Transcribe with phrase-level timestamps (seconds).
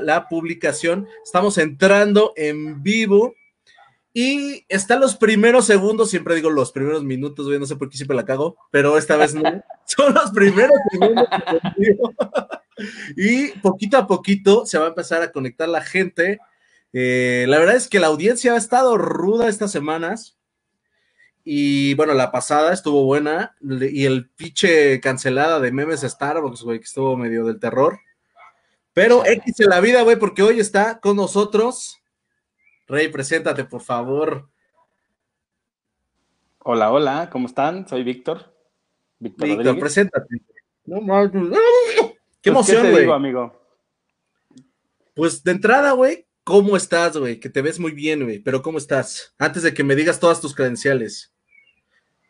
[0.00, 1.06] la, publicación.
[1.24, 3.34] Estamos entrando en vivo
[4.12, 8.16] y están los primeros segundos, siempre digo los primeros minutos, no sé por qué siempre
[8.16, 9.42] la cago, pero esta vez no.
[9.84, 11.26] Son los primeros segundos.
[13.16, 16.38] y poquito a poquito se va a empezar a conectar la gente.
[16.92, 20.36] Eh, la verdad es que la audiencia ha estado ruda estas semanas.
[21.44, 23.56] Y bueno, la pasada estuvo buena.
[23.60, 27.98] Y el pinche cancelada de memes Starbucks, güey, que estuvo medio del terror.
[28.92, 31.98] Pero X en la vida, güey, porque hoy está con nosotros.
[32.86, 34.48] Rey, preséntate, por favor.
[36.60, 37.88] Hola, hola, ¿cómo están?
[37.88, 38.52] Soy Víctor.
[39.18, 40.42] Víctor, Víctor preséntate.
[40.84, 41.32] No mames.
[42.42, 43.10] Qué pues, emoción, güey.
[43.10, 43.58] amigo?
[45.14, 47.38] Pues de entrada, güey, ¿cómo estás, güey?
[47.38, 49.34] Que te ves muy bien, güey, pero ¿cómo estás?
[49.38, 51.30] Antes de que me digas todas tus credenciales.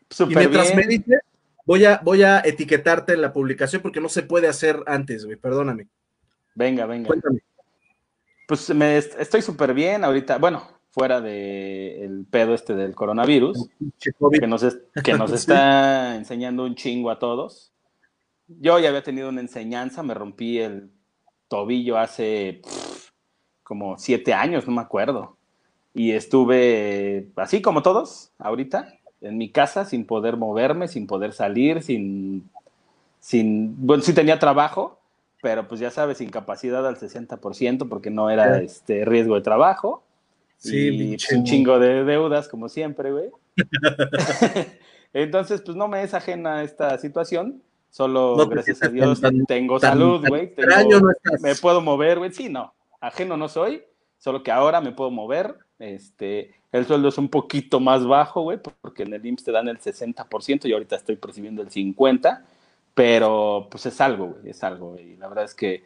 [0.09, 1.21] Super y mientras me dices,
[1.65, 5.37] voy a, voy a etiquetarte en la publicación porque no se puede hacer antes, güey,
[5.37, 5.87] perdóname.
[6.53, 7.15] Venga, venga.
[8.45, 10.37] Pues me, estoy súper bien ahorita.
[10.37, 13.69] Bueno, fuera del pedo este del coronavirus,
[14.01, 17.71] que nos, que nos está enseñando un chingo a todos.
[18.47, 20.91] Yo ya había tenido una enseñanza, me rompí el
[21.47, 22.61] tobillo hace
[23.69, 25.37] como siete años, no me acuerdo.
[25.93, 31.83] Y estuve así como todos, ahorita, en mi casa, sin poder moverme, sin poder salir,
[31.83, 32.49] sin,
[33.19, 34.99] sin, bueno, sí tenía trabajo,
[35.43, 40.01] pero pues ya sabes, incapacidad al 60% porque no era este riesgo de trabajo.
[40.57, 43.29] Sí, y pues, un chingo de deudas, como siempre, güey.
[45.13, 47.61] Entonces, pues no me es ajena esta situación.
[47.91, 50.55] Solo, gracias a Dios, tengo salud, güey.
[51.43, 52.31] me puedo mover, güey.
[52.31, 52.73] Sí, no.
[53.01, 53.83] Ajeno no soy,
[54.17, 55.55] solo que ahora me puedo mover.
[55.79, 59.67] Este, el sueldo es un poquito más bajo, güey, porque en el IMSS te dan
[59.67, 62.41] el 60% y ahorita estoy percibiendo el 50%
[62.99, 64.97] pero pues es algo, güey, es algo.
[64.99, 65.85] Y la verdad es que,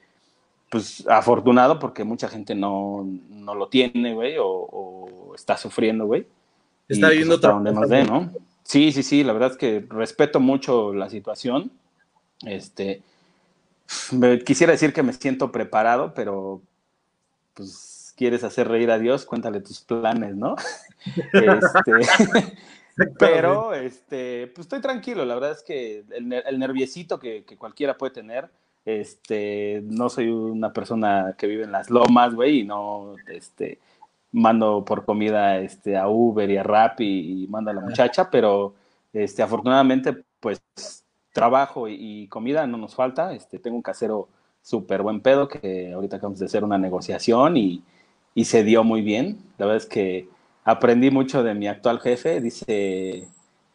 [0.72, 6.26] pues afortunado porque mucha gente no, no lo tiene, güey, o, está sufriendo, güey.
[6.88, 8.32] Está pues, viviendo otra donde más de, ¿no?
[8.64, 11.72] Sí, sí, sí, la verdad es que respeto mucho la situación.
[12.48, 13.04] Este,
[14.12, 16.64] me, quisiera decir que me siento preparado, pero
[17.54, 20.56] pues quieres hacer reír a Dios, cuéntale tus planes, ¿no?
[21.34, 27.98] este, pero, este, pues estoy tranquilo, la verdad es que el, el nerviecito que, cualquiera
[27.98, 28.50] puede tener,
[28.86, 33.80] este, no soy una persona que vive en las lomas, güey, y no, este,
[34.32, 38.76] mando por comida, este, a Uber y a Rappi y, mando a la muchacha, pero,
[39.12, 40.62] este, afortunadamente, pues,
[41.32, 44.30] trabajo y, comida no nos falta, este, tengo un casero
[44.64, 47.84] súper buen pedo que ahorita acabamos de hacer una negociación y,
[48.34, 50.28] y se dio muy bien, la verdad es que
[50.64, 52.42] aprendí mucho de mi actual jefe.
[52.42, 53.28] Dice,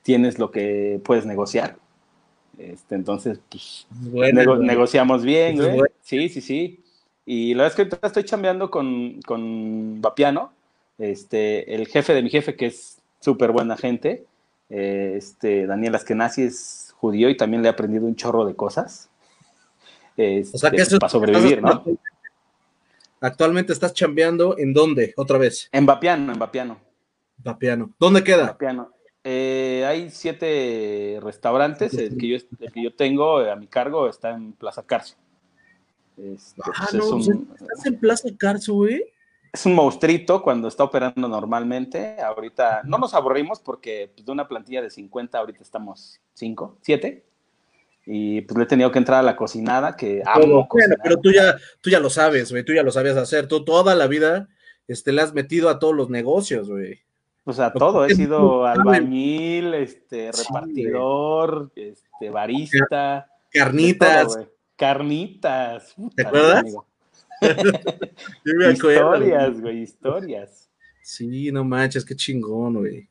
[0.02, 1.76] tienes lo que puedes negociar.
[2.56, 3.86] Este, entonces, pues,
[4.34, 5.90] negociamos bien, güey.
[6.02, 6.80] Sí, sí, sí.
[7.24, 10.50] Y la verdad es que ahorita estoy chambeando con, con Vapiano,
[10.96, 14.24] este, el jefe de mi jefe, que es súper buena gente.
[14.70, 19.07] Eh, este, Daniel Askenazi es judío y también le he aprendido un chorro de cosas.
[20.18, 21.84] O sea que eso para sobrevivir, ¿no?
[23.20, 25.68] Actualmente estás chambeando en dónde, otra vez?
[25.72, 26.78] En Vapiano, en Vapiano.
[27.38, 27.90] Vapiano.
[27.98, 28.46] ¿Dónde queda?
[28.46, 28.92] Vapiano.
[29.24, 31.94] Eh, hay siete restaurantes.
[31.94, 32.38] El que, yo,
[32.72, 35.16] que yo tengo a mi cargo está en Plaza Carso.
[36.16, 39.04] Este, ah, pues, no, ¿estás en Plaza Carso, güey?
[39.52, 42.20] Es un monstruito cuando está operando normalmente.
[42.20, 47.27] Ahorita no nos aburrimos porque pues, de una plantilla de 50, ahorita estamos 5, 7
[48.10, 50.66] y pues le he tenido que entrar a la cocinada, que amo
[51.02, 53.94] pero tú ya, tú ya lo sabes, güey, tú ya lo sabías hacer, tú toda
[53.94, 54.48] la vida
[54.86, 57.00] este, le has metido a todos los negocios, güey.
[57.44, 63.30] Pues a todo, he sido albañil, este, repartidor, este, barista.
[63.50, 64.38] Carnitas.
[64.74, 65.94] Carnitas.
[66.16, 66.64] ¿Te acuerdas?
[68.72, 70.70] historias, güey, historias.
[71.02, 73.08] Sí, no manches, qué chingón, güey.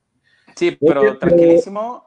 [0.56, 2.06] Sí, pero tranquilísimo,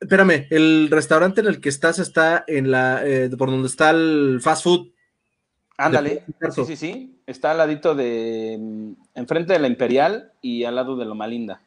[0.00, 4.40] Espérame, el restaurante en el que estás está en la, eh, por donde está el
[4.42, 4.88] fast food.
[5.76, 6.24] Ándale,
[6.54, 10.96] sí, sí, sí, está al ladito de, mm, enfrente de la Imperial y al lado
[10.96, 11.62] de Loma Linda.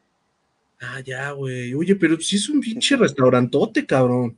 [0.80, 1.74] Ah, ya, güey.
[1.74, 4.36] Oye, pero sí es un pinche restaurantote, cabrón.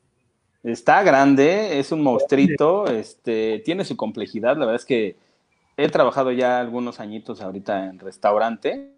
[0.62, 4.56] Está grande, es un monstruito, este, tiene su complejidad.
[4.56, 5.16] La verdad es que
[5.76, 8.92] he trabajado ya algunos añitos ahorita en restaurante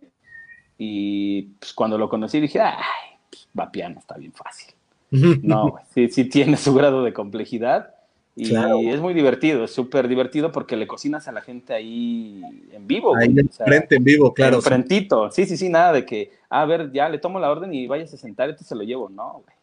[0.76, 2.74] y pues, cuando lo conocí dije, ay,
[3.30, 4.77] pues, va piano, está bien fácil.
[5.10, 7.94] No, sí, sí tiene su grado de complejidad
[8.36, 8.54] Y
[8.88, 12.40] es muy divertido, es súper divertido porque le cocinas a la gente ahí
[12.72, 13.16] en vivo.
[13.16, 14.56] Ahí frente, en vivo, claro.
[14.56, 17.86] Enfrentito, sí, sí, sí, nada de que, a ver, ya le tomo la orden y
[17.86, 19.08] vayas a sentar te se lo llevo.
[19.08, 19.56] No, güey.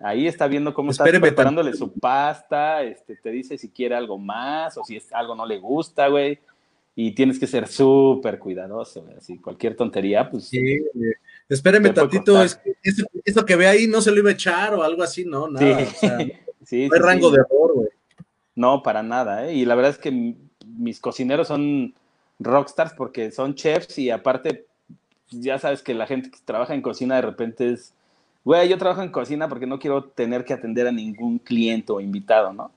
[0.00, 4.78] Ahí está viendo cómo está preparándole su pasta, este, te dice si quiere algo más
[4.78, 6.38] o si es, algo no le gusta, güey.
[6.94, 9.16] Y tienes que ser súper cuidadoso, güey.
[9.16, 10.44] Así, cualquier tontería, pues.
[10.44, 10.60] Sí,
[11.48, 12.60] espéreme tantito, es
[13.24, 15.84] eso, que ve ahí no se lo iba a echar o algo así, no, nada.
[15.84, 15.84] Sí.
[15.84, 16.18] O sea,
[16.64, 17.88] sí, no hay rango de error, güey.
[18.54, 19.54] No, para nada, ¿eh?
[19.54, 20.34] Y la verdad es que
[20.66, 21.94] mis cocineros son
[22.38, 24.66] rockstars porque son chefs y aparte,
[25.30, 27.94] ya sabes que la gente que trabaja en cocina de repente es,
[28.44, 32.00] güey, yo trabajo en cocina porque no quiero tener que atender a ningún cliente o
[32.00, 32.70] invitado, ¿no?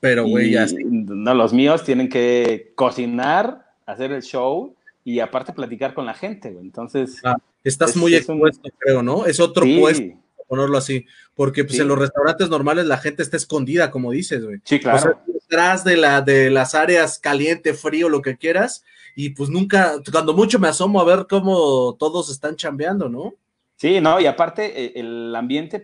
[0.00, 0.76] Pero, güey, ya sí.
[0.84, 4.74] No, los míos tienen que cocinar, hacer el show
[5.04, 6.64] y aparte platicar con la gente, güey.
[6.64, 7.20] Entonces.
[7.24, 7.36] Ah,
[7.68, 9.26] estás muy expuesto, creo, ¿no?
[9.26, 10.16] Es otro puesto
[10.46, 14.60] ponerlo así, porque pues en los restaurantes normales la gente está escondida, como dices, güey.
[14.64, 14.98] Sí, claro.
[14.98, 18.84] O sea, detrás de, la, de las áreas caliente, frío, lo que quieras,
[19.14, 23.34] y pues nunca, cuando mucho me asomo a ver cómo todos están chambeando, ¿no?
[23.76, 25.82] Sí, no, y aparte e, el ambiente,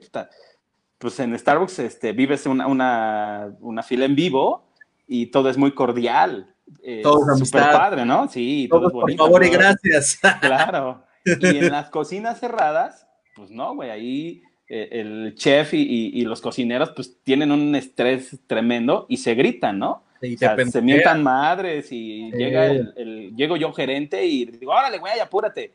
[0.99, 4.69] pues, en Starbucks este, vives una, una, una fila en vivo
[5.07, 6.55] y todo es muy cordial.
[7.03, 8.29] todo es súper padre, ¿no?
[8.29, 9.19] Sí, todo, es bonito.
[9.19, 10.19] Por favor y gracias.
[10.41, 11.05] Claro.
[11.25, 16.91] Y en las cocinas cerradas, pues no, güey, ahí eh, el chef y, los cocineros
[16.91, 20.05] pues tienen un estrés tremendo y se gritan, ¿no?
[20.23, 25.19] o sea, se mientan madres y llega el, llego yo gerente y digo, órale, güey,
[25.19, 25.73] apúrate.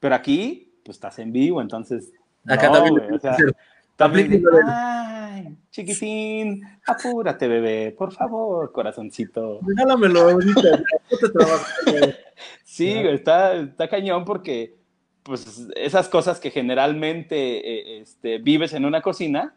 [0.00, 2.10] Pero aquí, pues estás en vivo, entonces.
[2.46, 3.12] Acá también.
[3.12, 3.36] o sea,
[3.96, 9.60] también ay, chiquitín, apúrate, bebé, por favor, corazoncito.
[9.62, 10.82] Regálamelo ahorita,
[12.64, 14.79] Sí, está, está cañón porque
[15.22, 19.54] pues esas cosas que generalmente eh, este, vives en una cocina,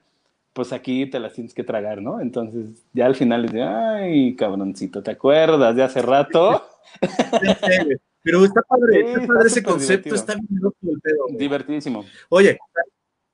[0.54, 2.22] pues aquí te las tienes que tragar, ¿no?
[2.22, 6.68] Entonces ya al final dices, ay, cabroncito, ¿te acuerdas de hace rato?
[8.24, 11.26] Pero está padre, está padre ese concepto, está bien loco el pedo.
[11.38, 12.06] Divertidísimo.
[12.30, 12.58] Oye,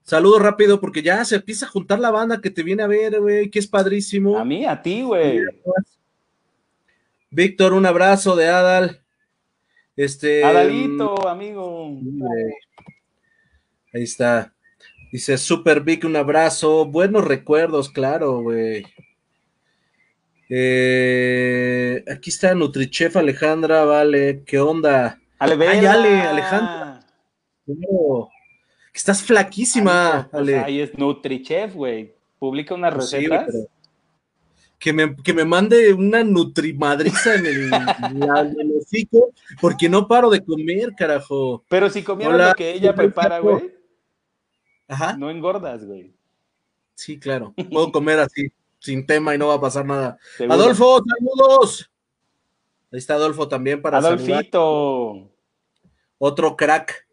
[0.03, 3.19] saludo rápido porque ya se empieza a juntar la banda que te viene a ver,
[3.19, 4.39] güey, que es padrísimo.
[4.39, 5.41] A mí, a ti, güey.
[7.29, 9.03] Víctor, un abrazo de Adal.
[9.99, 10.45] Este.
[10.45, 11.97] Adalito, mm, amigo.
[13.93, 14.53] Ahí está.
[15.11, 16.85] Dice Super Vic, un abrazo.
[16.85, 18.85] Buenos recuerdos, claro, güey.
[20.47, 24.41] Eh, aquí está Nutrichef Alejandra, vale.
[24.45, 25.19] ¿Qué onda?
[25.37, 27.05] Ale, Ay, Ale, Alejandra.
[28.93, 32.15] Estás flaquísima, pues, Ahí es Nutrichef, güey.
[32.39, 33.47] Publica una pues receta
[34.79, 40.93] que me, que me mande una nutrimadriza en el, hocico, porque no paro de comer,
[40.95, 41.65] carajo.
[41.67, 43.75] Pero si comieron lo que ella prepara, güey,
[44.87, 45.17] Ajá.
[45.17, 46.13] no engordas, güey.
[46.95, 47.53] Sí, claro.
[47.71, 50.17] Puedo comer así, sin tema y no va a pasar nada.
[50.49, 51.91] Adolfo, saludos.
[52.91, 55.29] Ahí está Adolfo también para Adolfito.
[56.17, 57.05] Otro crack.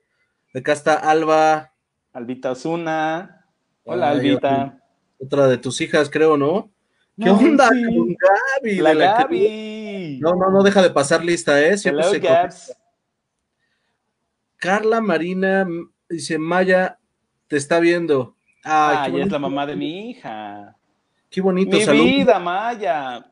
[0.54, 1.72] Acá está Alba.
[2.12, 3.44] Albita Osuna.
[3.84, 4.82] Hola, Albita.
[5.18, 6.70] Otra de tus hijas, creo, ¿no?
[7.18, 8.76] ¿Qué onda con Gaby?
[8.76, 10.18] La, Gaby.
[10.20, 11.78] No, no, no deja de pasar lista, ¿eh?
[11.78, 12.04] Siempre
[14.58, 15.66] Carla Marina
[16.08, 16.98] dice, Maya,
[17.48, 18.36] te está viendo.
[18.64, 20.76] Ay, es la mamá de mi hija.
[21.30, 21.76] Qué bonito.
[21.76, 23.30] Mi vida, Maya.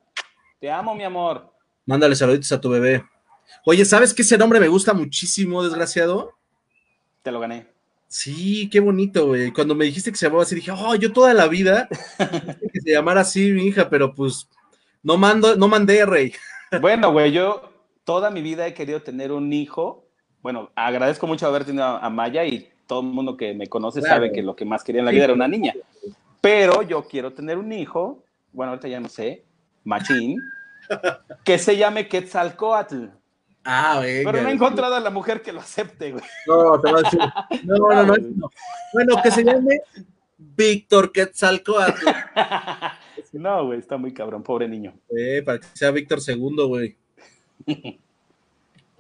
[0.61, 1.53] Te amo, mi amor.
[1.87, 3.05] Mándale saluditos a tu bebé.
[3.67, 6.33] Oye, ¿sabes que ese nombre me gusta muchísimo, desgraciado?
[7.23, 7.74] Te lo gané.
[8.15, 9.51] Sí, qué bonito, güey.
[9.51, 11.89] Cuando me dijiste que se llamaba así, dije, oh, yo toda la vida
[12.73, 14.49] que se llamara así mi hija, pero pues
[15.03, 16.33] no mando, no mandé, rey.
[16.81, 17.73] Bueno, güey, yo
[18.05, 20.07] toda mi vida he querido tener un hijo.
[20.43, 24.31] Bueno, agradezco mucho haber tenido a Maya y todo el mundo que me conoce sabe
[24.31, 25.75] que lo que más quería en la vida era una niña.
[26.41, 29.45] Pero yo quiero tener un hijo, bueno, ahorita ya no sé,
[29.83, 30.39] machín,
[31.45, 33.07] que se llame Quetzalcoatl.
[33.65, 34.31] Ah, venga.
[34.31, 36.25] Pero no he encontrado a la mujer que lo acepte, güey.
[36.47, 37.21] No, te voy a decir.
[37.65, 38.51] No, no, no, no.
[38.93, 39.81] Bueno, que se llame
[40.39, 42.07] Víctor Quetzalcoatl.
[43.33, 44.95] No, güey, está muy cabrón, pobre niño.
[45.11, 46.97] Eh, para que sea Víctor segundo, güey.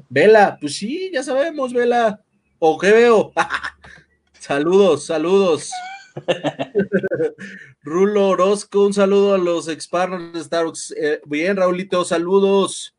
[0.09, 2.21] Vela, pues sí, ya sabemos, Vela.
[2.59, 3.33] ¿O qué veo?
[4.40, 5.71] saludos, saludos.
[7.83, 10.94] Rulo Orozco, un saludo a los ex partners de Starbucks.
[10.97, 12.93] Eh, bien, Raulito, saludos.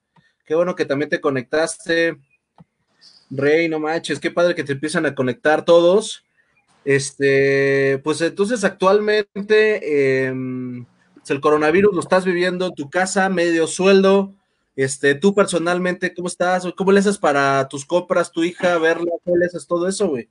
[0.46, 2.18] Qué bueno que también te conectaste.
[3.30, 6.24] Rey, no manches, qué padre que te empiezan a conectar todos.
[6.84, 10.86] Este, pues entonces actualmente em,
[11.16, 14.34] pues, el coronavirus lo estás viviendo en tu casa, medio sueldo.
[14.76, 16.68] Este, tú personalmente, ¿cómo estás?
[16.78, 19.12] ¿Cómo le haces para tus compras, tu hija, verla?
[19.24, 20.30] ¿Cómo le haces todo eso, güey?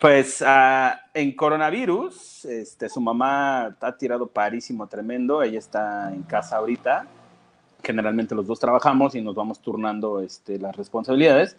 [0.00, 6.56] Pues ah, en coronavirus, este, su mamá ha tirado parísimo tremendo, ella está en casa
[6.56, 7.06] ahorita,
[7.82, 11.56] generalmente los dos trabajamos y nos vamos turnando este, las responsabilidades,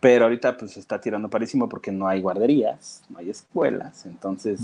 [0.00, 4.60] pero ahorita pues está tirando parísimo porque no hay guarderías, no hay escuelas, entonces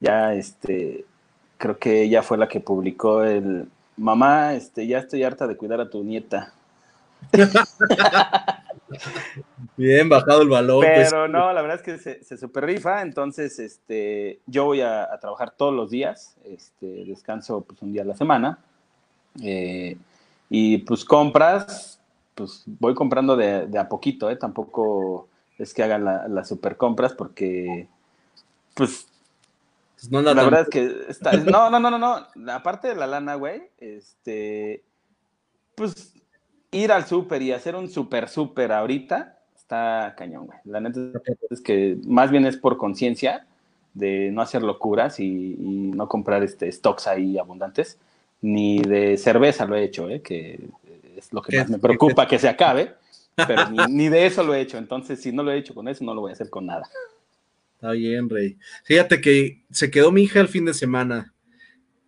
[0.00, 1.04] ya este,
[1.58, 5.80] creo que ella fue la que publicó el, mamá, este, ya estoy harta de cuidar
[5.80, 6.52] a tu nieta.
[9.76, 10.80] Bien, bajado el balón.
[10.80, 11.10] Pues.
[11.10, 15.08] Pero no, la verdad es que se, se super rifa, entonces este, yo voy a,
[15.20, 18.58] trabajar todos los días, este, descanso pues, un día a la semana,
[19.42, 19.96] eh,
[20.50, 22.00] y pues compras,
[22.34, 24.36] pues voy comprando de, a poquito, ¿eh?
[24.36, 25.28] tampoco
[25.58, 27.88] es que hagan las super compras porque
[28.74, 29.08] pues
[29.96, 33.34] pues la verdad es que está, no, no, no, no, no, aparte de la lana,
[33.34, 34.82] güey, este,
[35.74, 36.12] pues
[36.70, 40.58] ir al súper y hacer un súper súper ahorita está cañón, güey.
[40.64, 41.00] La neta
[41.50, 43.46] es que más bien es por conciencia
[43.94, 47.98] de no hacer locuras y, no comprar este stocks ahí abundantes,
[48.40, 50.22] ni de cerveza lo he hecho, ¿eh?
[50.22, 50.68] que
[51.16, 52.94] es lo que más me preocupa que se acabe,
[53.34, 55.88] pero ni, ni de eso lo he hecho, entonces si no lo he hecho con
[55.88, 56.88] eso, no lo voy a hacer con nada.
[57.74, 58.56] Está bien, Rey.
[58.84, 61.34] Fíjate que se quedó mi hija el fin de semana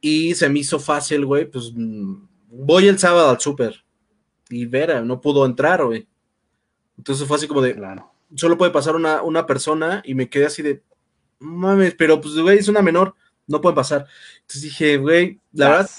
[0.00, 1.44] y se me hizo fácil, güey.
[1.44, 2.14] Pues mm,
[2.50, 3.84] voy el sábado al súper
[4.48, 6.06] y Vera no pudo entrar, güey.
[6.96, 8.10] Entonces fue así como de, claro.
[8.34, 10.82] solo puede pasar una, una persona y me quedé así de,
[11.38, 13.14] mames, pero pues, güey, es una menor,
[13.46, 14.06] no puede pasar.
[14.40, 15.90] Entonces dije, güey, la verdad,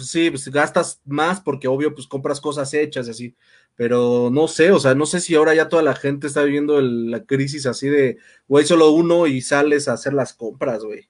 [0.00, 3.36] sí, pues gastas más porque obvio, pues compras cosas hechas y así
[3.76, 6.80] pero no sé, o sea, no sé si ahora ya toda la gente está viviendo
[6.80, 8.16] la crisis así de,
[8.48, 11.08] güey, solo uno y sales a hacer las compras, güey.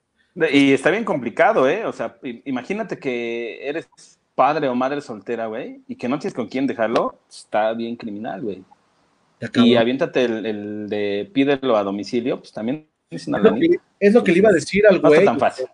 [0.51, 1.85] Y está bien complicado, ¿eh?
[1.85, 3.87] O sea, imagínate que eres
[4.35, 8.41] padre o madre soltera, güey, y que no tienes con quién dejarlo, está bien criminal,
[8.41, 8.63] güey.
[9.53, 13.39] Y aviéntate el, de pídelo a domicilio, pues también es una
[13.99, 15.19] Es lo que le iba a decir al güey.
[15.19, 15.67] No tan fácil.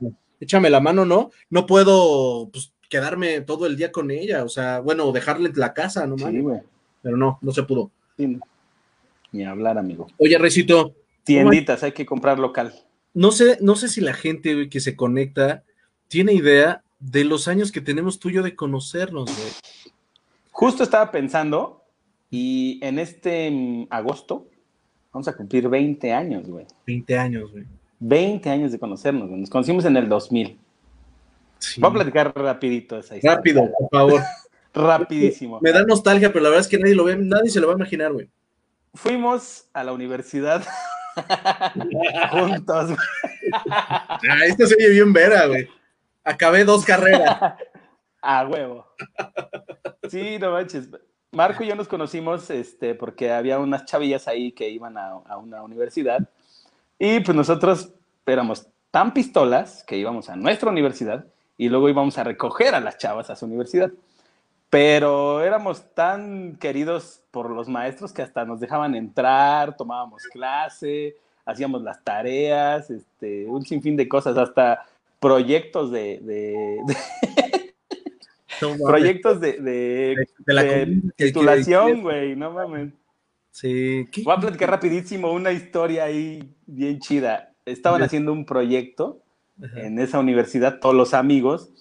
[0.44, 1.32] Échame la mano, ¿no?
[1.50, 6.06] No puedo, pues, quedarme todo el día con ella, o sea, bueno, dejarle la casa,
[6.06, 6.18] ¿no?
[6.18, 6.62] Sí, güey
[7.04, 7.92] pero no, no se pudo.
[8.18, 10.08] Ni hablar, amigo.
[10.18, 10.96] Oye, Recito.
[11.24, 12.74] Tienditas, hay que comprar local.
[13.14, 15.64] No sé, no sé si la gente que se conecta
[16.08, 19.94] tiene idea de los años que tenemos tú y yo de conocernos, güey.
[20.52, 21.84] Justo estaba pensando,
[22.30, 24.48] y en este mm, agosto
[25.12, 26.66] vamos a cumplir 20 años, güey.
[26.88, 27.66] 20 años, güey.
[28.04, 29.30] 20 años de conocernos.
[29.30, 30.60] Nos conocimos en el 2000.
[31.78, 33.38] Voy a platicar rapidito esa historia.
[33.38, 34.22] Rápido, por favor.
[34.74, 35.60] Rapidísimo.
[35.62, 37.74] Me da nostalgia, pero la verdad es que nadie lo ve, nadie se lo va
[37.74, 38.28] a imaginar, güey.
[38.94, 40.64] Fuimos a la universidad
[42.32, 42.88] juntos.
[42.88, 42.98] Güey.
[43.70, 45.70] Ah, esto se oye bien vera, güey.
[46.24, 47.56] Acabé dos carreras.
[48.22, 48.86] a huevo.
[50.10, 50.90] Sí, no manches.
[51.32, 55.38] Marco y yo nos conocimos este, porque había unas chavillas ahí que iban a, a
[55.38, 56.28] una universidad.
[57.06, 57.92] Y pues nosotros
[58.26, 61.26] éramos tan pistolas que íbamos a nuestra universidad
[61.58, 63.92] y luego íbamos a recoger a las chavas a su universidad.
[64.70, 71.82] Pero éramos tan queridos por los maestros que hasta nos dejaban entrar, tomábamos clase, hacíamos
[71.82, 74.86] las tareas, este, un sinfín de cosas, hasta
[75.20, 76.80] proyectos de,
[78.82, 80.86] proyectos de, de, la
[81.18, 82.94] titulación, güey, no mames.
[83.54, 84.10] Sí.
[84.24, 87.52] Voy a platicar rapidísimo una historia ahí bien chida.
[87.66, 89.20] Estaban haciendo un proyecto
[89.76, 91.72] en esa universidad, todos los amigos,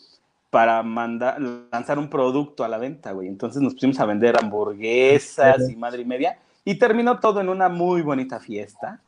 [0.50, 3.26] para mandar, lanzar un producto a la venta, güey.
[3.26, 6.38] Entonces nos pusimos a vender hamburguesas y madre y media.
[6.62, 9.00] Y terminó todo en una muy bonita fiesta.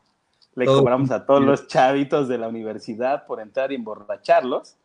[0.55, 4.77] Le cobramos a todos los chavitos de la universidad por entrar y emborracharlos.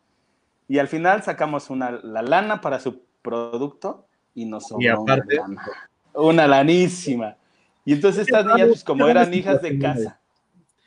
[0.68, 5.62] Y al final sacamos una, la lana para su producto y nos sobró una lana.
[6.12, 7.36] Una lanísima.
[7.84, 10.20] Y entonces estas niñas, pues como eran hijas de casa.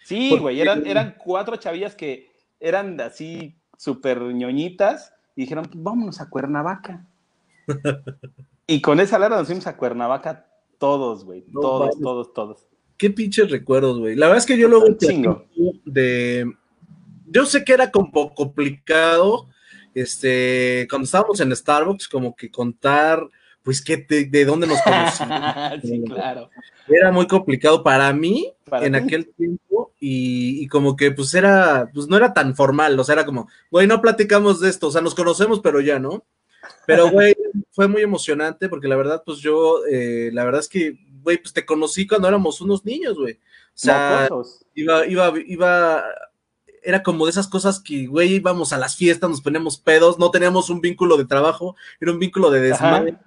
[0.03, 6.21] Sí, güey, eran, eran cuatro chavillas que eran así súper ñoñitas y dijeron, pues vámonos
[6.21, 7.05] a Cuernavaca.
[8.67, 10.45] y con esa lana nos fuimos a Cuernavaca
[10.77, 11.43] todos, güey.
[11.51, 12.67] todos, todos, todos.
[12.97, 14.15] Qué pinches recuerdos, güey.
[14.15, 15.45] La verdad es que yo luego chingo.
[15.85, 16.51] de.
[17.27, 19.47] Yo sé que era como complicado.
[19.95, 23.27] Este, cuando estábamos en Starbucks, como que contar,
[23.63, 25.81] pues, que de dónde nos conocimos.
[25.81, 26.49] sí, claro.
[26.87, 32.17] Era muy complicado para mí en aquel tiempo y, como que pues era, pues no
[32.17, 35.15] era tan formal, o sea, era como, güey, no platicamos de esto, o sea, nos
[35.15, 36.25] conocemos, pero ya, ¿no?
[36.85, 37.33] Pero, güey,
[37.71, 41.53] fue muy emocionante porque la verdad, pues yo, eh, la verdad es que, güey, pues
[41.53, 43.33] te conocí cuando éramos unos niños, güey.
[43.35, 44.29] O sea,
[44.75, 46.03] iba, iba, iba,
[46.83, 50.31] era como de esas cosas que, güey, íbamos a las fiestas, nos poníamos pedos, no
[50.31, 53.17] teníamos un vínculo de trabajo, era un vínculo de desmadre,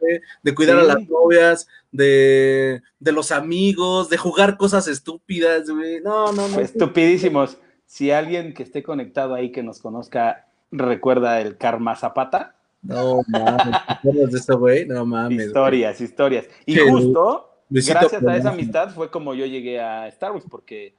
[0.43, 6.01] de cuidar a las novias, de, de, los amigos, de jugar cosas estúpidas, güey.
[6.01, 6.61] No, no, no.
[6.61, 7.59] Estupidísimos.
[7.87, 12.55] Si alguien que esté conectado ahí que nos conozca recuerda el Karma Zapata.
[12.83, 14.87] No mames, ¿te acuerdas de eso, güey?
[14.87, 15.47] No mames.
[15.47, 16.47] Historias, historias.
[16.67, 20.95] Y justo, gracias a esa amistad, fue como yo llegué a Star Wars, porque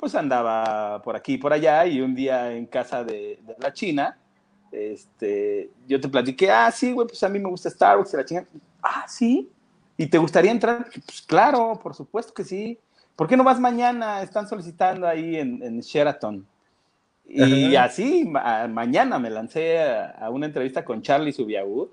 [0.00, 4.18] pues andaba por aquí y por allá, y un día en casa de, la China,
[4.72, 8.16] este, yo te platiqué, ah, sí, güey, pues a mí me gusta Star Wars y
[8.16, 8.46] la China.
[8.82, 9.50] Ah, sí.
[9.98, 10.86] ¿Y te gustaría entrar?
[11.04, 12.78] Pues claro, por supuesto que sí.
[13.14, 14.22] ¿Por qué no vas mañana?
[14.22, 16.46] Están solicitando ahí en, Sheraton.
[17.26, 21.88] Y así, mañana me lancé a, una entrevista con Charlie Subiaud.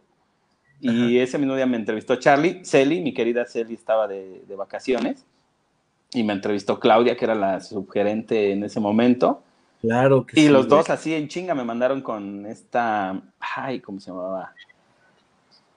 [0.80, 2.64] Y ese mismo día me entrevistó Charlie.
[2.64, 5.26] Celi, mi querida Celi, estaba de, vacaciones.
[6.14, 9.44] Y me entrevistó Claudia, que era la subgerente en ese momento.
[9.82, 13.22] Claro que Y los dos así en chinga me mandaron con esta.
[13.40, 14.54] Ay, ¿cómo se llamaba?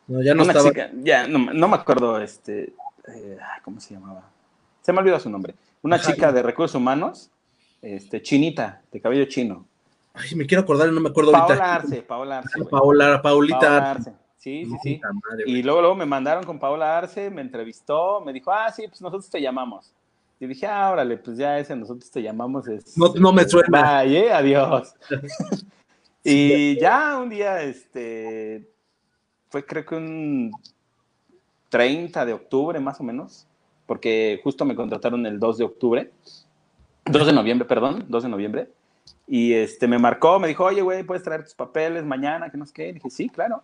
[0.07, 0.71] No, ya no estaba.
[1.03, 2.73] ya no, me acuerdo, este.
[3.09, 4.23] Eh, ¿Cómo se llamaba?
[4.83, 5.55] Se me olvidó su nombre.
[5.83, 7.31] Una chica de recursos humanos,
[7.83, 9.67] este, chinita, de cabello chino.
[10.15, 11.59] Ay, me quiero acordar y no me acuerdo ahorita.
[11.59, 12.65] Paola Arce, Paola Arce.
[12.65, 13.91] Paola, Paulita.
[13.91, 14.13] Arce.
[14.37, 15.01] Sí, sí, sí.
[15.45, 19.03] y luego, luego me mandaron con Paola Arce, me entrevistó, me dijo, ah, sí, pues
[19.03, 19.93] nosotros te llamamos.
[20.41, 22.97] Y dije, ah, órale, pues ya ese nosotros te llamamos es.
[22.97, 23.69] No, no me suena.
[23.83, 24.95] Vaya, adiós.
[26.25, 28.67] y ya un día, este,
[29.51, 30.51] fue creo que un
[31.69, 33.47] 30 de octubre más o menos,
[33.85, 36.11] porque justo me contrataron el 2 de octubre,
[37.05, 38.71] 2 de noviembre, perdón, 2 de noviembre,
[39.27, 42.51] y este, me marcó, me dijo, oye, güey, ¿puedes traer tus papeles mañana?
[42.51, 42.93] Que no sé qué.
[42.93, 43.63] dije, sí, claro.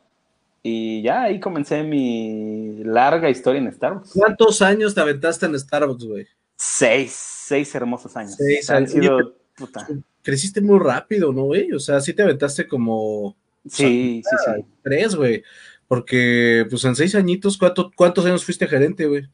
[0.63, 4.13] Y ya ahí comencé mi larga historia en Starbucks.
[4.13, 6.27] ¿Cuántos años te aventaste en Starbucks, güey?
[6.57, 8.35] Seis, seis hermosos años.
[8.37, 8.91] Seis años.
[8.91, 9.87] Sido, puta.
[10.23, 11.73] Creciste muy rápido, ¿no, güey?
[11.73, 13.37] O sea, sí te aventaste como...
[13.69, 14.65] Sí, sí, sí.
[14.83, 15.43] Tres, güey.
[15.89, 17.59] Porque, pues en seis añitos,
[17.95, 19.29] ¿cuántos años fuiste gerente, güey?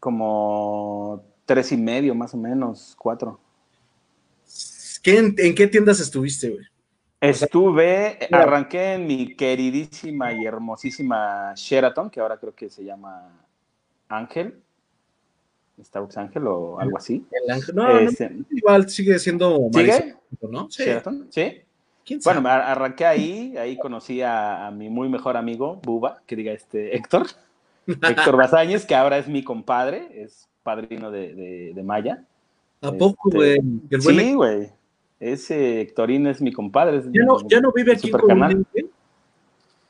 [0.00, 3.40] Como tres y medio, más o menos, cuatro.
[5.04, 6.64] en, qué tiendas estuviste, güey?
[7.20, 13.46] Estuve, arranqué en mi queridísima y hermosísima Sheraton, que ahora creo que se llama
[14.08, 14.60] Ángel,
[15.82, 17.24] Starbucks Ángel o algo así.
[17.30, 20.14] El Ángel, no, este, igual sigue siendo ¿Sigue?
[20.42, 20.70] ¿no?
[20.70, 20.84] Sí.
[20.84, 21.62] Sheraton, sí.
[22.24, 27.26] Bueno, arranqué ahí, ahí conocí a, mi muy mejor amigo, Buba, que diga este Héctor,
[27.86, 32.24] Héctor Bazáñez, que ahora es mi compadre, es padrino de, Maya.
[32.80, 34.18] ¿A poco, este, güey?
[34.18, 34.70] sí, güey.
[35.20, 37.00] Ese Héctorín es mi compadre.
[37.12, 38.66] ¿Ya no, vive aquí en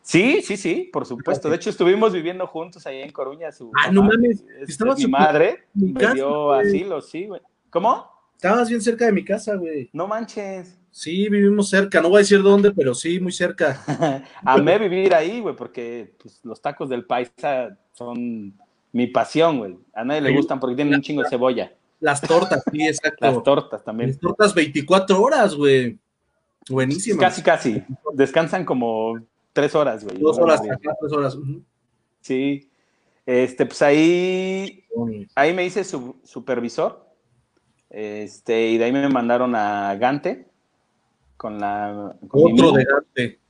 [0.03, 1.49] Sí, sí, sí, por supuesto.
[1.49, 3.53] De hecho, estuvimos viviendo juntos ahí en Coruña.
[3.53, 4.45] Su ah, no mames.
[4.61, 7.41] Este, mi madre me dio asilo, sí, güey.
[7.71, 8.11] ¿Cómo?
[8.35, 9.89] Estabas bien cerca de mi casa, güey.
[9.93, 10.77] No manches.
[10.91, 13.81] Sí, vivimos cerca, no voy a decir dónde, pero sí, muy cerca.
[14.45, 18.53] Amé vivir ahí, güey, porque pues, los tacos del paisa son
[18.93, 19.79] mi pasión, güey.
[19.95, 21.73] A nadie le gustan porque tienen un chingo de cebolla.
[22.01, 23.25] Las tortas, sí, exacto.
[23.25, 24.11] Las tortas también.
[24.11, 25.97] Las tortas 24 horas, güey.
[26.69, 27.21] Buenísimas.
[27.21, 27.83] Casi, casi.
[28.13, 29.15] Descansan como
[29.53, 30.19] tres horas, güey.
[30.19, 31.39] Dos horas, tres horas.
[32.21, 32.71] Sí.
[33.25, 34.85] Este, pues ahí,
[35.35, 37.07] ahí me hice su, supervisor.
[37.91, 40.49] Este, y de ahí me mandaron a Gante
[41.37, 42.17] con la.
[42.31, 43.43] Otro de Gante.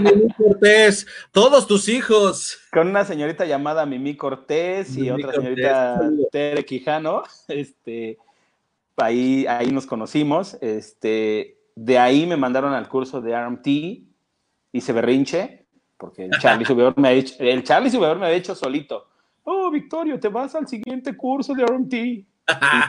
[0.00, 2.58] Mimi Cortés, todos tus hijos.
[2.72, 7.24] Con una señorita llamada Mimi Cortés y otra señorita Tere Quijano.
[7.48, 8.18] Este,
[8.96, 10.56] ahí, ahí nos conocimos.
[10.60, 14.07] Este, de ahí me mandaron al curso de RMT,
[14.72, 18.54] hice berrinche, porque el Charlie Subedor me ha hecho, el Charlie Subedor me ha hecho
[18.54, 19.06] solito.
[19.44, 21.94] Oh, Victorio, te vas al siguiente curso de RMT.
[21.94, 22.26] y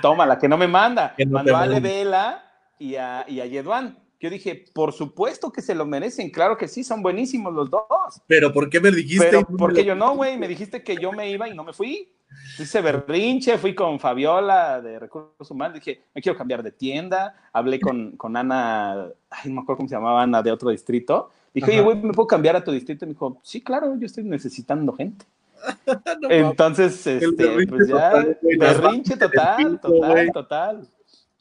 [0.02, 1.16] toma, la que no me manda.
[1.28, 2.44] Mandó a Vela
[2.78, 3.98] y a, y a Yeduan.
[4.22, 7.82] Yo dije, por supuesto que se lo merecen, claro que sí, son buenísimos los dos.
[8.28, 9.26] Pero ¿por qué me dijiste?
[9.26, 12.12] Pero porque yo no, güey, me dijiste que yo me iba y no me fui.
[12.60, 17.80] Hice berrinche, fui con Fabiola de Recursos Humanos, dije, me quiero cambiar de tienda, hablé
[17.80, 21.32] con, con Ana, ay, no me acuerdo cómo se llamaba Ana, de otro distrito.
[21.54, 23.06] Dije, oye, güey, ¿me puedo cambiar a tu distrito?
[23.06, 25.26] Y me dijo, sí, claro, yo estoy necesitando gente.
[26.30, 30.90] Entonces, este, pues ya, berrinche total, total, total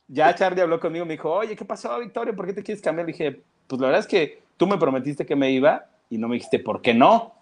[0.08, 2.34] ya Charlie habló conmigo, me dijo, oye, ¿qué pasó, Victoria?
[2.34, 3.06] ¿Por qué te quieres cambiar?
[3.06, 6.28] Le dije, pues la verdad es que tú me prometiste que me iba y no
[6.28, 7.34] me dijiste, ¿por qué no?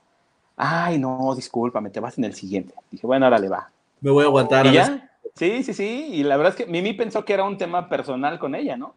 [0.57, 2.75] Ay, no, discúlpame, te vas en el siguiente.
[2.91, 3.71] Dije, bueno, ahora le va.
[4.01, 4.67] Me voy a aguantar.
[4.67, 5.11] ¿Y ya?
[5.35, 6.09] Sí, sí, sí.
[6.13, 8.95] Y la verdad es que Mimi pensó que era un tema personal con ella, ¿no?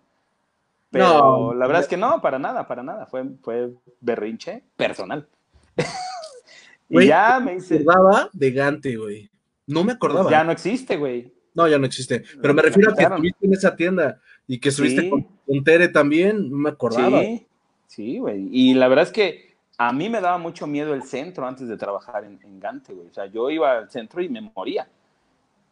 [0.92, 3.06] Pero la verdad es que no, para nada, para nada.
[3.06, 3.72] Fue, fue
[4.02, 5.28] berrinche personal.
[6.90, 7.76] y ya me hice.
[7.76, 9.30] Me acordaba de Gante, güey.
[9.68, 10.32] No me acordaba.
[10.32, 11.32] ya no existe, güey.
[11.54, 12.24] No, ya no existe.
[12.42, 16.50] Pero me refiero a que estuviste en esa tienda Y que estuviste con, Tere también,
[16.50, 17.22] no me acordaba.
[17.22, 17.48] Sí,
[17.88, 18.50] sí, güey.
[18.52, 21.78] Y la verdad es que a mí me daba mucho miedo el centro antes de
[21.78, 23.08] trabajar en, en Gante, güey.
[23.08, 24.88] O sea, yo iba al centro y me moría.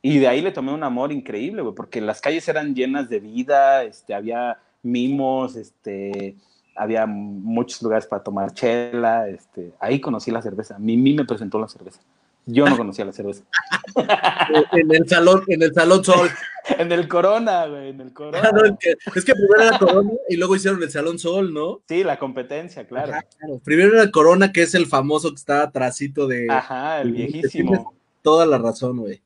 [0.02, 3.20] Y de ahí le tomé un amor increíble, güey, porque las calles eran llenas de
[3.20, 6.36] vida, este, había mimos, este,
[6.76, 10.78] había muchos lugares para tomar chela, este, ahí conocí la cerveza.
[10.80, 12.00] Mimi me presentó la cerveza.
[12.50, 13.44] Yo no conocía la cerveza.
[14.72, 16.30] en el salón, en el salón Sol.
[16.78, 18.52] en el Corona, güey, en el Corona.
[19.14, 21.82] es que primero era Corona y luego hicieron el Salón Sol, ¿no?
[21.90, 23.14] Sí, la competencia, claro.
[23.66, 26.48] Primero era el Corona, que es el famoso que está atrásito de.
[26.50, 27.94] Ajá, el viejísimo.
[28.22, 29.22] Toda la razón, güey.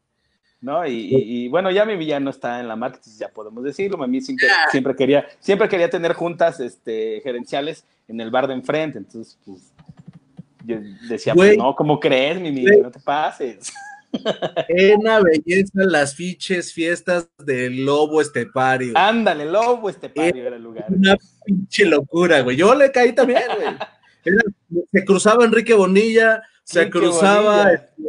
[0.61, 0.85] ¿No?
[0.87, 4.01] Y, bueno, ya mi villano está en la marca, ya podemos decirlo.
[4.01, 8.53] A mí siempre, siempre, quería, siempre quería tener juntas este, gerenciales en el bar de
[8.53, 8.99] enfrente.
[8.99, 9.73] Entonces, pues,
[10.63, 10.77] yo
[11.09, 13.73] decía, pues, no, ¿cómo crees, mi No te pases.
[14.99, 18.93] Una belleza las fiches fiestas del lobo estepario.
[18.95, 20.85] Ándale, lobo estepario era el lugar.
[20.89, 22.57] Una pinche locura, güey.
[22.57, 24.35] Yo le caí también, güey.
[24.91, 27.71] se cruzaba Enrique Bonilla, se cruzaba.
[27.71, 28.01] Este,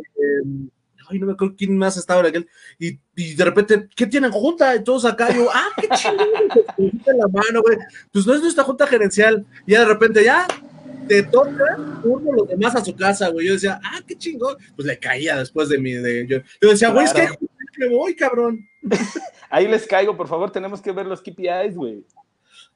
[1.13, 2.49] ay, no me acuerdo quién más estaba en aquel,
[2.79, 4.75] y, y de repente, ¿qué tienen junta?
[4.75, 6.17] Y todos acá, yo, ah, qué chido,
[7.17, 7.79] la mano, güey,
[8.13, 10.47] pues no es nuestra junta gerencial, y ya de repente, ya,
[11.09, 14.87] te toca uno los demás a su casa, güey, yo decía, ah, qué chingón, pues
[14.87, 17.29] le caía después de mi, de, yo, yo decía, güey, es que
[17.79, 18.69] me voy, cabrón.
[19.51, 22.05] Ahí les caigo, por favor, tenemos que ver los KPIs, güey.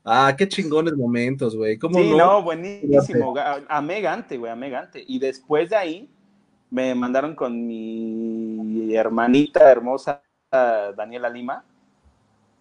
[0.05, 1.79] Ah, qué chingones momentos, güey.
[1.81, 2.17] Sí, no?
[2.17, 3.35] no, buenísimo.
[3.69, 5.03] Amegante, güey, amegante.
[5.07, 6.11] Y después de ahí,
[6.71, 11.65] me mandaron con mi hermanita hermosa Daniela Lima.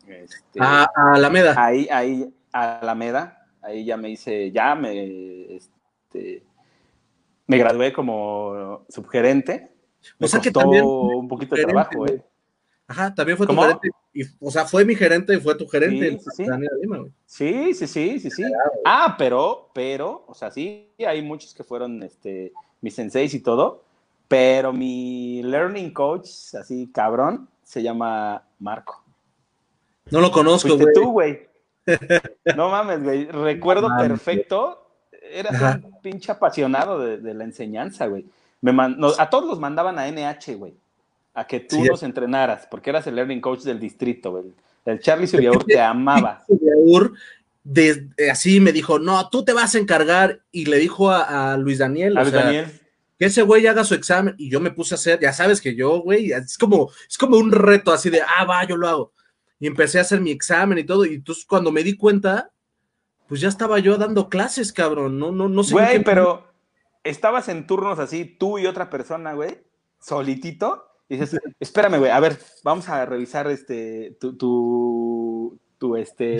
[0.07, 1.55] Este, a, Alameda.
[1.57, 3.47] Ahí, ahí, a Alameda.
[3.61, 6.43] Ahí ya me hice, ya me, este,
[7.47, 9.71] me gradué como subgerente.
[10.19, 12.23] Me o sea que también un poquito de trabajo, eh.
[12.87, 13.89] Ajá, también fue tu gerente.
[14.13, 16.19] Y, o sea, fue mi gerente y fue tu gerente.
[16.19, 18.43] Sí, sí, Daniela Lima, sí, sí, sí, sí, sí.
[18.85, 23.84] Ah, pero, pero, o sea, sí, hay muchos que fueron este, mis senseis y todo,
[24.35, 29.01] pero mi learning coach, así cabrón, se llama Marco.
[30.11, 30.93] No lo conozco, güey.
[30.93, 31.47] tú, güey.
[32.57, 33.27] No mames, güey.
[33.27, 34.89] Recuerdo perfecto.
[35.31, 38.25] Eras un pinche apasionado de, la enseñanza, güey.
[38.59, 38.73] Me
[39.17, 40.73] a todos los mandaban a NH, güey.
[41.33, 44.43] A que tú los entrenaras, porque eras el learning coach del distrito, güey.
[44.83, 46.43] El Charlie Subiaur te amaba.
[46.45, 47.13] Subiaur,
[48.29, 50.41] así me dijo, no, tú te vas a encargar.
[50.51, 52.17] Y le dijo a, Luis Daniel.
[52.17, 52.81] A Luis Daniel
[53.17, 55.75] que ese güey haga su examen y yo me puse a hacer, ya sabes que
[55.75, 59.13] yo, güey, es como, es como un reto así de, ah, va, yo lo hago.
[59.59, 62.51] Y empecé a hacer mi examen y todo, y entonces cuando me di cuenta,
[63.27, 65.73] pues ya estaba yo dando clases, cabrón, no, no, no sé.
[65.73, 66.51] Güey, pero
[67.03, 69.63] estabas en turnos así, tú y otra persona, güey,
[69.99, 76.37] solitito, y dices, espérame, güey, a ver, vamos a revisar este, tu, tu, tu este.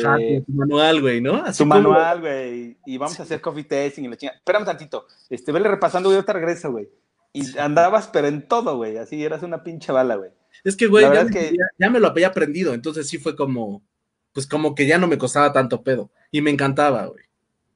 [0.47, 1.35] manual, güey, ¿no?
[1.35, 2.77] Así tu manual, güey.
[2.85, 4.37] Y vamos a hacer coffee tasting y la chingada.
[4.37, 5.05] Espérame tantito.
[5.29, 6.89] Este, vele repasando, güey, te regreso, güey.
[7.33, 8.97] Y andabas, pero en todo, güey.
[8.97, 10.31] Así eras una pinche bala, güey.
[10.63, 11.53] Es que, güey, ya, que...
[11.77, 12.73] ya, me lo había aprendido.
[12.73, 13.81] Entonces sí fue como,
[14.33, 16.09] pues como que ya no me costaba tanto pedo.
[16.31, 17.25] Y me encantaba, güey.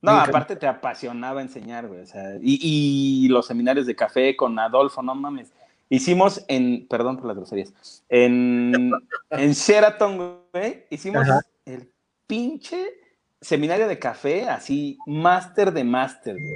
[0.02, 2.02] No, aparte te apasionaba enseñar, güey.
[2.02, 5.52] O sea, y, y los seminarios de café con Adolfo, no mames.
[5.90, 8.92] Hicimos en, perdón por las groserías, en,
[9.32, 11.28] en Sheraton, güey, hicimos
[11.66, 11.90] el
[12.28, 12.94] pinche
[13.42, 16.56] seminario de café, así, máster de máster, güey.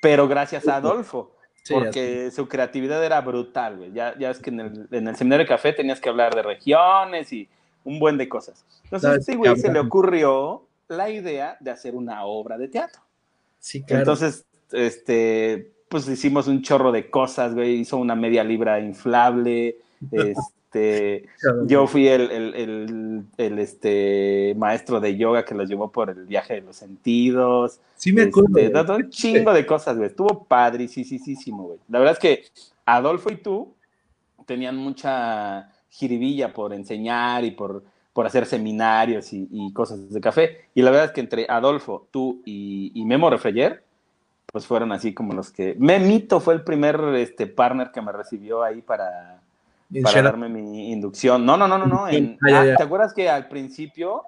[0.00, 1.36] Pero gracias a Adolfo,
[1.68, 3.92] porque su creatividad era brutal, güey.
[3.92, 6.42] Ya, ya es que en el, en el seminario de café tenías que hablar de
[6.42, 7.48] regiones y
[7.84, 8.64] un buen de cosas.
[8.84, 13.02] Entonces, sí, güey, se le ocurrió la idea de hacer una obra de teatro.
[13.58, 14.00] Sí, claro.
[14.00, 19.76] Entonces, este, pues hicimos un chorro de cosas, güey, hizo una media libra inflable,
[20.12, 21.28] este,
[21.66, 26.76] yo fui el, este, maestro de yoga que los llevó por el viaje de los
[26.76, 27.80] sentidos.
[27.96, 28.56] Sí me acuerdo.
[28.56, 31.78] Este, un chingo de cosas, güey, estuvo padrísimo, güey.
[31.88, 32.44] La verdad es que
[32.86, 33.74] Adolfo y tú
[34.46, 40.82] tenían mucha jiribilla por enseñar y por, por hacer seminarios y, cosas de café, y
[40.82, 43.82] la verdad es que entre Adolfo, tú y, y Memo Refreyer,
[44.52, 45.76] pues fueron así como los que...
[45.78, 49.42] Memito fue el primer este, partner que me recibió ahí para,
[50.02, 51.44] para darme mi inducción.
[51.44, 52.06] No, no, no, no, no.
[52.06, 54.24] Ah, ¿Te acuerdas que al principio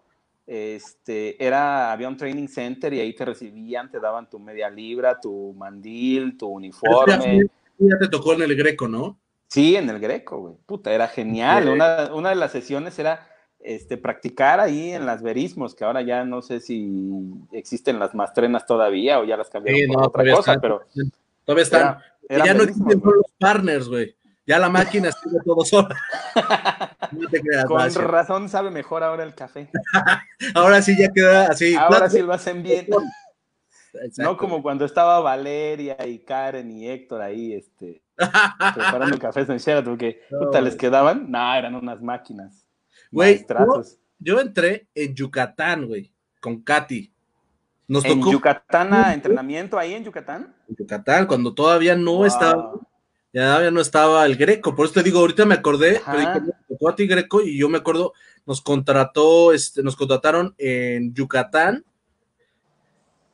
[0.46, 5.18] este, era, había un training center y ahí te recibían, te daban tu media libra,
[5.20, 7.46] tu mandil, tu uniforme?
[7.78, 9.18] Ya, te tocó en el Greco, ¿no?
[9.48, 10.54] Sí, en el Greco, güey.
[10.64, 11.68] Puta, era genial.
[11.68, 13.28] Una, una de las sesiones era
[13.62, 16.90] este, practicar ahí en las verismos, que ahora ya no sé si
[17.52, 20.82] existen las mastrenas todavía o ya las cambiaron por otra cosa, pero...
[21.44, 21.98] Todavía están.
[22.28, 24.14] ya no existen los partners, güey.
[24.46, 25.96] Ya la máquina estuvo todo sola.
[27.12, 29.68] No te creas, Con razón sabe mejor ahora el café.
[30.54, 31.74] Ahora sí ya queda así.
[31.74, 32.86] Ahora plato- sí lo hacen bien.
[33.92, 34.22] Exacto.
[34.22, 38.00] No como cuando estaba Valeria y Karen y Héctor ahí, este,
[38.74, 41.30] preparando cafés en Sheraton, que No, puta, les quedaban.
[41.30, 42.61] No, eran unas máquinas.
[43.12, 43.46] Güey.
[44.18, 47.12] Yo entré en Yucatán, güey, con Katy.
[47.88, 50.54] Nos En tocó Yucatán, a entrenamiento ahí en Yucatán.
[50.68, 52.24] en Yucatán cuando todavía no Wow.
[52.26, 52.72] estaba,
[53.32, 54.74] ya todavía no estaba el Greco.
[54.74, 57.68] Por eso te digo, ahorita me acordé, pero "No, tocó a ti Greco y yo
[57.68, 58.12] me acuerdo,
[58.46, 61.84] nos contrató, este, nos contrataron en Yucatán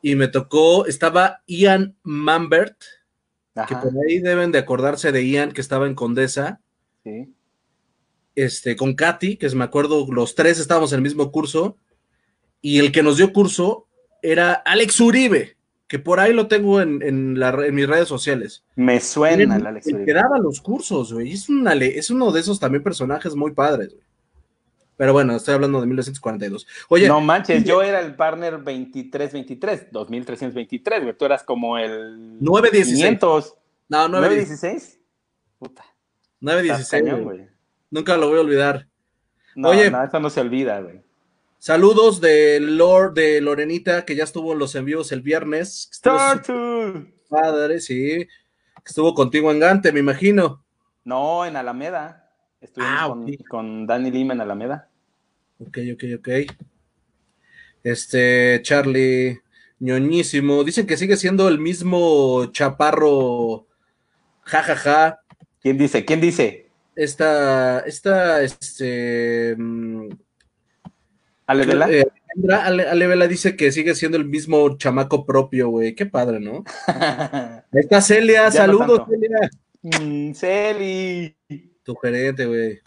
[0.01, 2.81] y me tocó, estaba Ian Mambert,
[3.67, 6.59] que por ahí deben de acordarse de Ian, que estaba en Condesa,
[7.03, 7.33] sí.
[8.43, 11.77] Este, con Katy, que es- me acuerdo, los tres estábamos en el mismo curso,
[12.61, 13.87] y el que nos dio curso
[14.21, 15.55] era Alex Uribe,
[15.87, 18.63] que por ahí lo tengo en, en la re- en mis redes sociales.
[18.75, 20.05] Me suena el el, Alex Uribe.
[20.05, 21.31] que daba los cursos, güey.
[21.31, 24.03] Es, una es uno de esos también personajes muy padres, güey.
[24.97, 26.67] Pero bueno, estoy hablando de 1942.
[26.89, 31.17] Oye, no manches, yo era el partner 2323, 2323, güey.
[31.17, 32.97] Tú eras como el 916.
[32.97, 33.53] 500,
[33.87, 34.99] no, 9, 916.
[35.57, 35.95] Puta, estás
[36.41, 37.47] 916, cañón, güey.
[37.91, 38.87] Nunca lo voy a olvidar.
[39.55, 39.89] No, Oye.
[39.89, 41.01] no, eso no se olvida, güey.
[41.57, 45.89] Saludos de Lord de Lorenita, que ya estuvo en los envíos el viernes.
[46.01, 47.13] Turtle.
[47.27, 48.27] padre, sí.
[48.85, 50.63] Estuvo contigo en Gante, me imagino.
[51.03, 52.31] No, en Alameda.
[52.61, 53.15] Estuvimos Ah,
[53.49, 54.89] con Dani Lima en Alameda.
[55.59, 56.29] Ok, ok, ok.
[57.83, 59.41] Este, Charlie,
[59.79, 60.63] ñoñísimo.
[60.63, 63.67] Dicen que sigue siendo el mismo chaparro,
[64.43, 64.75] jajaja.
[64.75, 65.19] Ja, ja.
[65.61, 66.05] ¿Quién dice?
[66.05, 66.68] ¿Quién dice?
[66.99, 69.55] Esta, esta, este.
[69.57, 70.09] mm,
[71.47, 71.89] ¿Ale Vela?
[71.89, 72.05] eh,
[72.51, 75.95] Ale, Ale Vela dice que sigue siendo el mismo chamaco propio, güey.
[75.95, 76.65] Qué padre, ¿no?
[76.87, 79.11] Ahí está Celia, Ya no saludos, tanto.
[79.11, 79.49] Celia.
[79.81, 81.35] Mm, Celi.
[81.83, 82.79] Tu gerente, güey.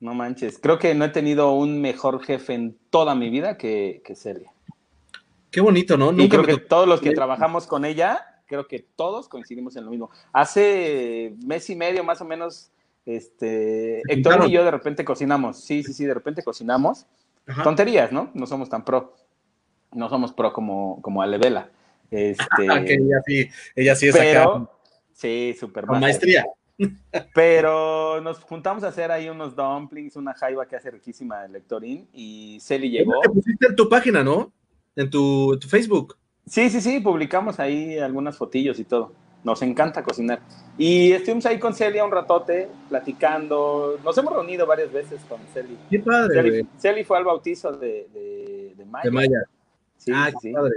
[0.00, 0.58] No manches.
[0.58, 4.52] Creo que no he tenido un mejor jefe en toda mi vida que, que Celia.
[5.52, 6.10] Qué bonito, ¿no?
[6.10, 9.76] Y Nunca creo me que todos los que trabajamos con ella, creo que todos coincidimos
[9.76, 10.10] en lo mismo.
[10.32, 12.72] Hace mes y medio más o menos,
[13.16, 15.62] este, ¿Se Héctor y yo de repente cocinamos.
[15.62, 17.06] Sí, sí, sí, de repente cocinamos.
[17.46, 17.62] Ajá.
[17.62, 18.30] Tonterías, ¿no?
[18.34, 19.14] No somos tan pro.
[19.92, 21.70] No somos pro como, como Alevela.
[22.10, 22.44] Este,
[22.86, 24.24] que ella sí, ella sí es acá.
[24.24, 24.70] pero,
[25.12, 26.44] sí, súper maestría.
[27.34, 32.08] Pero nos juntamos a hacer ahí unos dumplings, una jaiba que hace riquísima el Lectorín
[32.12, 33.20] y Celi llegó.
[33.20, 34.50] Te pusiste en tu página, ¿no?
[34.96, 36.16] En tu, en tu Facebook.
[36.46, 39.12] Sí, sí, sí, publicamos ahí algunas fotillos y todo.
[39.42, 40.40] Nos encanta cocinar.
[40.76, 43.98] Y estuvimos ahí con Celia un ratote, platicando.
[44.04, 45.78] Nos hemos reunido varias veces con Celi.
[45.88, 46.52] Qué padre, güey.
[46.52, 49.04] Celi, Celi fue al bautizo de, de, de Maya.
[49.04, 49.38] De Maya.
[49.96, 50.74] Sí, ah, sí, qué padre.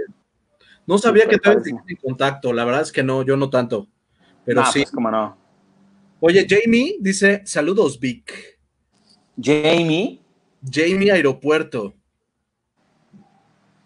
[0.86, 2.52] No sabía que todavía en contacto.
[2.52, 3.86] La verdad es que no, yo no tanto.
[4.44, 4.80] Pero No, sí.
[4.80, 5.36] pues cómo no.
[6.20, 8.58] Oye, Jamie dice: Saludos, Vic.
[9.40, 10.22] Jamie.
[10.70, 11.94] Jamie Aeropuerto.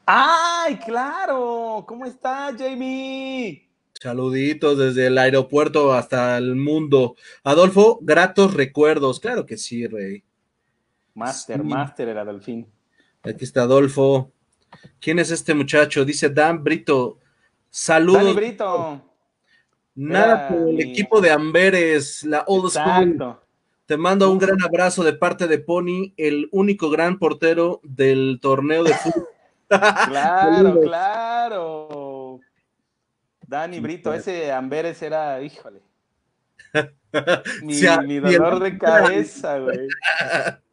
[0.07, 1.85] ¡Ay, claro!
[1.87, 3.68] ¿Cómo está, Jamie?
[4.01, 7.17] Saluditos desde el aeropuerto hasta el mundo.
[7.43, 9.19] Adolfo, gratos recuerdos.
[9.21, 10.23] Claro que sí, Rey.
[11.15, 11.67] Master, Sí.
[11.67, 12.67] Master era Delfín.
[13.25, 14.31] Aquí está Adolfo.
[15.01, 16.05] ¿Quién es este muchacho?
[16.05, 17.19] Dice Dan Brito.
[17.71, 18.23] Saludos.
[18.23, 19.03] Dani Brito.
[19.97, 23.37] Nada Era por el mi- equipo de Amberes, la old school.
[23.87, 28.85] Te mando un gran abrazo de parte de Pony, el único gran portero del torneo
[28.85, 29.25] de fútbol.
[30.09, 31.89] Claro, claro.
[33.49, 35.81] Dani Brito, ese Amberes era, híjole.
[37.63, 39.89] Mi, ah, mi dolor de cabeza, güey.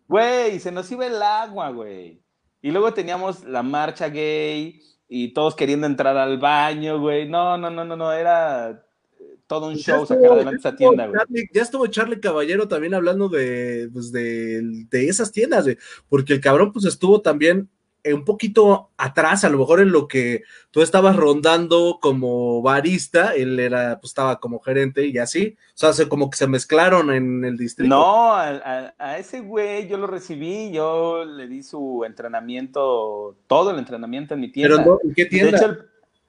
[0.08, 2.22] Güey, se nos iba el agua, güey.
[2.62, 7.30] Y luego teníamos la marcha gay y todos queriendo entrar al baño, güey.
[7.30, 8.72] No, no, no, no, no, era
[9.20, 11.18] eh, todo un Ya show estuvo- sacar adelante esa tienda, güey.
[11.22, 15.78] Charlie- ya estuvo Charlie Caballero también hablando de, pues, de, de esas tiendas, güey,
[16.10, 17.70] porque el cabrón pues estuvo también
[18.14, 23.60] un poquito atrás, a lo mejor en lo que tú estabas rondando como barista, él
[23.60, 27.44] era, pues estaba como gerente y así, o sea, se- como que se mezclaron en
[27.46, 27.90] el distrito.
[27.96, 33.72] No, a, a- a ese güey yo lo recibí, yo le di su entrenamiento, todo
[33.72, 34.78] el entrenamiento en mi tienda.
[34.78, 35.58] pero no, ¿en qué de tienda?
[35.58, 35.80] hecho, el-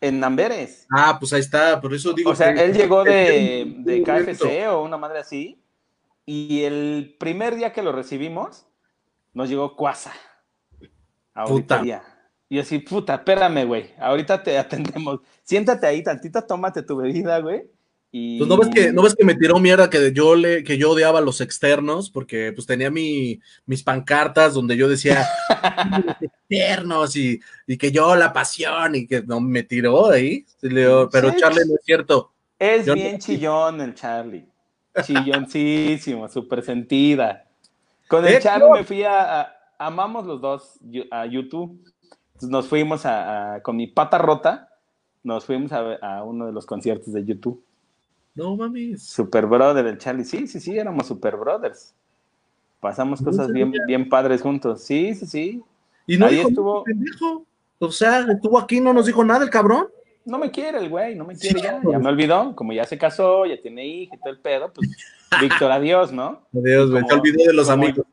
[0.00, 0.86] en Amberes.
[0.94, 2.30] ah, pues ahí está, por eso digo.
[2.30, 4.02] O sea, que- él llegó de, de.
[4.02, 5.58] KFC o una madre así,
[6.26, 8.66] y el primer día que lo recibimos,
[9.32, 10.12] nos llegó Cuasa.
[11.44, 11.82] Puta.
[12.48, 15.20] Y así, puta, espérame, güey, ahorita te atendemos.
[15.42, 17.64] Siéntate ahí tantito, tómate tu bebida, güey.
[18.12, 18.38] Y...
[18.38, 20.92] Pues no ves que, no ves que me tiró mierda que yo le, que yo
[20.92, 25.26] odiaba a los externos, porque pues tenía mi, mis pancartas donde yo decía
[26.20, 30.46] externos y, y que yo la pasión y que no me tiró ahí.
[30.62, 31.36] Digo, Pero Sí.
[31.40, 32.32] Charlie no es cierto.
[32.58, 34.46] Es Yo no- bien chillón el Charlie.
[35.04, 37.44] Chilloncísimo, súper sentida.
[38.08, 40.78] Con el Eh, Charlie me fui a, a- Amamos los dos
[41.10, 41.78] a YouTube.
[42.28, 44.68] Entonces nos fuimos a, a- con mi pata rota.
[45.24, 47.62] Nos fuimos a, uno de los conciertos de YouTube.
[48.34, 49.02] No mames.
[49.02, 50.24] Super Brother, el Charlie.
[50.24, 51.94] Sí, sí, sí, éramos Super Brothers.
[52.80, 54.82] Pasamos No cosas bien, bien padres juntos.
[54.82, 55.62] Sí, sí, sí.
[56.06, 57.44] Y no Ahí dijo estuvo- pendejo.
[57.78, 59.88] O sea, estuvo aquí, no nos dijo nada el cabrón.
[60.24, 61.80] No me quiere el güey, no me quiere Sí, ya.
[61.90, 62.54] Ya me olvidó.
[62.56, 64.90] Como ya se casó, ya tiene hija y todo el pedo, pues
[65.40, 66.42] Víctor, adiós, ¿no?
[66.54, 67.04] Adiós, güey.
[67.06, 68.06] Te olvidé de los como- amigos.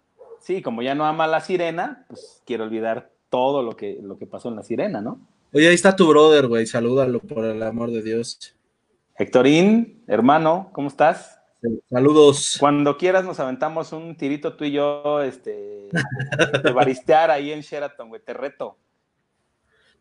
[0.43, 4.17] Sí, como ya no ama a la sirena, pues quiero olvidar todo lo que, lo
[4.17, 5.19] que pasó en la sirena, ¿no?
[5.53, 6.65] Oye, ahí está tu brother, güey.
[6.65, 8.53] Salúdalo por el amor de Dios.
[9.17, 11.39] Hectorín, hermano, ¿cómo estás?
[11.89, 12.57] Saludos.
[12.59, 15.89] Cuando quieras nos aventamos un tirito tú y yo, este,
[16.63, 18.77] de baristear ahí en Sheraton, güey, te reto.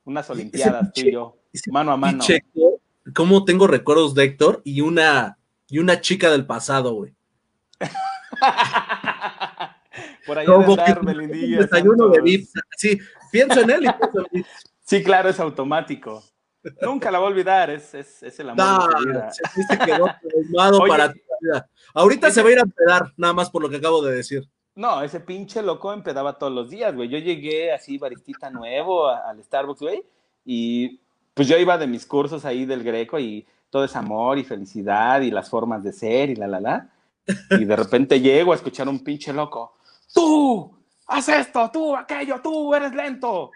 [0.04, 1.36] Unas olimpiadas, tú y yo,
[1.70, 2.24] mano a mano.
[2.24, 2.80] Checo
[3.14, 7.14] cómo tengo recuerdos de Héctor y una, y una chica del pasado, güey.
[10.26, 12.20] Por ahí Como de que andar, Melindilla, desayuno de.
[12.20, 12.48] VIP.
[12.76, 12.98] Sí,
[13.30, 14.46] pienso en él y pienso en VIP.
[14.84, 16.22] Sí, claro, es automático.
[16.80, 19.30] Nunca la voy a olvidar, es, es, es el amor No, de tu vida.
[19.32, 20.88] se, quedó Oye.
[20.88, 21.68] para la vida.
[21.94, 22.34] Ahorita Oye.
[22.34, 24.48] se va a ir a pedar, nada más por lo que acabo de decir.
[24.76, 27.08] No, ese pinche loco empedaba todos los días, güey.
[27.08, 30.04] Yo llegué así, baristita nuevo, a- al Starbucks, güey,
[30.44, 31.00] y
[31.34, 35.20] pues yo iba de mis cursos ahí del Greco y todo es amor y felicidad
[35.22, 36.88] y las formas de ser y la, la, la.
[37.58, 39.76] Y de repente llego a escuchar un pinche loco.
[40.12, 40.76] ¡Tú!
[41.06, 41.70] ¡Haz esto!
[41.72, 41.96] ¡Tú!
[41.96, 42.40] ¡Aquello!
[42.42, 42.74] ¡Tú!
[42.74, 43.50] ¡Eres lento!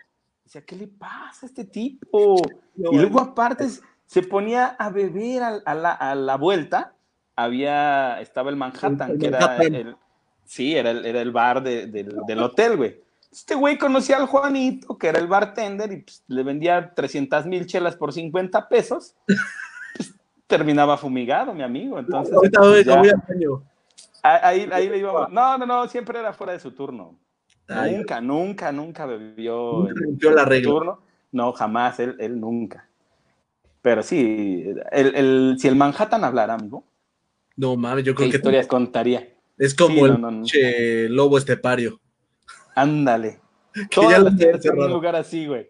[0.45, 2.37] Decía, ¿qué le pasa a este tipo?
[2.77, 3.67] No, Y luego aparte
[4.07, 6.95] se ponía a beber a, a la, a la vuelta.
[7.35, 9.97] Había, estaba el Manhattan, El que era el,
[10.45, 13.01] sí, era el, era el bar de- del, del hotel, güey.
[13.31, 17.67] Este güey conocía al Juanito, que era el bartender, y pues, le vendía 300 mil
[17.67, 19.15] chelas por 50 pesos.
[19.27, 20.15] Pues,
[20.47, 21.99] terminaba fumigado, mi amigo.
[21.99, 22.51] Entonces, pues,
[22.87, 23.63] ya, voy al baño.
[24.35, 25.31] Ahí, ahí le íbamos.
[25.31, 27.19] No, no, no, siempre era fuera de su turno.
[27.69, 29.85] Ay, Nunca, nunca, nunca bebió.
[29.89, 30.71] Nunca rompió la regla.
[30.71, 31.01] turno.
[31.33, 32.89] No, jamás, él, él nunca.
[33.83, 36.85] Pero sí, el, el- si el Manhattan hablara, amigo,
[37.57, 39.29] No mames, yo ¿qué creo que historias contaría?
[39.59, 40.37] es como Sí, el no, no, no.
[40.43, 42.01] pinche lobo estepario.
[42.75, 43.41] Ándale.
[43.91, 45.69] Que Todas las tienes en un lugar así, güey.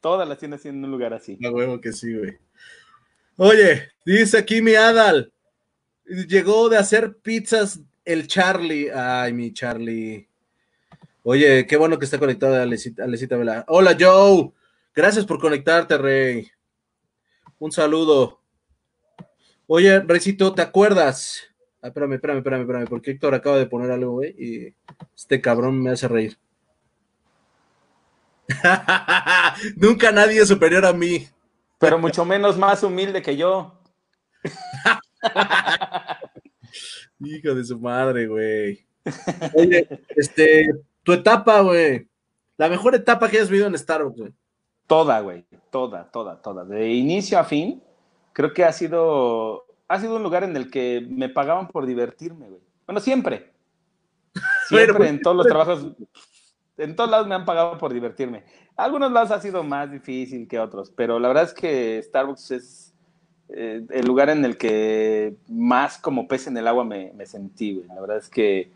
[0.00, 1.38] Todas las tienes en un lugar así.
[1.44, 2.38] A huevo que sí, güey.
[3.36, 5.32] Oye, dice aquí mi Adal.
[6.06, 8.90] Llegó de hacer pizzas el Charlie.
[8.90, 10.28] Ay, mi Charlie.
[11.22, 13.64] Oye, qué bueno que está conectada Alecita, Alecita Vela.
[13.68, 14.52] Hola, Joe.
[14.94, 16.48] Gracias por conectarte, Rey.
[17.58, 18.40] Un saludo.
[19.66, 21.42] Oye, Recito, ¿te acuerdas?
[21.82, 24.74] Ah, espérame, espérame, espérame, espérame, porque Héctor acaba de poner algo, güey, y
[25.14, 26.38] este cabrón me hace reír.
[29.76, 31.28] Nunca nadie es superior a mí.
[31.78, 33.80] Pero mucho menos más humilde que yo.
[37.20, 38.86] Hijo de su madre, güey.
[39.54, 40.68] Oye, este,
[41.02, 42.08] tu etapa, güey.
[42.56, 44.32] La mejor etapa que hayas vivido en Starbucks, güey.
[44.86, 45.44] Toda, güey.
[45.70, 46.64] Toda, toda, toda.
[46.64, 47.82] De inicio a fin,
[48.32, 52.48] creo que ha sido, ha sido un lugar en el que me pagaban por divertirme,
[52.48, 52.62] güey.
[52.86, 53.52] Bueno, siempre.
[54.68, 55.92] Siempre en todos los trabajos,
[56.76, 58.44] en todos lados me han pagado por divertirme.
[58.76, 62.85] Algunos lados ha sido más difícil que otros, pero la verdad es que Starbucks es
[63.48, 67.82] eh, el lugar en el que más como pez en el agua me, sentí.
[67.88, 68.70] La verdad es que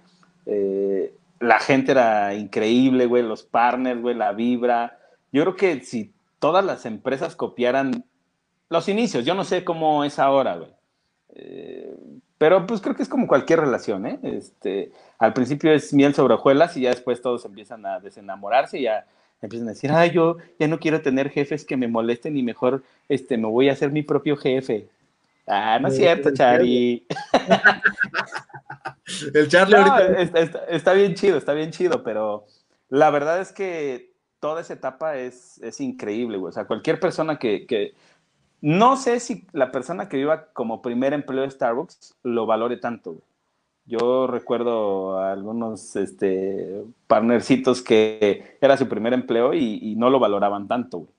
[0.46, 4.98] eh, la gente era increíble, güey, los partners, güey, la vibra.
[5.32, 8.04] Yo creo que si todas las empresas copiaran
[8.68, 10.70] los inicios, yo no sé cómo es ahora, güey.
[11.34, 11.94] Eh,
[12.38, 14.18] pero pues creo que es como cualquier relación, ¿eh?
[14.22, 18.82] Este, al principio es miel sobre hojuelas y ya después todos empiezan a desenamorarse y
[18.84, 19.04] ya
[19.42, 22.82] empiezan a decir, ay, yo ya no quiero tener jefes que me molesten y mejor
[23.08, 24.88] este, me voy a hacer mi propio jefe.
[25.46, 27.06] Ah, no es Eh, cierto, Chari.
[29.34, 30.20] El Charlie No, ahorita.
[30.22, 32.44] está, está- está bien chido, está bien chido, pero
[32.88, 36.50] la verdad es que toda esa etapa es, es increíble, güey.
[36.50, 37.94] O sea, cualquier persona que, que-
[38.60, 43.12] No sé si la persona que viva como primer empleo de Starbucks lo valore tanto,
[43.12, 43.24] güey.
[43.86, 50.20] Yo recuerdo a algunos este, partnercitos que era su primer empleo y, y no lo
[50.20, 51.10] valoraban tanto, güey.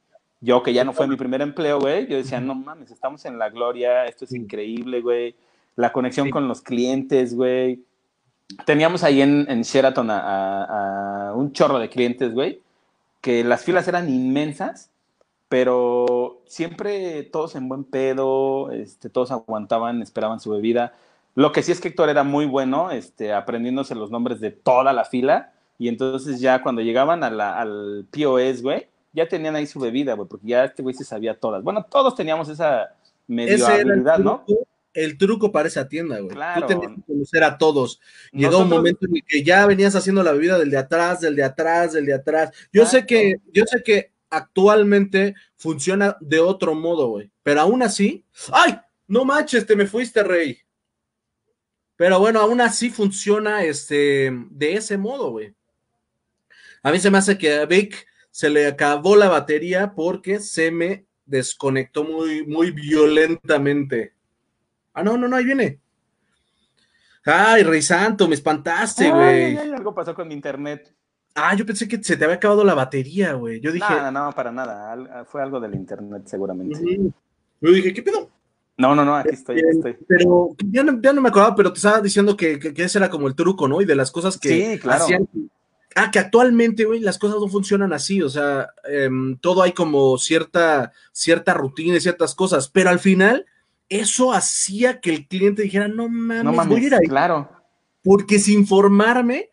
[0.44, 3.38] Yo que ya no fue mi primer empleo, güey, yo decía, no mames, estamos en
[3.38, 5.36] la gloria, esto es increíble, güey.
[5.76, 6.32] La conexión Sí.
[6.32, 7.84] con los clientes, güey.
[8.66, 12.60] Teníamos ahí en, en Sheraton a, a- a un chorro de clientes, güey,
[13.22, 14.90] que las filas eran inmensas,
[15.48, 20.94] pero siempre todos en buen pedo, este, todos aguantaban, esperaban su bebida.
[21.36, 24.92] Lo que sí es que Héctor era muy bueno, este, aprendiéndose los nombres de toda
[24.94, 29.66] la fila, y entonces ya cuando llegaban a la- al POS, güey, ya tenían ahí
[29.66, 31.64] su bebida, güey, porque ya este güey se sabía todas.
[31.64, 32.96] Bueno, todos teníamos esa
[33.28, 34.44] medio Ese el habilidad, ¿no?
[34.94, 36.36] el truco para esa tienda, güey.
[36.36, 36.62] Claro.
[36.62, 38.02] Tú tenías que conocer a todos.
[38.34, 41.22] Llegó Nosotros- un momento en el que ya venías haciendo la bebida del de atrás,
[41.22, 42.52] del de atrás, del de atrás.
[42.74, 47.32] Yo sé que, yo sé que actualmente funciona de otro modo, güey.
[47.44, 48.78] Pero aún así, ¡ay!
[49.08, 50.58] No manches, te me fuiste, rey.
[52.02, 55.54] Pero bueno, aún así funciona este, de ese modo, güey.
[56.82, 60.72] A mí se me hace que a Vic se le acabó la batería porque se
[60.72, 64.16] me desconectó muy, muy violentamente.
[64.96, 65.80] Ah, no, no, no, ahí viene.
[67.24, 69.56] Ay, Rey Santo, me espantaste, güey.
[69.56, 70.92] algo pasó con mi internet.
[71.36, 73.60] Ah, yo pensé que se te había acabado la batería, güey.
[73.60, 75.24] Yo dije, No, no, no, para nada.
[75.26, 76.80] Fue algo del internet, seguramente.
[77.62, 78.28] Yo dije, ¿qué pedo?
[78.82, 79.98] No, no, no, aquí estoy, aquí estoy.
[80.08, 82.98] Pero ya no, ya no me acordaba, pero te estaba diciendo que, que- que ese
[82.98, 83.82] era como el truco, ¿no?
[83.82, 85.04] Y de las cosas que Sí, claro.
[85.04, 85.28] hacían.
[85.96, 90.18] Ah, que actualmente, güey, las cosas no funcionan así, o sea, em, todo hay como
[90.18, 93.46] cierta, cierta rutina y ciertas cosas, pero al final
[93.90, 97.50] eso hacía que el cliente dijera, no mames, No voy a mames, ir ahí, claro.
[98.04, 99.50] porque sin formarme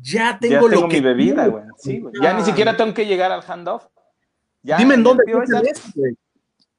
[0.00, 1.64] ya tengo, ya tengo lo que mi bebida, güey.
[1.76, 2.14] Sí, güey.
[2.22, 3.84] Ya ni siquiera tengo que llegar al handoff.
[4.62, 6.16] Ya, Dime en dónde te hacen eso, güey.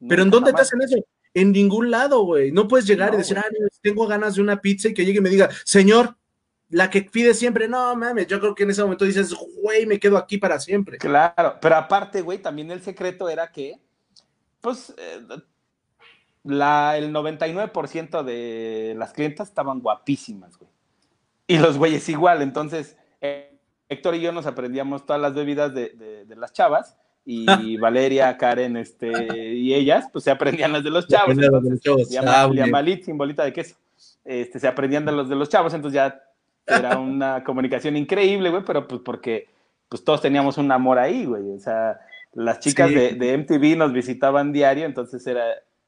[0.09, 0.95] Pero ¿en dónde te hacen eso?
[1.33, 2.51] En ningún lado, güey.
[2.51, 3.45] No puedes llegar No, y decir, ah,
[3.81, 6.15] tengo ganas de una pizza y que llegue y me diga, señor,
[6.69, 9.99] la que pide siempre, no mames, yo creo que en ese momento dices, güey, me
[9.99, 10.97] quedo aquí para siempre.
[10.97, 13.79] Claro, pero aparte, güey, también el secreto era que,
[14.61, 15.19] pues, eh,
[16.43, 20.71] la, el 99% de las clientas estaban guapísimas, güey.
[21.47, 23.59] Y los güeyes igual, entonces, eh,
[23.89, 28.37] Héctor y yo nos aprendíamos todas las bebidas de, de- de las chavas y Valeria,
[28.37, 31.35] Karen, este, y ellas, pues se aprendían las de los chavos.
[31.37, 32.09] De entonces, los chavos.
[32.55, 33.75] Liama- Ah, sin bolita de queso.
[34.25, 36.21] Este, se aprendían de los de los chavos, entonces ya
[36.67, 39.47] era una comunicación increíble, güey, pero pues porque
[39.89, 41.51] pues todos teníamos un amor ahí, güey.
[41.51, 41.99] O sea,
[42.33, 42.95] las chicas Sí.
[42.95, 45.43] de, de MTV nos visitaban diario, entonces era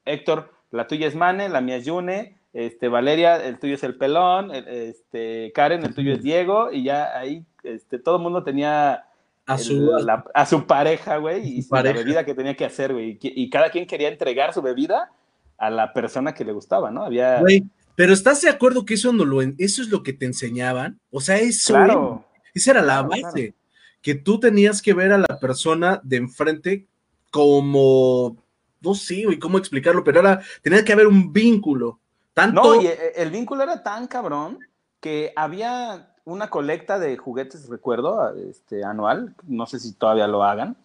[0.05, 3.95] Héctor, la tuya es Mane, la mía es Yune, este, Valeria, el tuyo es el
[3.95, 8.43] pelón, el- este, Karen, el tuyo es Diego, y ya ahí este, todo el mundo
[8.43, 9.05] tenía
[9.47, 11.93] A el- su, la- a su pareja, güey, y pareja.
[11.95, 13.17] la bebida que tenía que hacer, güey.
[13.21, 15.11] Y, cada quien quería entregar su bebida
[15.57, 17.03] a la persona que le gustaba, ¿no?
[17.05, 17.39] Había.
[17.41, 17.63] güey,
[17.95, 20.99] pero ¿estás de acuerdo que eso, no lo, eso es lo que te enseñaban?
[21.11, 22.25] O sea, eso, claro.
[22.53, 23.53] esa era la Claro, base,
[24.01, 26.87] que tú tenías que ver a la persona de enfrente
[27.31, 28.35] como,
[28.81, 31.99] no sé, güey, cómo explicarlo, pero era, tenía que haber un vínculo.
[32.33, 34.59] Tanto, No, y eh, el vínculo era tan cabrón
[34.99, 40.76] que había una colecta de juguetes, recuerdo, este, anual, no sé si todavía lo hagan,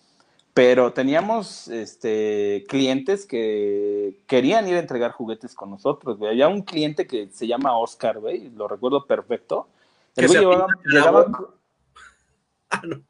[0.55, 6.33] pero teníamos este, clientes que querían ir a entregar juguetes con nosotros, güey.
[6.33, 9.69] Había un cliente que se llama Oscar, güey, lo recuerdo perfecto.
[10.17, 11.27] El güey llevaba, llegaba.
[12.73, 13.03] Ah, no,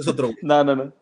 [0.00, 0.30] es otro.
[0.42, 0.92] no, no, no.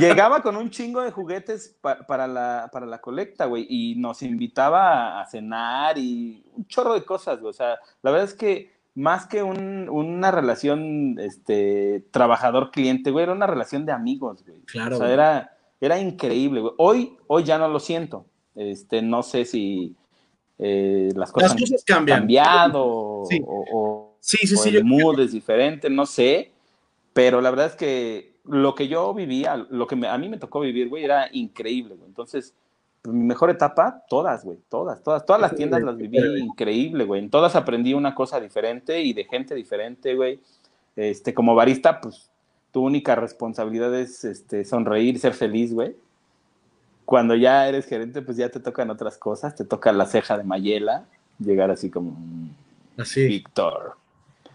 [0.00, 4.22] Llegaba con un chingo de juguetes pa- para, la, para la colecta, güey, y nos
[4.22, 7.50] invitaba a cenar y un chorro de cosas, güey.
[7.50, 13.32] O sea, la verdad es que más que un- una relación este, trabajador-cliente, güey, era
[13.32, 14.60] una relación de amigos, güey.
[14.62, 15.14] Claro, O sea, güey.
[15.14, 16.72] era, era increíble, güey.
[16.78, 18.26] Hoy, hoy ya no lo siento.
[18.54, 19.94] Este, no sé si
[20.58, 22.18] eh, las cosas Las han cambian.
[22.20, 23.42] cambiado Sí.
[23.46, 24.68] o- o, Sí, sí, o sí.
[24.70, 26.52] el yo- mood es diferente, no sé,
[27.12, 30.38] pero la verdad es que lo que yo vivía, lo que me- a mí me
[30.38, 32.08] tocó vivir, güey, era increíble, güey.
[32.08, 32.54] Entonces,
[33.06, 37.22] mi mejor etapa, todas, güey, todas, todas, todas las tiendas las viví increíble, güey.
[37.22, 40.40] En todas aprendí una cosa diferente y de gente diferente, güey.
[40.96, 42.30] Este, como barista, pues,
[42.72, 45.96] tu única responsabilidad es este, sonreír, ser feliz, güey.
[47.04, 50.44] Cuando ya eres gerente, pues ya te tocan otras cosas, te toca la ceja de
[50.44, 51.04] Mayela,
[51.38, 52.50] llegar así como, "Mm,
[52.98, 53.26] Así.
[53.28, 53.96] Víctor.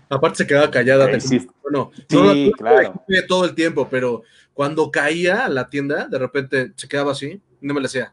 [0.10, 1.10] Aparte se quedaba callada.
[1.10, 1.48] Eh, te- sí.
[1.64, 3.04] Bueno, Sí, no, no- no claro.
[3.08, 4.24] la todo el tiempo, pero
[4.54, 8.12] cuando caía a la tienda, de repente se quedaba así, no me la hacía.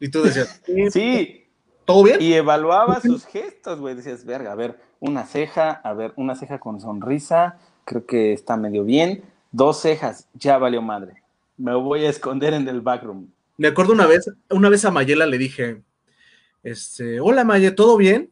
[0.00, 1.46] Y tú decías, Sí,
[1.84, 2.20] ¿todo bien?
[2.20, 3.94] y evaluaba sus gestos, güey.
[3.94, 8.56] Decías, verga, a ver, una ceja, a ver, una ceja con sonrisa, creo que está
[8.56, 9.22] medio bien.
[9.52, 11.22] Dos cejas, ya valió madre.
[11.56, 13.28] Me voy a esconder en el backroom.
[13.58, 15.82] Me acuerdo una vez, una vez a Mayela le dije,
[16.62, 18.30] este, hola Maye, ¿todo bien?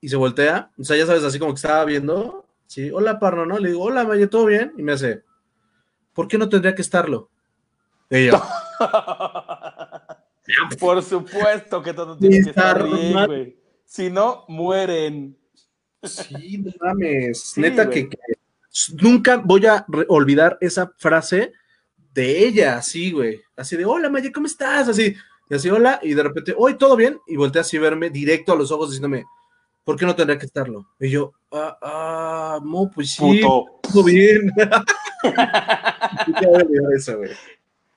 [0.00, 3.46] Y se voltea, o sea, ya sabes, así como que estaba viendo, sí, hola Parno,
[3.46, 3.58] ¿no?
[3.58, 4.72] Le digo, hola Maye, ¿todo bien?
[4.78, 5.22] Y me hace,
[6.12, 7.30] ¿por qué no tendría que estarlo?
[8.10, 8.40] Y yo,
[10.78, 13.56] Por supuesto que todo tiene que estar bien, güey.
[13.84, 15.36] Si no, mueren.
[16.02, 18.16] sí, no mames, Sí, neta que, que
[19.02, 21.52] nunca voy a olvidar esa frase
[22.14, 24.88] de ella, así, güey, así de, hola Maye, ¿cómo estás?
[24.88, 25.14] Así,
[25.48, 28.52] y así, hola, y de repente, hoy todo bien, y voltea así a verme directo
[28.52, 29.24] a los ojos diciéndome,
[29.84, 30.86] ¿por qué no tendría que estarlo?
[30.98, 33.80] Y yo, ah, ah, no, pues sí, Puto.
[33.82, 34.52] todo bien.
[36.96, 37.30] Eso, güey.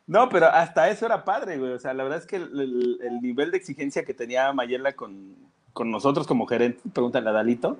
[0.06, 1.72] No, pero hasta eso era padre, güey.
[1.72, 5.36] O sea, la verdad es que el, nivel de exigencia que tenía Mayela con,
[5.72, 7.80] con nosotros como gerente, pregúntale a Dalito,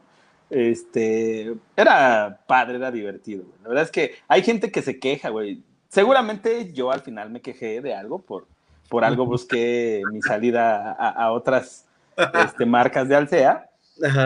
[0.50, 3.44] este, era padre, era divertido.
[3.62, 5.64] La verdad es que hay gente que se queja, güey.
[5.90, 8.48] Seguramente yo al final me quejé de algo, por,
[8.90, 13.70] por algo busqué mi salida a, otras este, marcas de Alsea,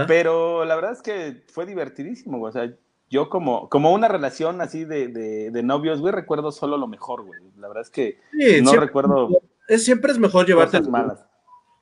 [0.08, 2.50] pero la verdad es que fue divertidísimo, güey.
[2.50, 2.72] O sea,
[3.10, 7.40] yo como, como una relación así de, de, novios, güey, recuerdo solo lo mejor, güey.
[7.58, 8.18] La verdad es que
[8.62, 9.30] no recuerdo...
[9.68, 11.26] Es, siempre es mejor llevarte malas.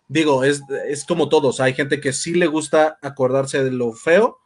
[0.08, 4.40] Digo, es, es como todos, hay gente que sí le gusta acordarse de lo feo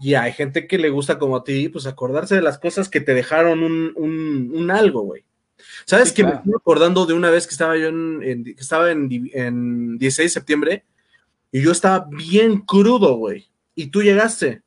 [0.00, 3.00] y hay gente que le gusta como a ti, pues acordarse de las cosas que
[3.00, 5.24] te dejaron un, un, algo, güey.
[5.84, 9.08] ¿Sabes que me estoy acordando de una vez que estaba yo en, que estaba en,
[9.34, 10.84] en 16 de septiembre
[11.52, 13.46] y yo estaba bien crudo, güey.
[13.76, 14.62] Y tú llegaste.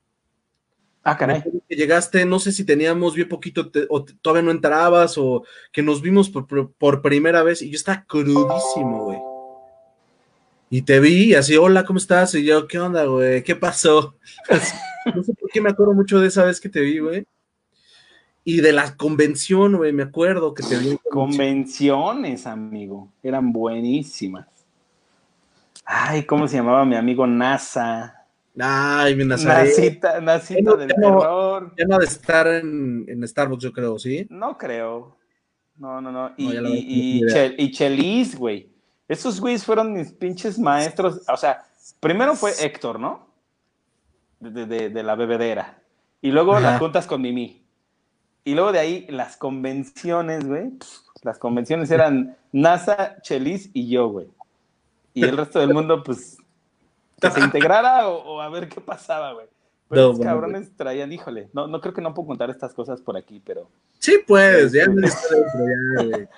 [1.10, 1.42] Ah, caray.
[1.70, 6.02] Que llegaste, no sé si teníamos bien poquito o todavía no entrabas o que nos
[6.02, 9.18] vimos por, por primera vez y yo estaba crudísimo, güey.
[10.70, 12.36] Y te vi así, hola, ¿cómo estás?
[12.36, 13.42] Y yo, ¿qué onda, güey?
[13.42, 14.18] ¿Qué pasó?
[15.16, 17.26] no sé por qué me acuerdo mucho de esa vez que te vi, güey.
[18.44, 20.98] Y de la convención, güey, me acuerdo que te vi.
[21.10, 24.48] Convenciones, amigo, eran buenísimas.
[25.86, 28.17] Ay, ¿cómo se llamaba mi amigo NASA?
[28.60, 29.64] Ay, mi NASA.
[29.64, 31.74] Nacita, Nacita del terror.
[31.78, 34.26] Ya no de estar en, en, Starbucks, yo creo, ¿sí?
[34.30, 35.18] No creo.
[35.78, 36.34] No, no, no.
[36.38, 37.22] Y, y,
[37.58, 38.72] y Chelis, güey.
[39.08, 41.22] Esos güeyes fueron mis pinches maestros.
[41.28, 41.66] O sea,
[42.00, 43.28] primero fue Héctor, ¿no?
[44.40, 45.82] De, la bebedera.
[46.22, 47.64] Y luego las juntas con Mimi.
[48.44, 50.72] Y luego de ahí las convenciones, güey.
[51.24, 54.28] Las convenciones eran NASA, Chelis y yo, güey.
[55.14, 56.38] Y el resto del mundo, pues,
[57.20, 59.48] que se integrara o, a ver qué pasaba, güey.
[59.90, 63.16] Pero los cabrones traían, híjole, no, no creo que no puedo contar estas cosas por
[63.16, 63.70] aquí, pero.
[64.00, 66.28] Sí, pues, ya no está dentro, ya, güey.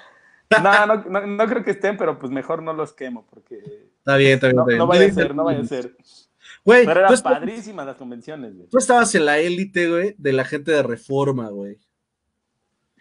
[0.64, 3.60] No, no, no, creo que estén, pero pues mejor no los quemo porque.
[4.00, 4.58] Está bien, está bien.
[4.58, 5.96] No, no vaya a ser, no vaya a ser.
[6.66, 8.68] Güey, pero eran padrísimas las convenciones, güey.
[8.68, 11.78] Tú estabas en la élite, güey, de la gente de reforma, güey.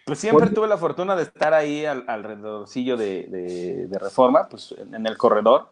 [0.08, 5.06] Pues siempre tuve la fortuna de estar ahí al, alrededorcillo de, de, reforma, pues en,
[5.06, 5.70] el corredor,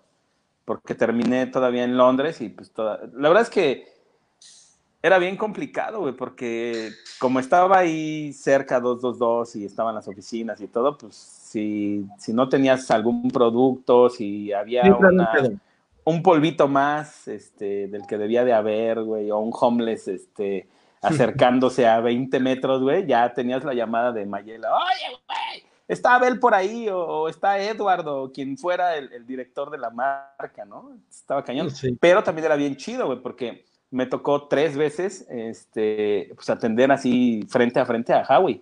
[0.67, 3.01] porque terminé todavía en Londres y pues toda.
[3.15, 3.97] La verdad es que
[5.01, 6.91] era bien complicado, güey, porque
[7.21, 12.49] como estaba ahí cerca 222 y estaban las oficinas y todo, pues si, si no
[12.49, 14.83] tenías algún producto, si había
[16.03, 20.69] un polvito más este, del que debía de haber, güey, o un homeless este,
[21.01, 26.39] acercándose a 20 metros, güey, ya tenías la llamada de Mayela, oye, güey, está Abel
[26.39, 30.99] por ahí, o, está Eduardo, quien fuera el, director de la marca, ¿no?
[31.11, 31.69] Estaba cañón.
[32.01, 37.45] Pero también era bien chido, güey, porque me tocó tres veces este, pues, atender así
[37.49, 38.61] frente a frente a Howie.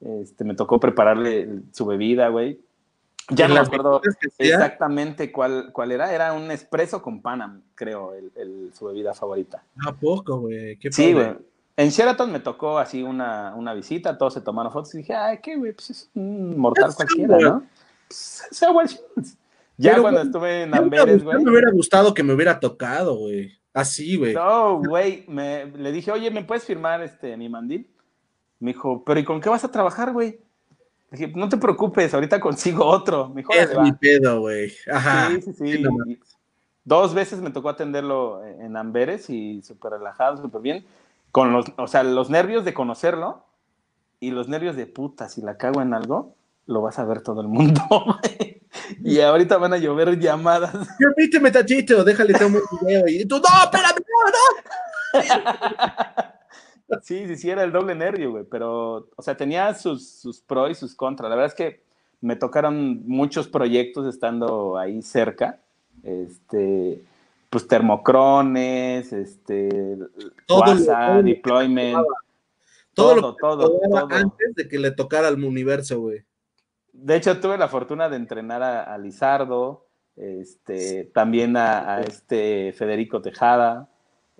[0.00, 2.60] Este, me tocó prepararle su bebida, güey.
[3.30, 4.00] Ya no me acuerdo
[4.38, 6.12] exactamente cuál, cuál era.
[6.14, 9.64] Era un espresso con Panam, creo, el, su bebida favorita.
[9.84, 10.78] ¿A poco, güey?
[10.90, 11.34] Sí, güey.
[11.76, 15.38] En Sheraton me tocó así una, una, visita, todos se tomaron fotos y dije, ay,
[15.42, 17.64] qué, güey, pues es un mortal cualquiera, ¿no?
[18.08, 18.70] Pues, sea
[19.76, 21.44] Ya cuando estuve en Amberes, güey.
[21.44, 23.52] Me hubiera gustado que me hubiera tocado, güey.
[23.74, 24.32] Así, güey.
[24.32, 27.86] No, güey, le dije, oye, ¿me puedes firmar este, mi mandil?
[28.58, 30.40] Me dijo, ¿pero y con qué vas a trabajar, güey?
[31.10, 33.28] Dije, no te preocupes, ahorita consigo otro.
[33.28, 34.72] Me dijo, es mi pedo, güey.
[34.90, 35.28] Ajá.
[35.28, 35.84] Sí, sí, sí.
[36.84, 40.86] Dos veces me tocó atenderlo en Amberes y súper relajado, súper bien.
[41.36, 43.44] Con los, o sea, los nervios de conocerlo
[44.20, 46.34] y los nervios de puta, si la cago en algo,
[46.64, 47.82] lo vas a ver todo el mundo.
[49.04, 50.72] Y ahorita van a llover llamadas.
[50.98, 53.06] Permíteme, tachito, déjale tomar un video.
[53.06, 53.98] Y tú, no, espérame,
[55.12, 57.00] no, no.
[57.02, 60.70] Sí, sí, sí, era el doble nervio, güey, pero, o sea, tenía sus, sus pros
[60.70, 61.28] y sus contras.
[61.28, 61.82] La verdad es que
[62.22, 65.58] me tocaron muchos proyectos estando ahí cerca,
[66.02, 67.02] este,
[67.56, 69.96] pues termocrones, este,
[70.44, 72.04] todo deployment,
[72.92, 76.22] todo, todo, todo, antes de que le tocara al universo, güey.
[76.92, 79.86] De hecho, tuve la fortuna de entrenar a, Lizardo,
[80.16, 83.88] este, también a, este Federico Tejada,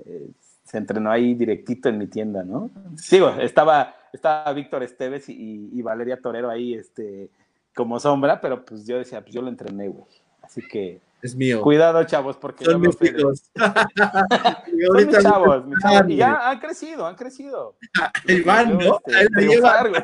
[0.04, 0.28] eh,
[0.64, 2.68] se entrenó ahí directito en mi tienda, ¿no?
[2.96, 7.30] Sigo, estaba, estaba Víctor Esteves y, Valeria Torero ahí, este,
[7.74, 10.04] como sombra, pero pues yo decía, pues yo lo entrené, güey.
[10.42, 11.00] Así que.
[11.26, 11.60] Es mío.
[11.60, 12.64] Cuidado, chavos, porque.
[12.64, 13.42] Son mis hijos.
[13.56, 16.04] Son mis chavos, mis chavos.
[16.08, 17.76] Y ya han crecido, han crecido.
[18.46, 19.00] Van, ¿no?
[19.04, 19.88] Este, la llevan.
[19.90, 20.02] Güey.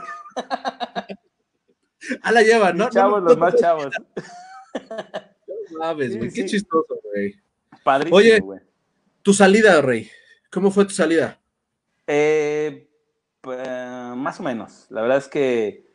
[2.23, 2.91] Ah, la llevan, ¿no?
[2.91, 3.95] chavos, los más chavos.
[5.71, 6.33] No mames, güey.
[6.33, 7.37] Qué chistoso, güey.
[7.85, 8.43] Padrísimo, Oye,
[9.23, 10.11] tu salida, Rey.
[10.51, 11.41] ¿Cómo fue tu salida?
[12.09, 12.91] Eh,
[13.41, 13.61] pues,
[14.17, 14.87] más o menos.
[14.91, 15.87] La verdad es que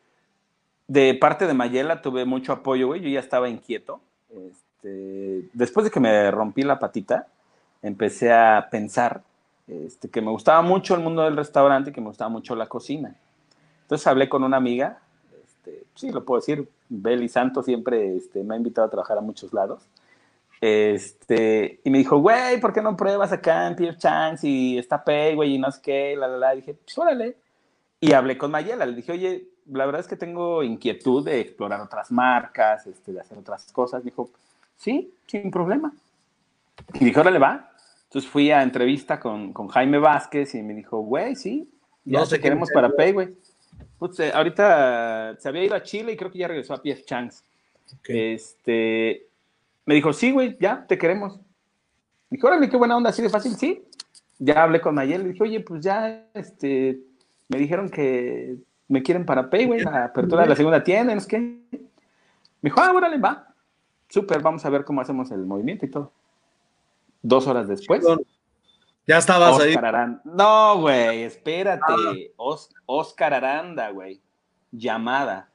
[0.86, 3.02] de parte de Mayela tuve mucho apoyo, güey.
[3.02, 4.00] Yo ya estaba inquieto.
[4.30, 7.26] Este, después de que me rompí la patita,
[7.82, 9.22] empecé a pensar
[9.66, 12.66] este, que me gustaba mucho el mundo del restaurante y que me gustaba mucho la
[12.66, 13.14] cocina.
[13.82, 14.98] Entonces hablé con una amiga,
[15.44, 19.22] este, sí, lo puedo decir, Beli Santos siempre este, me ha invitado a trabajar a
[19.22, 19.82] muchos lados.
[20.60, 25.04] Este, y me dijo, güey, ¿por qué no pruebas acá en Pierre Chance y está
[25.04, 26.54] Pay, güey, y no sé qué, la, la, la.
[26.54, 27.36] dije, pues órale.
[28.00, 31.80] Y hablé con Mayela, le dije, oye, la verdad es que tengo inquietud de explorar
[31.80, 34.02] otras marcas, este, de hacer otras cosas.
[34.02, 34.30] Dijo,
[34.78, 35.92] sí, sin problema.
[36.94, 37.70] Y dije, órale, va.
[38.04, 41.68] Entonces fui a entrevista con, con Jaime Vázquez y me dijo, güey, sí,
[42.04, 43.34] ya no te queremos para Pay, güey.
[43.98, 47.02] Pues, eh, ahorita se había ido a Chile y creo que ya regresó a PF.
[48.00, 48.34] Okay.
[48.34, 49.26] Este,
[49.84, 51.38] me dijo, sí, güey, ya, te queremos.
[52.30, 53.84] Dije, órale, qué buena onda, así de fácil, sí.
[54.38, 57.00] Ya hablé con Mayel, le dije, oye, pues ya, este,
[57.48, 58.56] me dijeron que
[58.86, 61.36] me quieren para Pay, güey, la apertura de la segunda tienda, ¿no es qué?
[61.38, 63.47] Me dijo, ah, órale, va.
[64.08, 66.12] Súper, vamos a ver cómo hacemos el movimiento y todo.
[67.22, 68.04] Dos horas después.
[69.06, 69.74] Ya estabas Oscar ahí.
[69.74, 70.20] Aranda.
[70.24, 72.32] No, güey, espérate.
[72.36, 74.20] Os Oscar Aranda, güey.
[74.70, 75.48] Llamada.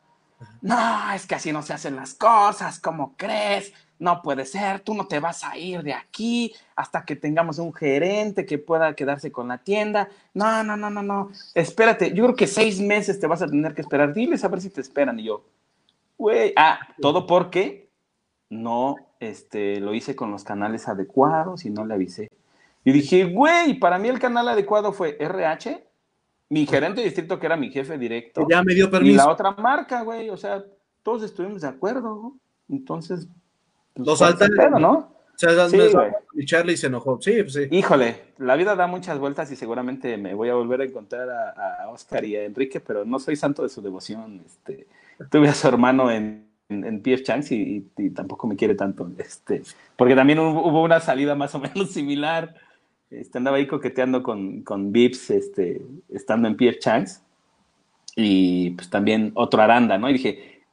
[0.61, 3.73] No, es que así no se hacen las cosas, ¿cómo crees?
[3.99, 7.73] No puede ser, tú no te vas a ir de aquí hasta que tengamos un
[7.73, 10.09] gerente que pueda quedarse con la tienda.
[10.33, 11.31] No, no, no, no, no.
[11.53, 14.13] Espérate, yo creo que seis meses te vas a tener que esperar.
[14.13, 15.19] Diles a ver si te esperan.
[15.19, 15.45] Y yo,
[16.17, 17.82] güey, ah, todo porque
[18.61, 22.29] no este, lo hice con los canales adecuados y no le avisé.
[22.85, 25.85] Y dije, güey, para mí el canal adecuado fue RH,
[26.49, 28.45] mi gerente de distrito, que era mi jefe directo.
[28.49, 29.13] Ya me dio permiso.
[29.13, 30.63] Y la otra marca, güey, o sea,
[31.01, 32.33] todos estuvimos de acuerdo.
[32.69, 33.27] Entonces.
[33.93, 35.13] Pues, Lo saltan, pedo, ¿no?
[35.35, 35.79] O sea, sí,
[36.35, 37.19] y Charlie se enojó.
[37.19, 37.67] Sí, pues sí.
[37.71, 41.83] Híjole, la vida da muchas vueltas y seguramente me voy a volver a encontrar a,
[41.83, 44.43] a Oscar y a Enrique, pero no soy santo de su devoción.
[44.45, 44.87] Este,
[45.31, 49.09] tuve a su hermano en, en, PF Chance y, y, y, tampoco me quiere tanto.
[49.17, 49.61] Este,
[49.95, 52.55] porque también hubo, hubo una salida más o menos similar.
[53.09, 57.21] Este, andaba ahí coqueteando con, con Vips, este, estando en PF Chance.
[58.15, 60.09] Y pues también otro Aranda, ¿no?
[60.09, 60.63] Y dije,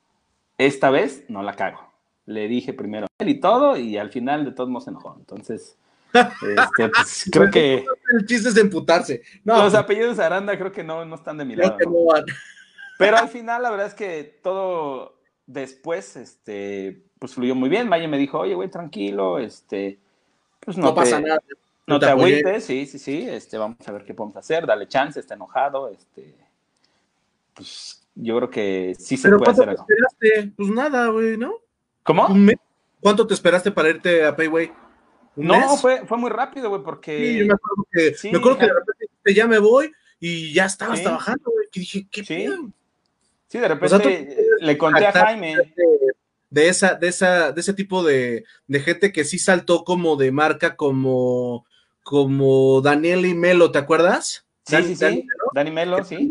[0.59, 1.81] esta vez no la cago.
[2.27, 5.17] Le dije primero a él y todo, y al final de todos modos se enojó.
[5.19, 5.77] Entonces,
[6.13, 7.85] este, pues, creo que.
[8.13, 9.23] El chiste es de emputarse.
[9.45, 11.77] No, los apellidos Aranda creo que no, no están de mi lado.
[11.85, 12.25] ¿no?
[12.99, 15.20] Pero al final, la verdad es que todo
[15.53, 17.89] después, este, pues fluyó muy bien.
[17.89, 19.99] Maya me dijo, oye, güey, tranquilo, este,
[20.61, 21.41] pues no, no te, pasa nada.
[21.87, 24.87] no te, te agüites, sí, sí, sí, este, vamos a ver qué podemos hacer, dale
[24.87, 26.35] chance, está enojado, este,
[27.55, 29.87] pues yo creo que sí se Pero puede hacer algo.
[29.89, 30.53] Esperaste?
[30.57, 31.55] Pues nada, güey, ¿no?
[32.03, 32.29] ¿Cómo?
[33.01, 34.73] ¿Cuánto te esperaste para irte a Payway?
[35.37, 35.81] No, mes?
[35.81, 37.17] fue, fue muy rápido, güey, porque...
[37.17, 40.53] Sí, yo me acuerdo que, sí, me acuerdo que de repente ya me voy y
[40.53, 41.05] ya estabas sí.
[41.05, 42.35] trabajando, güey, que dije, ¿qué sí.
[42.35, 42.71] Pedo?
[43.51, 44.11] Sí, de repente o sea,
[44.61, 45.57] le conté a Jaime.
[45.57, 45.65] De,
[46.51, 50.33] de, esa, de, esa, de ese tipo de, de gente que sí saltó como de
[50.33, 51.67] marca, como,
[52.03, 54.47] como Daniel y Melo, ¿te acuerdas?
[54.65, 55.01] Sí, Dan, sí, sí.
[55.01, 56.31] Dani Melo, Dani Melo sí.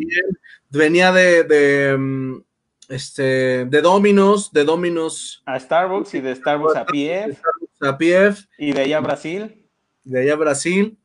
[0.70, 2.42] Venía de, de,
[2.90, 5.42] este, de Dominos, de Dominos.
[5.46, 7.34] A Starbucks y de Starbucks a PF.
[7.34, 8.48] Starbucks a PF.
[8.58, 9.66] Y de allá a Brasil.
[10.04, 10.98] De allá a Brasil.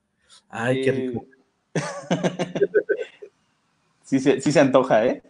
[0.48, 1.26] Ay, qué rico.
[4.02, 5.22] sí, sí, sí se antoja, ¿eh?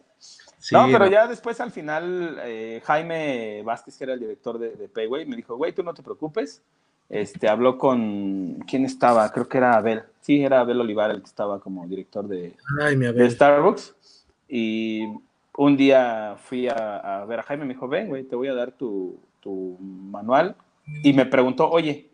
[0.64, 1.10] Sí, no, pero no.
[1.10, 5.36] ya después al final eh, Jaime Vázquez, que era el director de, de Payway, me
[5.36, 6.62] dijo, güey, tú no te preocupes.
[7.10, 9.30] Este, habló con, ¿quién estaba?
[9.30, 10.04] Creo que era Abel.
[10.22, 13.94] Sí, era Abel Olivar el que estaba como director de, Ay, de Starbucks.
[14.48, 15.02] Y
[15.54, 18.54] un día fui a, a, ver a Jaime, me dijo, ven, güey, te voy a
[18.54, 20.56] dar tu, tu manual.
[21.02, 22.08] Y me preguntó, oye,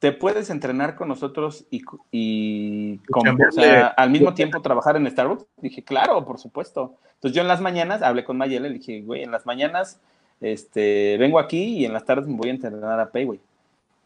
[0.00, 5.08] ¿te puedes entrenar con nosotros y, y con, o sea, al mismo tiempo trabajar en
[5.08, 5.46] Starbucks?
[5.58, 6.96] Dije, claro, por supuesto.
[7.14, 10.00] Entonces yo en las mañanas hablé con Mayela y le dije, güey, en las mañanas
[10.40, 13.40] este, vengo aquí y en las tardes me voy a entrenar a Pay, güey.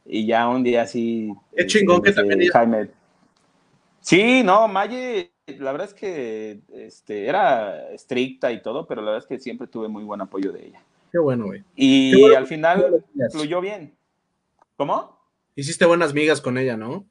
[0.04, 1.32] Y ya un día así.
[1.56, 2.50] Qué chingón este, que también.
[2.50, 2.88] Jaime.
[4.00, 9.24] Sí, no, Maye, la verdad es que este, era estricta y todo, pero la verdad
[9.24, 10.82] es que siempre tuve muy buen apoyo de ella.
[11.12, 11.62] Qué bueno, güey.
[11.76, 13.94] Y bueno, al final fluyó bien.
[14.76, 15.13] ¿Cómo?
[15.56, 17.06] Hiciste buenas migas con ella, ¿no?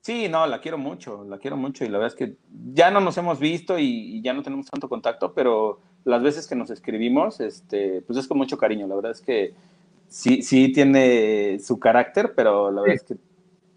[0.00, 2.36] Sí, no, la quiero mucho, la quiero mucho y la verdad es que
[2.72, 6.46] ya no nos hemos visto y, y, ya no tenemos tanto contacto, pero las veces
[6.46, 8.86] que nos escribimos, este, pues es con mucho cariño.
[8.86, 9.54] La verdad es que
[10.08, 13.14] sí, sí tiene su carácter, pero la verdad sí.
[13.14, 13.30] es que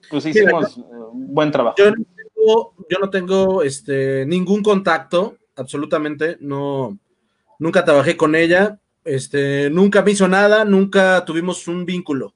[0.09, 1.76] pues hicimos un buen trabajo.
[1.78, 6.97] Yo no tengo, yo no tengo este, ningún contacto, absolutamente, no,
[7.59, 12.34] nunca trabajé con ella, este, nunca me hizo nada, nunca tuvimos un vínculo,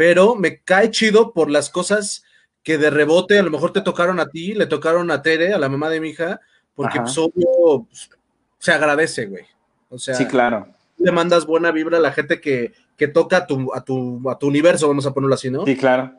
[0.00, 2.24] pero me cae chido por las cosas
[2.62, 5.58] que de rebote a lo mejor te tocaron a ti, le tocaron a Tere, a
[5.58, 6.40] la mamá de mi hija,
[6.74, 8.08] porque pues, obvio, pues,
[8.58, 9.44] se agradece, güey.
[9.90, 10.68] O sea, sí, claro.
[10.96, 14.38] Le mandas buena vibra a la gente que, que toca a tu, a, tu, a
[14.38, 15.66] tu universo, vamos a ponerlo así, ¿no?
[15.66, 16.14] Sí, claro.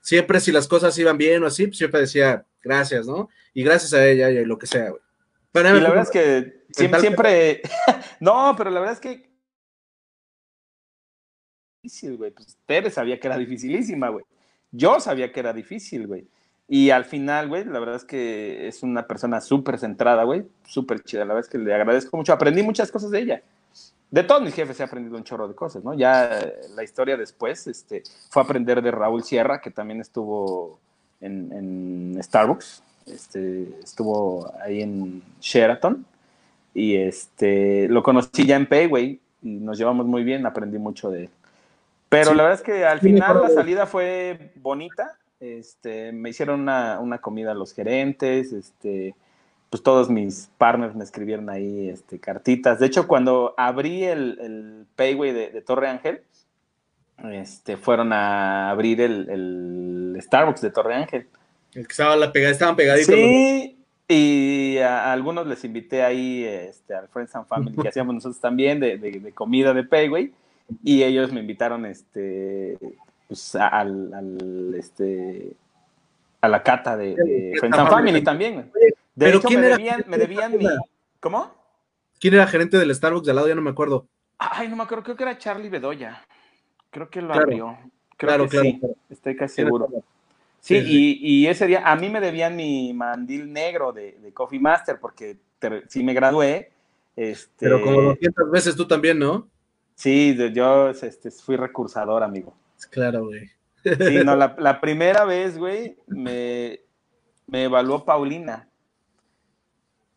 [0.00, 3.28] Siempre si las cosas iban bien o así, pues siempre decía gracias, ¿no?
[3.52, 5.02] Y gracias a ella y lo que sea, güey.
[5.52, 7.62] Pero y la verdad es que siempre, siempre...
[8.18, 9.33] no, pero la verdad es que
[11.84, 12.30] difícil, güey.
[12.30, 14.24] Pues Tere sabía que era dificilísima, güey.
[14.72, 16.26] Yo sabía que era difícil, güey.
[16.66, 21.02] Y al final, güey, la verdad es que es una persona súper centrada, güey, súper
[21.04, 21.20] chida.
[21.20, 22.32] La verdad es que le agradezco mucho.
[22.32, 23.42] Aprendí muchas cosas de ella.
[24.10, 25.92] De todos mis jefes he aprendido un chorro de cosas, ¿no?
[25.92, 26.40] Ya
[26.74, 30.78] la historia después este, fue aprender de Raúl Sierra, que también estuvo
[31.20, 32.82] en, en Starbucks.
[33.06, 36.06] Este, estuvo ahí en Sheraton.
[36.72, 41.10] Y este, lo conocí ya en Pay, güey, y nos llevamos muy bien, aprendí mucho
[41.10, 41.30] de él.
[42.14, 45.18] Pero la verdad es que al final la salida fue bonita.
[45.40, 49.14] Este, me hicieron una, una, comida los gerentes, este,
[49.68, 52.78] pues todos mis partners me escribieron ahí este, cartitas.
[52.78, 56.22] De hecho, cuando abrí el, el Payway de, Torre Ángel,
[57.30, 61.26] este, fueron a abrir el, el, Starbucks de Torre Ángel.
[61.74, 63.14] El que estaba la pegada, estaban pegaditos.
[63.14, 63.76] Sí,
[64.08, 68.80] y a, algunos les invité ahí este, al Friends and Family que hacíamos nosotros también
[68.80, 70.32] de, de, de comida de Payway
[70.82, 72.78] y ellos me invitaron este
[73.28, 75.56] pues, al, este
[76.40, 78.70] a la cata de, de Friends and Family también.
[79.14, 80.66] De hecho, me, debían, me debían mi.
[81.20, 81.54] ¿Cómo?
[82.20, 83.48] ¿Quién era gerente del Starbucks de al lado?
[83.48, 84.06] Ya no me acuerdo.
[84.38, 86.22] Ay, no me acuerdo, creo que era Charlie Bedoya.
[86.90, 87.76] Creo que lo abrió.
[88.16, 88.80] claro, claro, sí.
[89.08, 89.88] Estoy casi seguro.
[90.60, 94.58] Sí, Y, y, ese día a mí me debían mi mandil negro de, de Coffee
[94.58, 95.36] Master porque
[95.88, 96.70] sí me gradué.
[97.16, 97.66] Este...
[97.66, 99.46] Pero como 200 veces tú también, ¿no?
[99.94, 102.54] Sí, yo este, fui recursador, amigo.
[102.90, 103.50] Claro, güey.
[103.82, 106.80] Sí, no, la, primera vez, güey, me,
[107.46, 108.68] me, evaluó Paulina.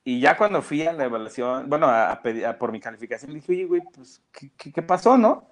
[0.04, 2.22] Y ya cuando fui a la evaluación, bueno, a,
[2.58, 5.50] por mi calificación, dije, oye, güey, pues, ¿qué, ¿qué, pasó, no?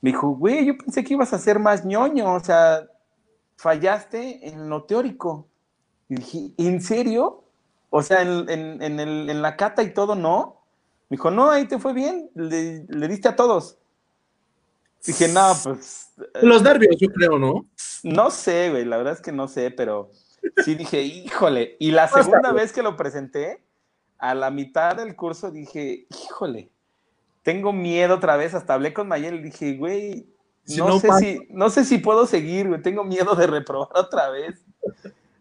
[0.00, 2.88] Me dijo, güey, yo pensé que ibas a ser más ñoño, o sea,
[3.56, 5.46] fallaste en lo teórico.
[6.08, 7.44] Y dije, ¿en serio?
[7.90, 10.61] O sea, en, en, en, el, en la cata y todo, ¿no?
[11.12, 13.76] Me dijo, no, ahí te fue bien, le, diste a todos.
[15.04, 16.10] Dije, no, pues.
[16.40, 17.66] Los nervios, yo creo, ¿no?
[18.02, 20.10] No sé, güey, la verdad es que no sé, pero
[20.64, 21.76] sí dije, híjole.
[21.78, 23.62] Y la segunda vez que lo presenté,
[24.16, 26.70] a la mitad del curso dije, híjole,
[27.42, 28.54] tengo miedo otra vez.
[28.54, 30.26] Hasta hablé con Mayel y dije, güey,
[30.78, 34.64] no, sé si, no sé si puedo seguir, güey, tengo miedo de reprobar otra vez.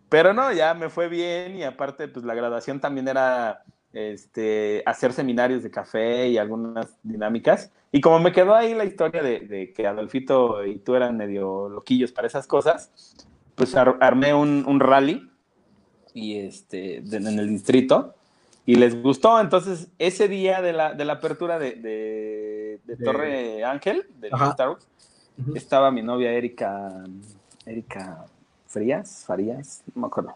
[0.10, 3.64] Pero no, ya me fue bien y aparte, pues la graduación también era
[3.94, 7.72] este, hacer seminarios de café y algunas dinámicas.
[7.92, 12.12] Y como me quedó ahí la historia de, que Adolfito y tú eran medio loquillos
[12.12, 12.92] para esas cosas,
[13.56, 15.30] pues armé un, rally
[16.14, 18.16] y este, en el distrito
[18.66, 19.40] y les gustó.
[19.40, 24.30] Entonces, ese día de la, de la apertura de, Torre Ángel, de
[25.56, 27.04] estaba mi novia Erika,
[27.66, 28.26] Erika
[28.68, 30.36] Frías, Farías, no me acuerdo,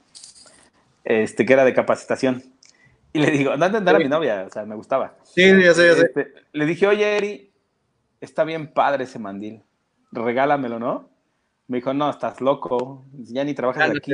[1.04, 2.44] este, que era de capacitación.
[3.16, 5.16] Y le digo, no entender a mi novia, o sea, me gustaba.
[5.24, 6.06] Sí, ya sé, ya sé.
[6.08, 7.50] Este, le dije, oye, Eri,
[8.20, 9.64] está bien padre ese mandil,
[10.12, 11.08] regálamelo, ¿no?
[11.70, 14.12] Me dijo, no, estás loco, ya ni trabajas aquí.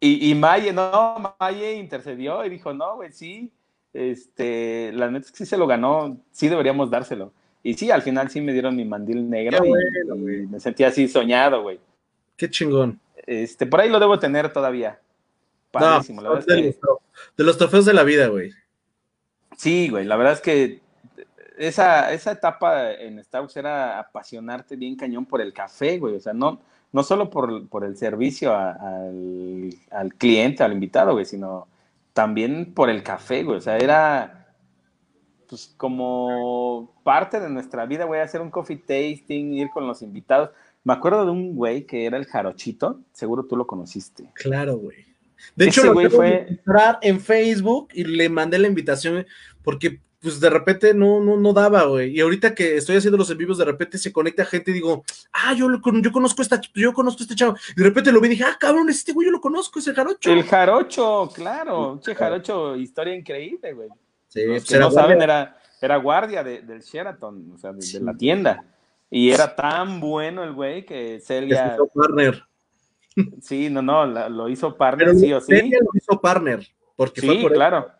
[0.00, 3.52] Y, y Maye, no, Maye intercedió y dijo, no, güey, sí,
[3.92, 7.34] este, la neta es que sí se lo ganó, sí deberíamos dárselo.
[7.62, 11.60] Y sí, al final sí me dieron mi mandil negro y, me sentí así soñado,
[11.60, 11.78] güey.
[12.38, 12.98] Qué chingón.
[13.26, 14.98] Este, por ahí lo debo tener todavía.
[15.70, 16.80] Padrísimo, la verdad es que
[17.36, 18.50] de los trofeos de la vida, güey.
[19.56, 20.80] Sí, güey, la verdad es que
[21.58, 26.14] esa, esa etapa en Starbucks era apasionarte bien cañón por el café, güey.
[26.14, 26.60] O sea, no,
[26.92, 31.66] no solo por, el servicio al, al, cliente, al invitado, güey, sino
[32.12, 33.58] también por el café, güey.
[33.58, 34.46] O sea, era
[35.48, 40.50] pues como parte de nuestra vida, güey, hacer un coffee tasting, ir con los invitados.
[40.84, 44.30] Me acuerdo de un güey que era el jarochito, seguro tú lo conociste.
[44.34, 45.07] Claro, güey.
[45.54, 49.26] De hecho, lo güey fue entrar en Facebook y le mandé la invitación
[49.62, 52.16] porque pues de repente no, no, no daba, güey.
[52.16, 55.04] Y ahorita que estoy haciendo los en vivos, de repente se conecta gente y digo,
[55.32, 55.68] ah, yo,
[56.02, 57.56] yo conozco esta, yo conozco a este chavo.
[57.76, 59.86] Y de repente lo vi y dije, ah, cabrón, este güey yo lo conozco, es
[59.86, 60.32] el jarocho.
[60.32, 63.88] El jarocho, claro, che jarocho, historia increíble, güey.
[64.26, 68.14] Sí, Los que no saben, era, era guardia de, del Sheraton, o sea, de, la
[68.14, 68.64] tienda.
[69.10, 71.76] Y era tan bueno el güey que Celia.
[71.94, 72.47] partner.
[73.40, 75.54] Sí, no, no, lo hizo partner, sí o sí.
[75.54, 76.66] Celia lo hizo partner.
[76.96, 77.90] Porque sí, claro.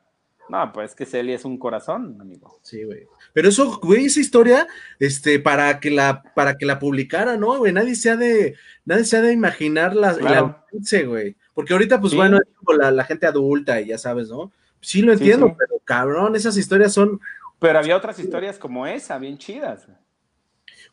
[0.49, 2.59] No, pues que Celia es un corazón, amigo.
[2.62, 3.07] Sí, güey.
[3.35, 4.66] Pero eso, güey, esa historia,
[4.99, 7.73] este, para que la, para que la publicara, ¿no, güey?
[7.73, 10.64] Nadie se ha de, nadie se ha de imaginar la, la
[11.07, 11.37] güey.
[11.53, 12.39] Porque ahorita, pues bueno,
[12.79, 14.51] la, la, gente adulta y ya sabes, ¿no?
[14.81, 17.21] Sí lo entiendo, pero cabrón, esas historias son
[17.59, 19.87] Pero había otras historias como esa, bien chidas.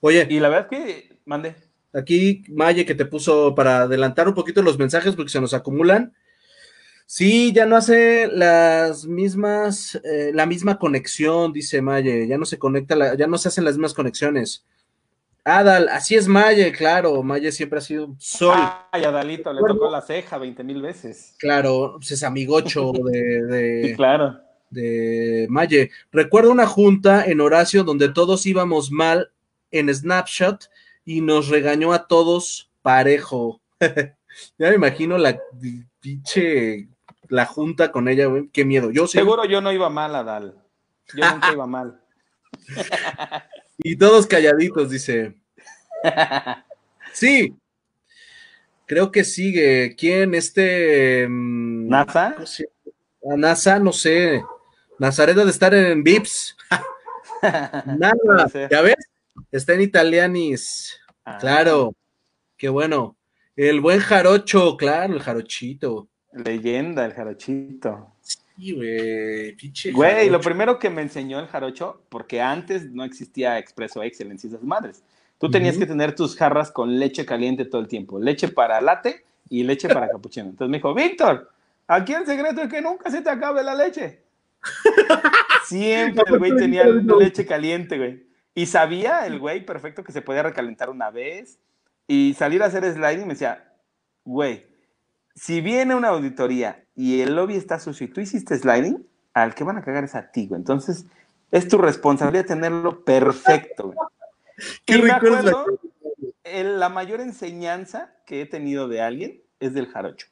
[0.01, 0.27] Oye.
[0.29, 1.55] Y la verdad es que, mande.
[1.95, 6.13] Aquí, Maye, que te puso para adelantar un poquito los mensajes porque se nos acumulan.
[7.05, 12.57] Sí, ya no hace las mismas, eh, la misma conexión, dice Maye, ya no se
[12.59, 14.65] conecta, ya no se hacen las mismas conexiones.
[15.45, 18.57] Adal, así es Maye, claro, Maye siempre ha sido un sol.
[18.91, 21.35] Ay, Adalito, le tocó la ceja 20 mil veces.
[21.37, 24.39] Claro, pues es amigocho de, de, claro.
[24.71, 25.91] de Maye.
[26.11, 29.31] Recuerdo una junta en Horacio donde todos íbamos mal
[29.69, 30.69] en Snapshot
[31.05, 33.61] y nos regañó a todos parejo.
[33.79, 35.39] ya me imagino la
[36.01, 36.87] pinche
[37.29, 38.49] la junta con ella, güey.
[38.49, 38.91] Qué miedo.
[38.91, 40.55] Yo Seguro yo no iba mal, Adal.
[41.15, 42.01] Yo nunca iba mal.
[43.77, 45.35] y todos calladitos, dice.
[47.13, 47.55] Sí.
[48.85, 49.95] Creo que sigue.
[49.97, 50.35] ¿Quién?
[50.35, 51.27] Este.
[51.27, 52.35] Mm, ¿NASA?
[53.31, 54.43] A NASA, no sé.
[54.99, 56.55] Nazaret de estar en Vips.
[57.41, 58.69] Nada.
[58.69, 58.95] ¿Ya ves?
[59.51, 60.99] Está en Italianis.
[61.23, 61.37] Ah.
[61.39, 61.93] Claro.
[62.57, 63.15] Qué bueno.
[63.55, 66.07] El buen jarocho, claro, el jarochito.
[66.33, 68.11] Leyenda, el jarochito.
[68.21, 69.91] Sí, güey, pinche.
[69.91, 74.49] Güey, lo primero que me enseñó el jarocho, porque antes no existía Expreso Excellence y
[74.49, 75.03] esas madres.
[75.37, 78.19] Tú tenías que tener tus jarras con leche caliente todo el tiempo.
[78.19, 80.49] Leche para latte y leche para capuchino.
[80.49, 81.51] Entonces me dijo, Víctor,
[81.87, 84.21] aquí el secreto es que nunca se te acabe la leche.
[85.65, 88.23] Siempre el güey tenía leche caliente, güey.
[88.55, 91.59] Y sabía el güey perfecto que se podía recalentar una vez
[92.07, 93.73] y salir a hacer sliding me decía,
[94.23, 94.65] güey,
[95.35, 99.65] si viene una auditoría y el lobby está sucio y tú hiciste sliding, al que
[99.65, 100.59] van a cagar es a ti, güey.
[100.59, 101.05] Entonces,
[101.51, 103.97] es tu responsabilidad tenerlo perfecto, güey.
[104.87, 105.65] y me acuerdo,
[106.43, 110.27] la mayor enseñanza que he tenido de alguien es del jarocho.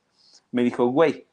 [0.52, 1.26] Me dijo, güey,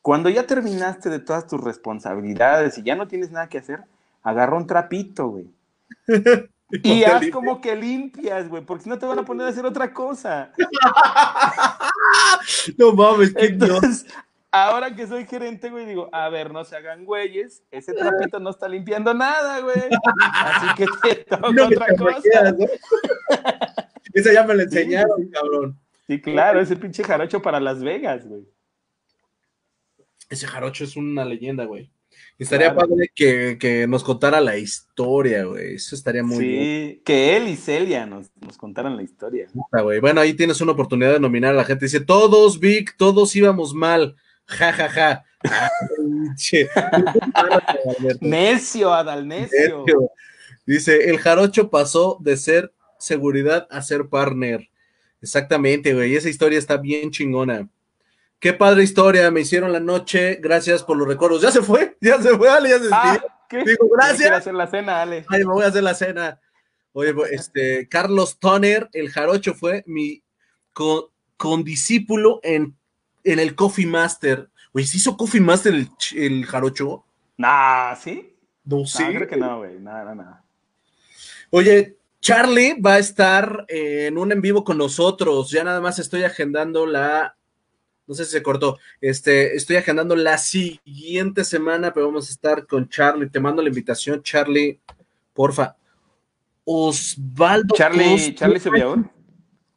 [0.00, 3.82] cuando ya terminaste de todas tus responsabilidades y ya no tienes nada que hacer,
[4.22, 5.48] agarra un trapito, güey.
[6.70, 9.64] Y haz como que limpias, güey, porque si no te van a poner a hacer
[9.64, 10.52] otra cosa.
[12.76, 14.06] no mames, qué Entonces,
[14.50, 18.50] ahora que soy gerente, güey, digo, a ver, no se hagan güeyes, ese trapito no
[18.50, 19.76] está limpiando nada, güey.
[20.18, 22.56] Así que te toca otra cosa.
[24.12, 25.78] Esa ya me la enseñaron, cabrón.
[26.06, 28.46] Sí, claro, ese pinche jarocho para Las Vegas, güey.
[30.30, 31.90] Ese jarocho es una leyenda, güey.
[32.38, 35.76] Estaría padre que, nos contara la historia, güey.
[35.76, 36.62] Eso estaría muy bien.
[36.62, 39.48] Sí, que él y Celia nos, contaran la historia.
[40.00, 41.86] Bueno, ahí tienes una oportunidad de nominar a la gente.
[41.86, 44.16] Dice, todos, Vic, todos íbamos mal.
[44.44, 45.24] Ja, ja, ja.
[48.20, 49.84] necio, Adal, necio.
[50.66, 54.68] Dice, el jarocho pasó de ser seguridad a ser partner.
[55.22, 56.14] Exactamente, güey.
[56.14, 57.68] Esa historia está bien chingona.
[58.38, 61.42] Qué padre historia, me hicieron la noche, gracias por los recuerdos.
[61.42, 64.30] Ya se fue, ya se fue, Ale, ya se ah, Digo, gracias.
[64.30, 65.24] hacer la cena, Ale.
[65.28, 66.40] Ay, me voy a hacer la cena.
[66.92, 70.22] Oye, este, Carlos Toner, el jarocho, fue mi
[71.36, 72.76] condiscípulo en,
[73.24, 74.50] en el Coffee Master.
[74.72, 77.04] Oye, ¿se hizo Coffee Master el, el jarocho?
[77.38, 78.34] Nah, ¿sí?
[78.64, 79.04] No sé.
[79.04, 80.44] No, creo que no, güey, nada, nada.
[81.50, 85.50] Oye, Charlie va a estar en un en vivo con nosotros.
[85.50, 87.36] Ya nada más estoy agendando la
[88.06, 88.78] no sé si se cortó.
[89.00, 93.28] Este, estoy agendando la siguiente semana, pero vamos a estar con Charlie.
[93.28, 94.80] Te mando la invitación, Charlie,
[95.32, 95.76] porfa.
[96.64, 97.74] Osvaldo.
[97.74, 99.10] Charlie, Charlie Subiaur.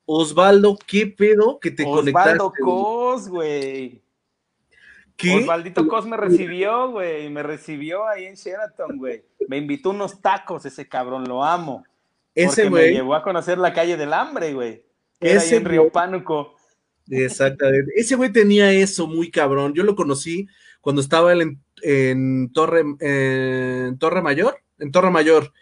[0.06, 2.32] Osvaldo, ¿qué pedo que te conectaste?
[2.32, 4.02] Osvaldo Cos, güey.
[5.16, 5.36] ¿Qué?
[5.36, 7.30] Osvaldito Cos me recibió, güey.
[7.30, 9.24] Me recibió ahí en Sheraton, güey.
[9.48, 11.84] Me invitó unos tacos, ese cabrón, lo amo.
[12.34, 12.88] Ese güey.
[12.88, 14.84] Me llevó a conocer la calle del hambre, güey.
[15.20, 16.56] Ese ahí en Río Pánuco.
[17.10, 17.92] Exactamente.
[17.96, 19.74] Ese güey tenía eso muy cabrón.
[19.74, 20.48] Yo lo conocí
[20.82, 25.54] cuando estaba él en, Torre, en Torre Mayor, en Torre Mayor.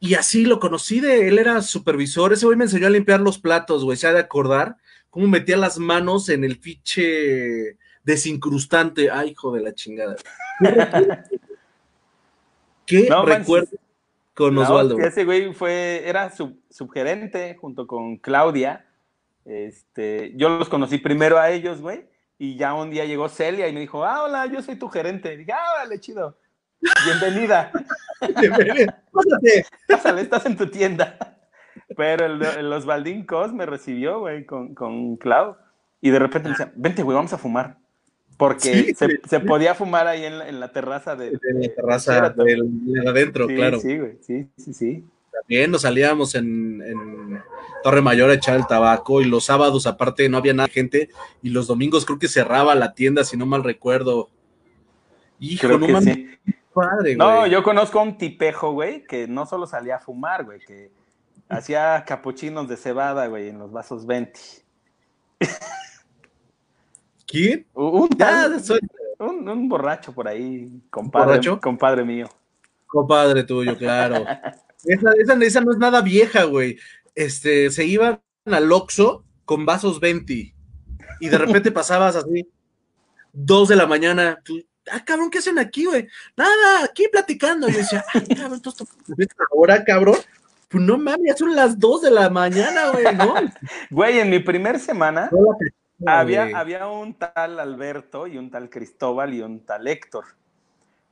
[0.00, 2.32] Y así lo conocí de él, era supervisor.
[2.32, 3.96] Ese güey me enseñó a limpiar los platos, güey.
[3.96, 4.76] Se ha de acordar
[5.10, 9.10] cómo metía las manos en el fiche desincrustante.
[9.10, 10.16] Ay, hijo de la chingada.
[12.86, 13.70] ¿Qué recuerdo
[14.34, 14.98] con Osvaldo?
[14.98, 16.30] ese güey fue, era
[16.68, 18.83] subgerente junto con Claudia
[19.44, 22.06] este, yo los conocí primero a ellos, güey,
[22.38, 25.34] y ya un día llegó Celia y me dijo, ah, hola, yo soy tu gerente.
[25.34, 26.36] Y dije, ah, vale, chido.
[27.04, 27.70] Bienvenida.
[28.40, 29.02] Bienvenida.
[29.12, 29.66] Pásate.
[29.88, 31.38] Pásale, estás en tu tienda.
[31.96, 35.56] Pero el, el Osvaldín Cos me recibió, güey, con, con Clau.
[36.00, 37.78] Y de repente me decía, vente, güey, vamos a fumar.
[38.36, 41.32] Porque se, se, podía fumar ahí en la, en la terraza de...
[41.32, 43.78] La terraza de, adentro, claro.
[43.78, 45.04] Sí, güey, sí, sí, sí.
[45.40, 47.42] También nos salíamos en, en,
[47.82, 51.08] Torre Mayor a echar el tabaco y los sábados aparte no había nada de gente
[51.42, 54.30] y los domingos creo que cerraba la tienda, si no mal recuerdo.
[55.40, 56.18] Hijo, no mames.
[56.72, 57.16] padre, güey.
[57.16, 60.90] No, yo conozco a un tipejo, güey, que no solo salía a fumar, güey, que
[61.48, 64.40] hacía capuchinos de cebada, güey, en los vasos 20.
[67.26, 67.66] ¿Quién?
[67.74, 68.80] Un, Ya, tal- soy
[69.18, 71.60] un, un borracho por ahí, compadre, ¿Borracho?
[71.60, 72.28] compadre mío.
[72.86, 74.24] compadre tuyo, claro.
[74.86, 76.78] esa, esa, esa no es nada vieja, güey.
[77.14, 80.54] Este, se iban al Oxxo con vasos 20
[81.20, 82.48] y de repente pasabas así,
[83.32, 86.08] dos de la mañana, tú, ah, cabrón, ¿qué hacen aquí, güey?
[86.36, 87.68] Nada, aquí platicando.
[87.68, 88.88] Y yo decía, ah, cabrón, entonces,
[89.52, 90.16] ahora, cabrón,
[90.68, 93.34] pues no mames, ya son las dos de la mañana, güey, ¿no?
[93.90, 95.56] Güey, en mi primer semana No
[96.06, 96.54] había, güey.
[96.54, 100.24] había un tal Alberto y un tal Cristóbal y un tal Héctor.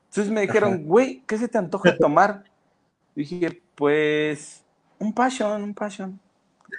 [0.09, 2.45] Entonces me dijeron, güey, ¿qué se te antoja tomar?
[3.15, 4.65] Dije, pues,
[4.99, 6.21] un passion, un passion.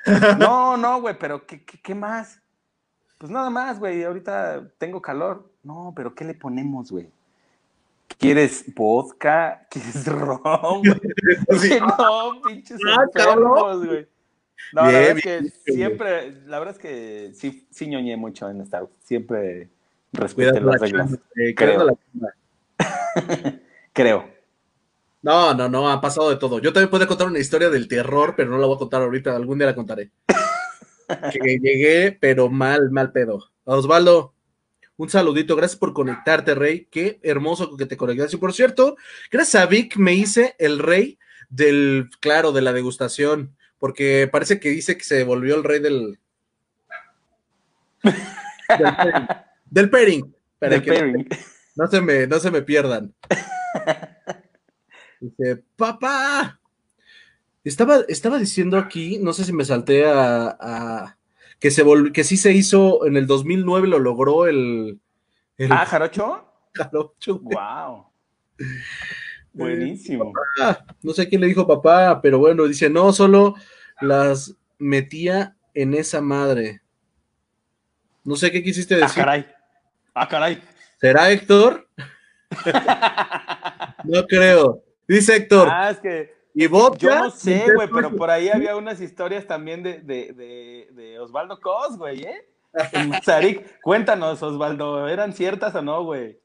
[0.40, 2.42] No, no, güey, pero ¿qué, qué, qué más?
[3.20, 5.52] Pues nada más, güey, ahorita tengo calor.
[5.64, 7.10] No, pero ¿qué le ponemos, güey?
[8.18, 9.66] ¿Quieres vodka?
[9.72, 10.82] ¿Quieres ron,
[11.62, 14.08] Dije, no, pinches Ah, enfermos, güey.
[14.74, 18.18] No, la Bien, verdad es que bien, siempre, la verdad es que sí, sí ñoñé
[18.18, 18.96] mucho en Star Wars.
[19.04, 19.70] Siempre
[20.12, 21.14] respeté la las reglas.
[21.36, 21.98] eh, creo.
[23.94, 24.33] Creo.
[25.24, 26.60] No, no, no, ha pasado de todo.
[26.60, 29.36] Yo también puedo contar una historia del terror, pero no la voy a contar ahorita,
[29.36, 30.12] algún día la contaré.
[31.32, 33.50] que llegué, pero mal, mal pedo.
[33.64, 34.34] Osvaldo,
[34.98, 36.88] un saludito, gracias por conectarte, Rey.
[36.92, 38.36] Qué hermoso que te conectaste.
[38.36, 38.98] Y por cierto,
[39.32, 41.18] gracias a Vic me hice el rey
[41.50, 46.20] del, claro, de la degustación, porque parece que dice que se volvió el rey del...
[48.04, 48.14] del
[48.98, 49.28] pairing.
[49.70, 50.36] Del pairing.
[50.60, 51.28] Para Del que no- pairing.
[51.76, 53.14] no se me, no se me pierdan.
[55.24, 56.60] Dice, papá.
[57.64, 61.18] Estaba, estaba diciendo aquí, no sé si me salté a, a-
[61.60, 65.00] que se volvió, que sí se hizo en el 2009, lo logró el,
[65.58, 66.46] el Ah, Jarocho.
[66.74, 67.40] jarocho.
[67.40, 68.08] Wow.
[69.54, 70.34] Buenísimo.
[70.62, 73.56] Ah, no sé quién le dijo papá, pero bueno, dice, no, solo
[74.02, 76.82] las metía en esa madre.
[78.26, 79.16] No sé qué quisiste Ah, decir.
[79.24, 79.46] caray.
[80.14, 80.62] Ah, caray.
[81.00, 81.88] ¿Será Héctor?
[84.06, 84.84] No creo.
[85.08, 85.68] Dice Héctor.
[85.72, 86.98] Ah, es que ¿Y vodka?
[87.00, 91.20] yo no sé, güey, pero por ahí había unas historias también de, de, de, de
[91.20, 92.48] Osvaldo Cos, güey, ¿eh?
[92.92, 93.80] En Mazarik.
[93.82, 96.40] Cuéntanos, Osvaldo, ¿eran ciertas o no, güey?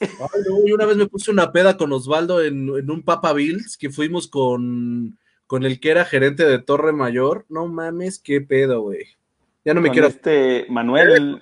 [0.00, 0.08] Ay,
[0.48, 3.76] no, yo una vez me puse una peda con Osvaldo en, en un Papa Bills
[3.76, 7.46] que fuimos con, con el que era gerente de Torre Mayor.
[7.48, 9.06] No mames, qué pedo, güey.
[9.64, 10.08] Ya no me Con quiero.
[10.08, 11.40] este Manuel.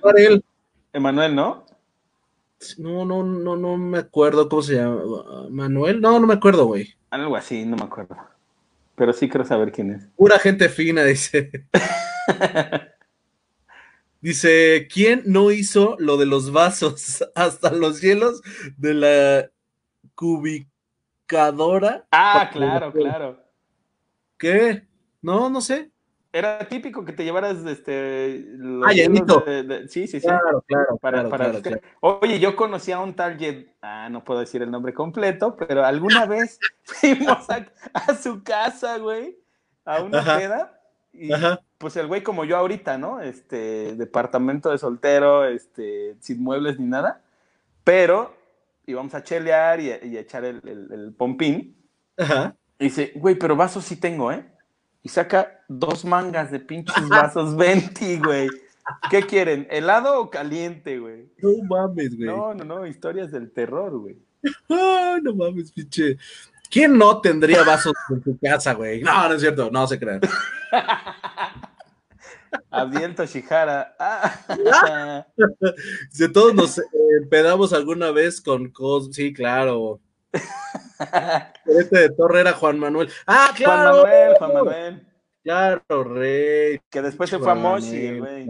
[0.93, 1.65] Emanuel, ¿no?
[2.77, 5.01] No, no, no, no me acuerdo cómo se llama.
[5.49, 6.95] Manuel, no, no me acuerdo, güey.
[7.09, 8.15] Algo así, no me acuerdo.
[8.95, 10.07] Pero sí quiero saber quién es.
[10.15, 11.51] Pura gente fina, dice.
[14.23, 17.25] Dice, ¿quién no hizo lo de los vasos?
[17.35, 18.41] Hasta los hielos
[18.77, 19.51] de la
[20.15, 22.07] cubicadora.
[22.09, 23.43] Ah, claro, claro.
[24.37, 24.87] ¿Qué?
[25.21, 25.91] No, no sé.
[26.35, 28.43] Era típico que te llevaras este.
[28.57, 28.93] los Ah,
[29.45, 30.25] de- de- sí, sí, sí.
[30.27, 31.81] Claro, claro, Para- claro, para- claro, claro.
[31.99, 35.85] Oye, yo conocí a un tal Jed, ah, no puedo decir el nombre completo, pero
[35.85, 39.37] alguna vez fuimos a, a su casa, güey,
[39.85, 40.37] a una Ajá.
[40.39, 40.81] peda,
[41.13, 41.61] y Ajá.
[41.77, 43.21] pues el güey como yo ahorita, ¿no?
[43.21, 47.21] Este, departamento de soltero, este, sin muebles ni nada,
[47.83, 48.35] pero
[48.87, 51.77] íbamos a chelear y, a- y a echar el, el- el pompín,
[52.17, 52.55] Ajá.
[52.79, 54.43] y dice, güey, pero vasos sí tengo, ¿eh?
[55.03, 58.47] Y saca dos mangas de pinches vasos 20, güey.
[59.09, 59.67] ¿Qué quieren?
[59.69, 61.29] ¿Helado o caliente, güey?
[61.39, 62.27] No mames, güey.
[62.27, 64.17] No, no, no, historias del terror, güey.
[64.69, 66.17] Ay, no mames, pinche.
[66.69, 69.03] ¿Quién no tendría vasos en su casa, güey?
[69.03, 70.21] No, no es cierto, no se crean.
[72.71, 73.95] Abdiel Toshihara.
[73.99, 75.25] Ah.
[76.11, 76.83] Si todos nos eh,
[77.21, 79.99] empedamos alguna vez con cos, sí, claro.
[81.65, 83.09] Este de Torre era Juan Manuel.
[83.25, 84.03] Ah, Juan claro.
[84.03, 85.07] Manuel, Juan Manuel.
[85.43, 86.79] Claro, rey.
[86.89, 88.47] Que después se fue a Moshi, güey.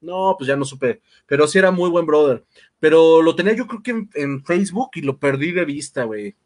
[0.00, 1.02] No, pues ya no supe.
[1.26, 2.44] Pero sí era muy buen brother.
[2.78, 6.36] Pero lo tenía yo creo que en, en Facebook y lo perdí de vista, güey.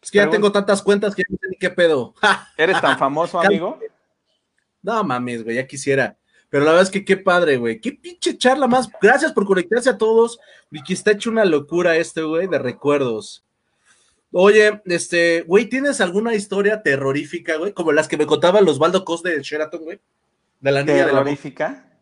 [0.00, 2.14] Es que ya tengo tantas cuentas que ya no sé ni qué pedo.
[2.56, 3.78] ¿Eres tan famoso, amigo?
[4.82, 6.16] No mames, güey, ya quisiera.
[6.54, 7.80] Pero la verdad es que qué padre, güey.
[7.80, 8.88] Qué pinche charla más.
[9.02, 10.38] Gracias por conectarse a todos.
[10.70, 13.44] Y que está hecho una locura este, güey, de recuerdos.
[14.30, 17.72] Oye, este, güey, ¿tienes alguna historia terrorífica, güey?
[17.72, 20.00] Como las que me contaban los Baldo Cos de Sheraton, güey.
[20.60, 21.98] De la niña de la ¿Terrorífica?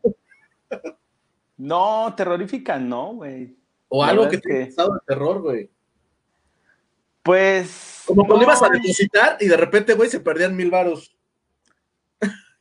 [1.56, 3.56] No, terrorífica no, güey.
[3.88, 5.70] O La algo que te haya pasado de terror, güey.
[7.22, 8.02] Pues.
[8.04, 8.52] Como cuando no.
[8.52, 11.16] ibas a depositar y de repente, güey, se perdían mil varos.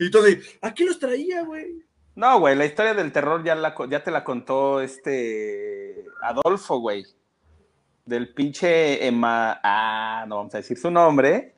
[0.02, 1.84] Y de, aquí los traía, güey.
[2.16, 7.06] No, güey, la historia del terror ya, la, ya te la contó este Adolfo, güey.
[8.06, 9.60] del pinche Emma.
[9.64, 11.54] Ah, no vamos a decir su nombre.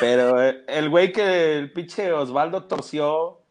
[0.00, 3.44] Pero el güey que el pinche Osvaldo torció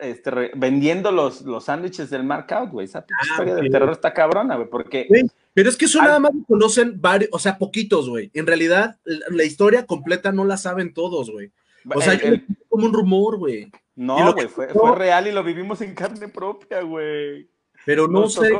[0.00, 2.86] este, vendiendo los, los sándwiches del markout, güey.
[2.86, 5.08] Esa ah, historia del terror está cabrona, güey, porque...
[5.54, 8.30] pero es que eso nada más conocen varios, o sea, poquitos, güey.
[8.34, 11.50] En realidad, la, historia completa no la saben todos, güey.
[11.94, 13.70] O sea, es como un rumor, güey.
[13.96, 17.50] No, güey, fue, fue, real y lo vivimos en carne propia, güey.
[17.84, 18.58] Pero no sé.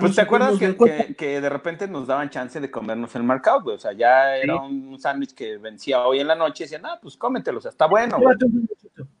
[0.00, 3.76] pues te acuerdas que, que, de repente nos daban chance de comernos el marcado, güey.
[3.76, 6.98] O sea, ya era un sándwich que vencía hoy en la noche y decían, ah,
[7.00, 8.18] pues cómetelo, o sea, está bueno.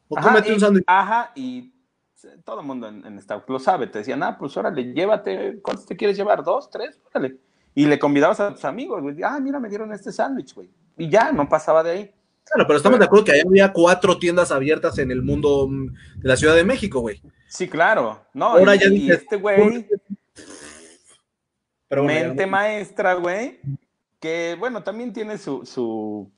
[0.08, 0.84] O cómete un sándwich.
[0.86, 1.72] Ajá, y
[2.44, 3.86] todo el mundo en, en Starbucks lo sabe.
[3.86, 6.44] Te decían, ah, pues órale, llévate, ¿cuántos te quieres llevar?
[6.44, 6.70] ¿Dos?
[6.70, 7.00] ¿Tres?
[7.12, 7.38] Órale.
[7.74, 9.22] Y le convidabas a tus amigos, güey.
[9.22, 10.70] Ah, mira, me dieron este sándwich, güey.
[10.96, 12.13] Y ya, no pasaba de ahí.
[12.44, 15.86] Claro, pero estamos de acuerdo que ahí había cuatro tiendas abiertas en el mundo mm,
[16.20, 17.20] de la Ciudad de México, güey.
[17.48, 18.26] Sí, claro.
[18.34, 19.86] No, Ahora ya este güey.
[21.90, 23.60] mente maestra, güey.
[24.20, 25.64] Que bueno, también tiene su.
[25.64, 26.30] su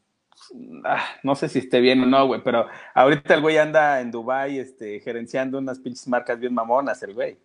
[0.85, 4.11] ah, no sé si esté bien o no, güey, pero ahorita el güey anda en
[4.11, 7.39] Dubai este, gerenciando unas pinches marcas bien mamonas, el güey.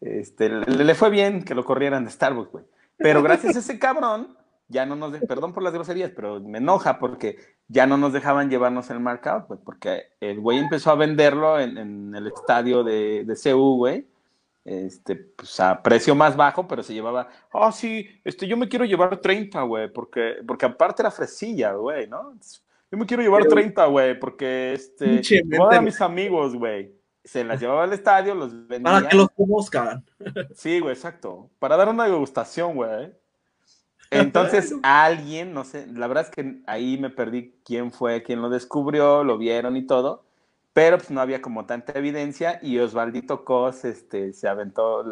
[0.00, 2.64] Este, le, le fue bien que lo corrieran de Starbucks, güey.
[2.96, 4.36] Pero gracias a ese cabrón,
[4.74, 8.12] ya no nos, de, perdón por las groserías, pero me enoja porque ya no nos
[8.12, 13.24] dejaban llevarnos el marcado, pues, porque el güey empezó a venderlo en, el estadio de,
[13.24, 14.06] de CU, güey,
[14.64, 18.84] este, pues a precio más bajo, pero se llevaba, ah, sí, este, yo me quiero
[18.84, 22.34] llevar 30, güey, porque, porque aparte era fresilla, güey, ¿no?
[22.90, 25.22] Yo me quiero llevar 30, güey, porque, este,
[25.56, 26.92] voy a mis amigos, güey.
[27.22, 28.92] Se las llevaba al estadio, los vendía.
[28.92, 30.04] Para que los conozcan.
[30.54, 31.48] Sí, güey, exacto.
[31.58, 33.14] Para dar una degustación, güey.
[34.14, 38.48] Entonces, alguien, no sé, la verdad es que ahí me perdí quién fue quien lo
[38.48, 40.24] descubrió, lo vieron y todo,
[40.72, 45.04] pero pues no había como tanta evidencia y Osvaldito Cos este, se aventó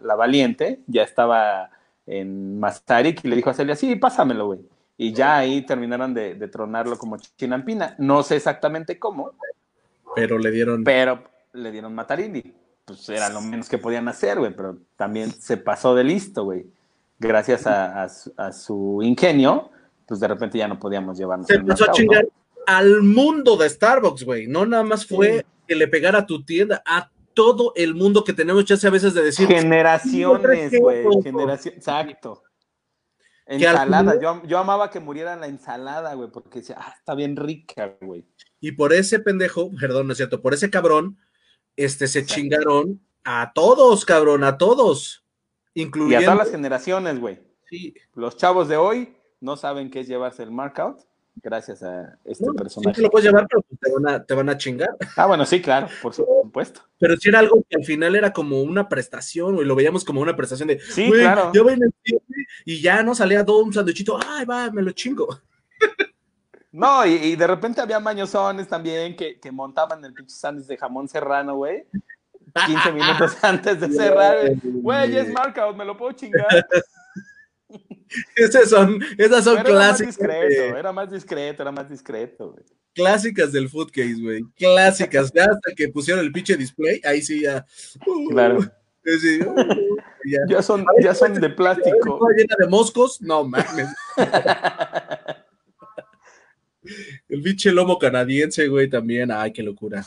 [0.00, 1.70] la, valiente, ya estaba
[2.06, 4.60] en Mastarik y le dijo a Celia, sí, pásamelo, güey.
[4.96, 7.94] Y ya ahí terminaron de, tronarlo como chinampina.
[7.98, 9.32] No sé exactamente cómo.
[10.14, 10.84] Pero le dieron.
[10.84, 12.52] Pero le dieron Matarini.
[12.84, 14.54] Pues era lo menos que podían hacer, güey.
[14.54, 16.66] Pero también se pasó de listo, güey
[17.20, 18.08] gracias a,
[18.52, 19.70] su, ingenio,
[20.06, 21.46] pues de repente ya no podíamos llevarnos.
[21.46, 22.26] Se empezó a chingar
[22.66, 24.46] al mundo de Starbucks, güey.
[24.46, 28.32] No nada más fue que le pegara a tu tienda, a todo el mundo que
[28.32, 29.46] tenemos chance a veces de decir.
[29.46, 31.04] Generaciones, güey.
[31.22, 32.42] Generación, exacto.
[33.46, 34.20] Ensalada.
[34.20, 38.24] Yo, yo, amaba que muriera la ensalada, güey, porque decía, ah, está bien rica, güey.
[38.60, 41.18] Y por ese pendejo, perdón, no es cierto, por ese cabrón,
[41.76, 45.24] este, se chingaron a todos, cabrón, a todos.
[45.74, 46.20] Incluyendo...
[46.20, 47.40] Y a todas las generaciones, güey.
[47.68, 47.94] Sí.
[48.14, 51.00] Los chavos de hoy no saben qué es llevarse el markout
[51.36, 52.96] gracias a este personaje.
[52.96, 54.96] Sí, lo puedes llevar, pero te van, a, te van a chingar.
[55.16, 56.82] Ah, bueno, sí, claro, por supuesto.
[56.98, 60.20] Pero si era algo que al final era como una prestación, güey, lo veíamos como
[60.20, 61.52] una prestación de, sí, claro.
[61.54, 61.94] yo voy en el
[62.64, 65.28] y ya no salía todo un sanduichito, ay, va, me lo chingo.
[66.72, 71.08] No, y, de repente había mañosones también que, que montaban el pinche sándwich de jamón
[71.08, 71.84] serrano, güey,
[72.66, 74.52] 15 minutos antes de cerrar.
[74.62, 76.46] Güey, es marca, me lo puedo chingar.
[78.34, 80.18] Esas son, esas son clásicas.
[80.18, 82.64] Era más discreto, era más discreto, era más discreto, güey.
[82.92, 84.42] Clásicas del Foodcase, güey.
[84.56, 85.32] Clásicas.
[85.32, 87.64] Ya hasta que pusieron el pinche display, ahí sí ya.
[88.04, 88.58] Uh, claro.
[88.58, 88.64] Uh,
[90.48, 90.62] ya.
[90.62, 92.18] son, ya son de plástico.
[92.36, 93.22] llena de moscos?
[93.22, 93.88] No mames.
[97.28, 99.30] el pinche lomo canadiense, güey, también.
[99.30, 100.04] Ay, qué locura.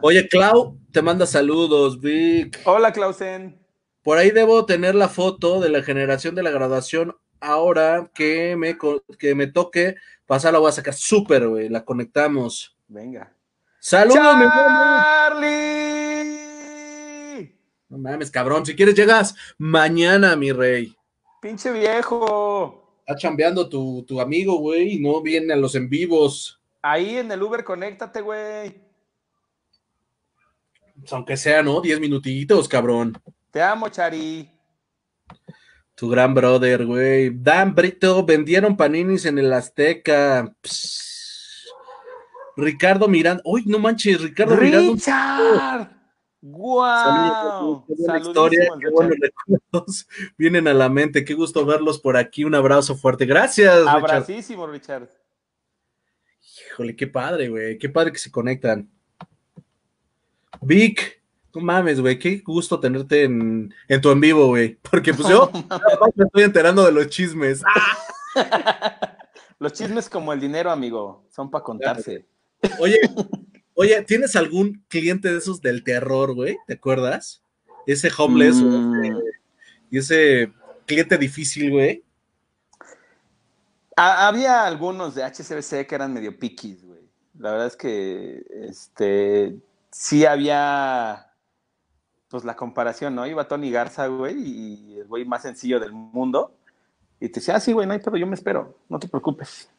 [0.00, 2.60] Oye, Clau, te manda saludos, Vic.
[2.64, 3.58] Hola, Clausen.
[4.02, 7.16] Por ahí debo tener la foto de la generación de la graduación.
[7.40, 8.76] Ahora que me,
[9.18, 9.96] que me toque
[10.26, 11.68] pasar, la voy a sacar súper, güey.
[11.68, 12.76] La conectamos.
[12.86, 13.32] Venga.
[13.80, 15.56] ¡Saludos, Charlie!
[17.88, 18.66] No mames, cabrón.
[18.66, 20.94] Si quieres, llegas mañana, mi rey.
[21.40, 23.00] Pinche viejo.
[23.00, 26.60] Está chambeando tu, tu amigo, güey, no viene a los en vivos.
[26.82, 28.85] Ahí en el Uber, conéctate, güey.
[30.98, 31.80] Pues, aunque sea, ¿no?
[31.80, 33.20] Diez minutitos, cabrón.
[33.50, 34.50] Te amo, Chari.
[35.94, 37.30] Tu gran brother, güey.
[37.34, 40.54] Dan Brito, vendieron paninis en el Azteca.
[42.56, 43.42] Ricardo Miranda.
[43.44, 44.92] Uy, no manches, Ricardo Miranda.
[44.92, 45.96] ¡Richard!
[46.40, 47.84] ¡Guau!
[48.20, 50.06] historia, qué buenos recuerdos
[50.38, 51.24] vienen a la mente.
[51.24, 52.44] Qué gusto verlos por aquí.
[52.44, 53.26] Un abrazo fuerte.
[53.26, 55.08] Gracias, Abracísimo, Richard.
[56.70, 57.78] Híjole, qué padre, güey.
[57.78, 58.90] Qué padre que se conectan.
[60.60, 61.22] Vic,
[61.54, 64.78] no mames, güey, qué gusto tenerte en, tu en vivo, güey.
[64.90, 65.50] Porque pues yo
[66.14, 67.62] me estoy enterando de los chismes.
[69.58, 72.26] los chismes como el dinero, amigo, son para contarse.
[72.78, 73.00] Oye,
[73.74, 76.58] oye, ¿tienes algún cliente de esos del terror, güey?
[76.66, 77.42] ¿Te acuerdas?
[77.86, 79.20] Ese homeless y mm.
[79.92, 80.52] ese
[80.86, 82.02] cliente difícil, güey?
[83.96, 87.00] había algunos de HCBC que eran medio piquis, güey.
[87.38, 89.56] La verdad es que este
[89.96, 91.32] sí había
[92.28, 93.26] pues la comparación, ¿no?
[93.26, 96.52] Iba Tony Garza, güey, y el güey más sencillo del mundo.
[97.18, 99.70] Y te decía, ah, sí, güey, no hay pedo, yo me espero, no te preocupes.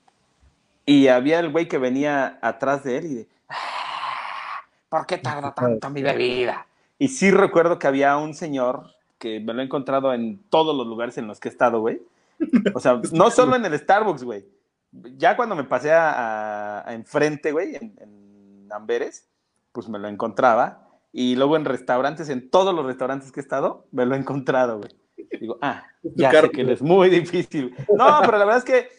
[0.86, 5.54] Y había el güey que venía atrás de él y de, ah, ¿por qué tarda
[5.54, 6.66] tanto mi bebida?
[6.98, 10.88] Y sí recuerdo que había un señor que me lo he encontrado en todos los
[10.88, 12.02] lugares en los que he estado, güey.
[12.74, 14.46] O sea, no solo en el Starbucks, güey.
[15.18, 19.28] Ya cuando me pasé a, enfrente, güey, en, en Amberes,
[19.78, 23.86] pues me lo encontraba y luego en restaurantes, en todos los restaurantes que he estado,
[23.92, 24.90] me lo he encontrado, güey.
[25.40, 27.76] Digo, ah, ya sé que es muy difícil.
[27.96, 28.90] No, pero la verdad es que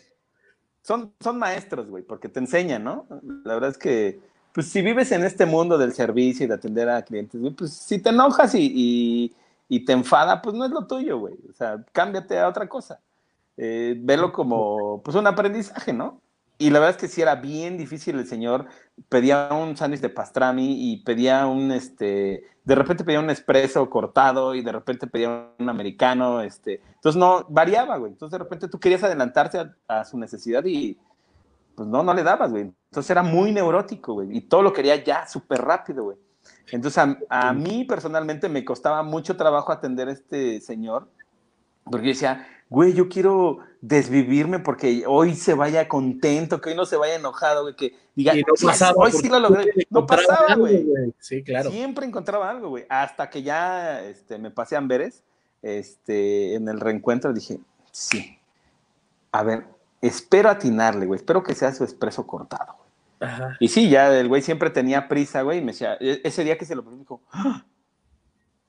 [0.82, 3.08] son, son maestros, güey, porque te enseñan, ¿no?
[3.44, 4.20] La verdad es que,
[4.54, 7.72] pues si vives en este mundo del servicio y de atender a clientes, güey, pues
[7.72, 9.34] si te enojas y,
[9.68, 11.34] y, te enfada, pues no es lo tuyo, güey.
[11.50, 13.00] O sea, cámbiate a otra cosa.
[13.56, 16.20] Eh, velo como, pues un aprendizaje, ¿no?
[16.60, 18.66] Y la verdad es que sí era bien difícil el señor.
[19.08, 24.56] Pedía un sándwich de pastrami y pedía un, este, de repente pedía un espresso cortado
[24.56, 26.82] y de repente pedía un americano, este.
[26.96, 28.10] Entonces no, variaba, güey.
[28.12, 30.98] Entonces de repente tú querías adelantarse a, su necesidad y
[31.76, 32.72] pues no, no le dabas, güey.
[32.90, 34.36] Entonces era muy neurótico, güey.
[34.36, 36.16] Y todo lo quería ya súper rápido, güey.
[36.72, 41.08] Entonces a, a, mí personalmente me costaba mucho trabajo atender a este señor
[41.90, 46.86] porque yo decía, güey, yo quiero desvivirme porque hoy se vaya contento, que hoy no
[46.86, 49.72] se vaya enojado, güey, que diga, no pasaba, hoy sí lo logré.
[49.90, 50.86] No pasaba, güey.
[51.18, 51.70] Sí, claro.
[51.70, 52.84] Siempre encontraba algo, güey.
[52.88, 55.22] Hasta que ya este, me pasé a Amberes,
[55.62, 57.60] este, en el reencuentro dije,
[57.90, 58.38] sí.
[59.32, 59.66] A ver,
[60.00, 61.18] espero atinarle, güey.
[61.18, 62.88] Espero que sea su expreso cortado, güey.
[63.30, 63.56] Ajá.
[63.58, 66.56] Y sí, ya el güey siempre tenía prisa, güey, y me decía, e-, ese día
[66.56, 67.64] que se lo dijo, ¡Ah!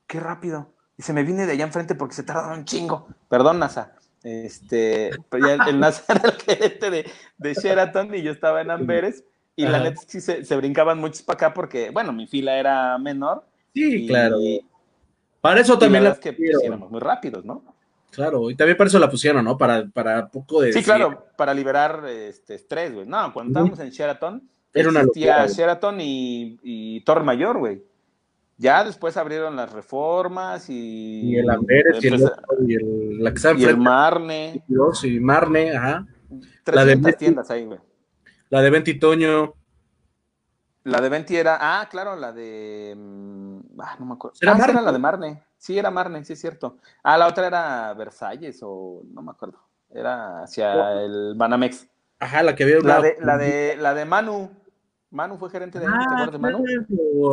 [0.08, 3.07] qué rápido y se me viene de allá enfrente porque se tardaron un chingo.
[3.30, 3.93] Perdón, NASA.
[4.21, 8.69] Este, pero ya el, NASA era el gerente de, de, Sheraton y yo estaba en
[8.69, 9.23] Amberes.
[9.55, 12.97] Y la neta sí se, se, brincaban muchos para acá porque, bueno, mi fila era
[12.97, 13.45] menor.
[13.73, 14.39] Sí, claro.
[15.39, 17.63] Para eso también la, que pues, éramos muy rápidos, ¿no?
[18.11, 19.57] Claro, y también para eso la pusieron, ¿no?
[19.57, 20.73] Para, para poco de.
[20.73, 23.05] Sí, claro, para liberar este estrés, güey.
[23.05, 27.89] No, cuando estábamos en Sheraton, era una locura, Sheraton y, y Torre Mayor, güey.
[28.60, 31.31] Ya después abrieron las reformas y.
[31.31, 32.19] Y el Amberes y el,
[32.68, 34.61] y el, la que y el Marne.
[34.68, 36.06] Y Marne, ajá.
[36.65, 37.80] la de tiendas ahí, güey.
[38.49, 39.53] La de Venti Toño.
[40.84, 41.57] La de Venti era.
[41.61, 42.95] Ah, claro, la de.
[42.98, 44.38] Mm, ah, no me acuerdo.
[44.41, 45.44] ¿Era, ah, era la de Marne.
[45.57, 46.80] Sí, era Marne, sí es cierto.
[47.02, 49.03] Ah, la otra era Versalles o.
[49.06, 49.57] No me acuerdo.
[49.90, 50.99] Era hacia oh.
[50.99, 51.88] el Banamex.
[52.19, 52.80] Ajá, la que había.
[52.80, 54.52] La de, la de, la de Manu.
[55.11, 56.64] Manu fue gerente de, ah, de Manu?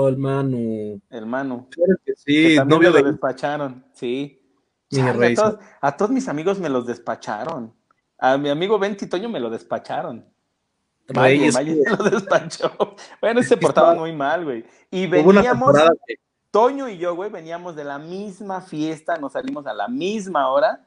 [0.06, 1.00] El Manu.
[1.10, 1.68] El Manu.
[2.16, 4.40] sí, novio lo despacharon, sí.
[5.80, 7.74] a, todos, mis amigos me los despacharon.
[8.18, 10.24] A mi amigo Ben Toño me lo despacharon.
[11.08, 12.72] Reyes, me lo despachó.
[13.20, 14.64] Bueno, se portaban muy mal, güey.
[14.90, 15.76] Y veníamos,
[16.50, 20.86] Toño y yo, güey, veníamos de la misma fiesta, nos salimos a la misma hora.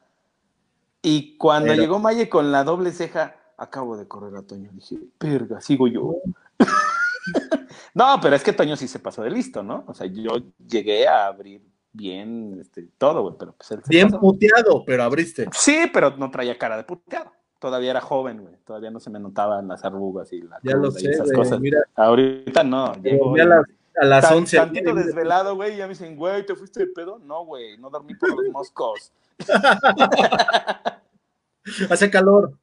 [1.04, 4.72] Y cuando llegó Maye con la doble ceja, acabo de correr a Toño.
[4.74, 6.16] Dije, perga, sigo yo.
[7.94, 9.84] no, pero es que Toño sí se pasó de listo, ¿no?
[9.88, 10.32] O sea, yo
[10.66, 11.62] llegué a abrir
[11.92, 15.48] bien este, todo, güey, pero pues Bien puteado, pero abriste.
[15.54, 17.32] Sí, pero no traía cara de puteado.
[17.60, 18.56] Todavía era joven, güey.
[18.66, 21.60] Todavía no se me notaban las arrugas y, la ya lo sé, esas cosas.
[21.60, 22.94] Mira, Ahorita no.
[23.02, 23.66] Llego, a las,
[24.00, 24.58] a las 11.
[24.58, 27.20] Tantito desvelado, güey, ya me dicen, güey, ¿te fuiste de pedo?
[27.20, 29.12] No, güey, no dormí por los moscos.
[31.90, 32.54] Hace calor.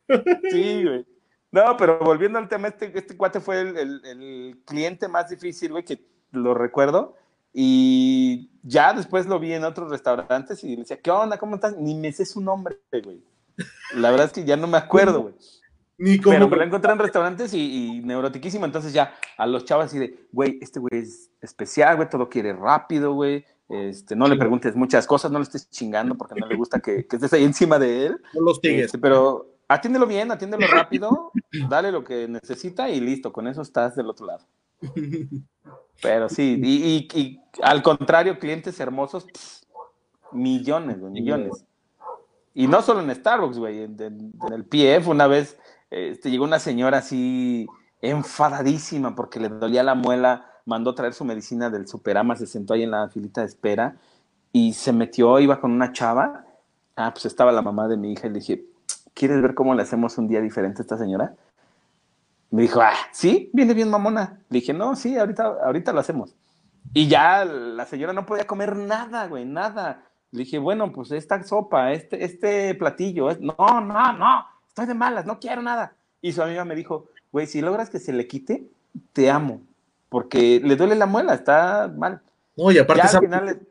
[0.50, 1.06] Sí, güey.
[1.56, 6.06] No, pero volviendo al tema, este, este cuate fue el, cliente más difícil, güey, que
[6.30, 7.16] lo recuerdo.
[7.54, 11.38] Y ya después lo vi en otros restaurantes y le decía, ¿qué onda?
[11.38, 11.74] ¿Cómo estás?
[11.78, 13.22] Ni me sé su nombre, güey.
[13.94, 15.34] La verdad es que ya no me acuerdo, güey.
[15.96, 16.34] Ni cómo.
[16.34, 18.66] Pero, lo encontré en restaurantes y, neurotiquísimo.
[18.66, 22.52] Entonces ya a los chavos así de, güey, este güey es especial, güey, todo quiere
[22.52, 23.46] rápido, güey.
[23.70, 27.06] Este, no le preguntes muchas cosas, no le estés chingando porque no le gusta que,
[27.10, 28.20] estés ahí encima de él.
[28.34, 28.84] No los tigues.
[28.86, 31.32] Este, pero atiéndelo bien, atiéndelo rápido,
[31.68, 34.44] dale lo que necesita y listo, con eso estás del otro lado.
[36.02, 39.26] Pero sí, y, al contrario, clientes hermosos,
[40.32, 41.64] millones, millones.
[42.54, 45.58] Y no solo en Starbucks, güey, en, el PF una vez
[45.90, 47.66] este, llegó una señora así
[48.00, 52.82] enfadadísima porque le dolía la muela, mandó traer su medicina del Superama, se sentó ahí
[52.82, 53.96] en la filita de espera
[54.52, 56.44] y se metió, iba con una chava.
[56.96, 58.64] Ah, pues estaba la mamá de mi hija y le dije,
[59.16, 61.34] ¿quieres ver cómo le hacemos un día diferente a esta señora?
[62.50, 64.40] Me dijo, ah, sí, viene bien mamona.
[64.50, 66.36] Le dije, no, sí, ahorita, ahorita lo hacemos.
[66.92, 70.04] Y ya la señora no podía comer nada, güey, nada.
[70.30, 73.40] Le dije, bueno, pues esta sopa, este, este platillo, es...
[73.40, 75.94] no, no, no, estoy de malas, no quiero nada.
[76.20, 78.68] Y su amiga me dijo, güey, si logras que se le quite,
[79.12, 79.62] te amo,
[80.10, 82.20] porque le duele la muela, está mal.
[82.54, 83.20] No, y aparte ese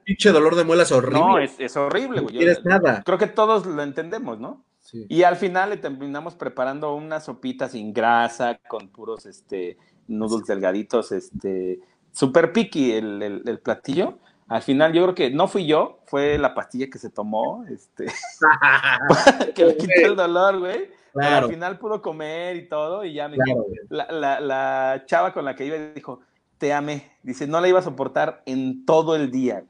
[0.04, 1.20] pinche dolor de muelas horrible.
[1.20, 2.46] No, es, es horrible, güey.
[2.46, 3.04] No nada.
[3.04, 4.65] Creo que todos lo entendemos, ¿no?
[4.86, 5.06] Sí.
[5.10, 11.12] Y al final le terminamos preparando una sopita sin grasa, con puros este, noodles delgaditos,
[11.12, 11.80] este,
[12.12, 14.20] super picky el, el, platillo.
[14.48, 18.06] Al final yo creo que no fui yo, fue la pastilla que se tomó, este,
[19.56, 20.90] que le quitó el dolor, güey.
[21.14, 21.46] Claro.
[21.46, 25.46] al final pudo comer y todo, y ya me dijo, la, la, la, chava con
[25.46, 26.20] la que iba dijo,
[26.58, 27.12] te amé.
[27.24, 29.64] Dice, no la iba a soportar en todo el día.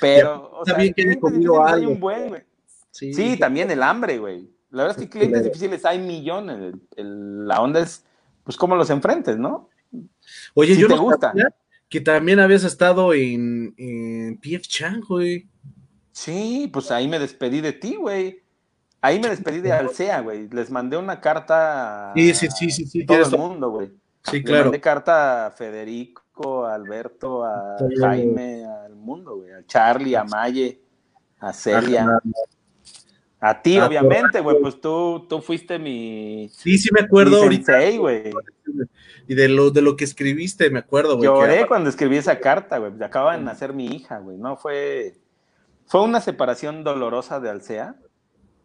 [0.00, 1.18] Pero, o sea, que
[1.66, 2.42] hay un buen, güey.
[2.90, 4.50] Sí, también el hambre, güey.
[4.70, 6.74] La verdad es que clientes difíciles hay millones.
[6.96, 8.04] la onda es,
[8.44, 9.70] pues, cómo los enfrentes, ¿no?
[10.54, 11.32] Oye, yo te no gusta.
[11.88, 15.48] que también habías estado en, en PF Chang, güey.
[16.12, 18.42] Sí, pues ahí me despedí de ti, güey.
[19.00, 20.48] Ahí me despedí de Alcea, güey.
[20.48, 23.92] Les mandé una carta sí, sí, sí, sí, sí, todo el mundo, güey.
[24.24, 24.58] Sí, claro.
[24.58, 29.52] Le mandé carta a Federico, a Alberto, a Jaime, al mundo, güey.
[29.52, 30.82] A Charlie, a Maye,
[31.38, 32.20] a Celia.
[33.40, 36.48] A ti, ah, obviamente, güey, pues tú, tú fuiste mi.
[36.52, 37.78] Sí, sí, me acuerdo ahorita.
[37.96, 38.32] güey.
[39.28, 41.28] Y de lo, de lo que escribiste, me acuerdo, güey.
[41.28, 42.92] Lloré cuando escribí esa carta, güey.
[43.00, 44.36] Acaba de nacer mi hija, güey.
[44.38, 45.14] No fue.
[45.86, 47.94] Fue una separación dolorosa de Alcea,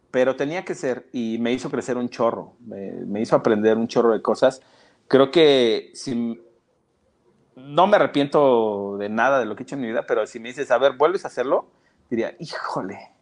[0.09, 1.07] pero tenía que ser.
[1.13, 2.55] Y me hizo crecer un chorro.
[2.65, 4.61] Me, hizo aprender un chorro de cosas.
[5.07, 6.41] Creo que si.
[7.55, 10.39] No me arrepiento de nada de lo que he hecho en mi vida, pero si
[10.39, 11.67] me dices, a ver, ¿vuelves a hacerlo?
[12.09, 13.12] Diría, híjole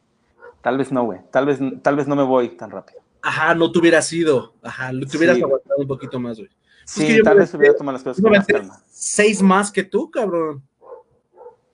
[0.62, 1.20] Tal vez no, güey.
[1.32, 3.02] Tal vez, tal vez no me voy tan rápido.
[3.22, 4.56] Ajá, no te hubiera sido.
[4.62, 6.50] Ajá, te hubieras aguantado un poquito más, güey.
[6.86, 8.82] Sí, tal vez hubiera tomado las cosas con más calma.
[8.90, 10.64] Seis más que tú, cabrón.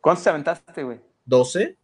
[0.02, 1.00] ¿Cuántos te aventaste, güey?
[1.26, 1.78] ¿Doce?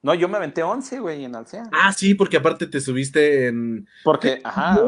[0.00, 1.64] No, yo me aventé once, güey, en Alcea.
[1.72, 3.86] Ah, sí, porque aparte te subiste en.
[4.04, 4.80] Porque, ajá.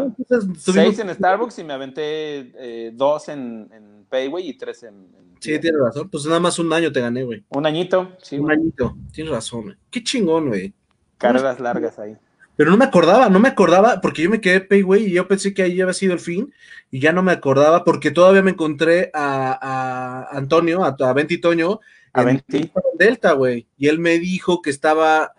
[0.57, 5.09] seis en Starbucks y me aventé eh, dos en, en Payway y tres en.
[5.41, 6.09] Sí, tienes razón.
[6.11, 7.45] Pues nada más un año te gané, güey.
[7.49, 8.39] Un añito, sí.
[8.39, 8.97] Un añito.
[9.13, 9.77] Tienes razón, güey.
[9.91, 10.75] Qué chingón, güey.
[11.21, 12.17] Carreras largas ahí.
[12.57, 15.55] Pero no me acordaba, no me acordaba, porque yo me quedé Payway y yo pensé
[15.55, 16.53] que ahí había sido el fin,
[16.91, 21.81] y ya no me acordaba, porque todavía me encontré a, Antonio, a, a Venti Toño,
[22.13, 22.71] a Venti.
[22.99, 25.33] Delta, güey, y él me dijo que estaba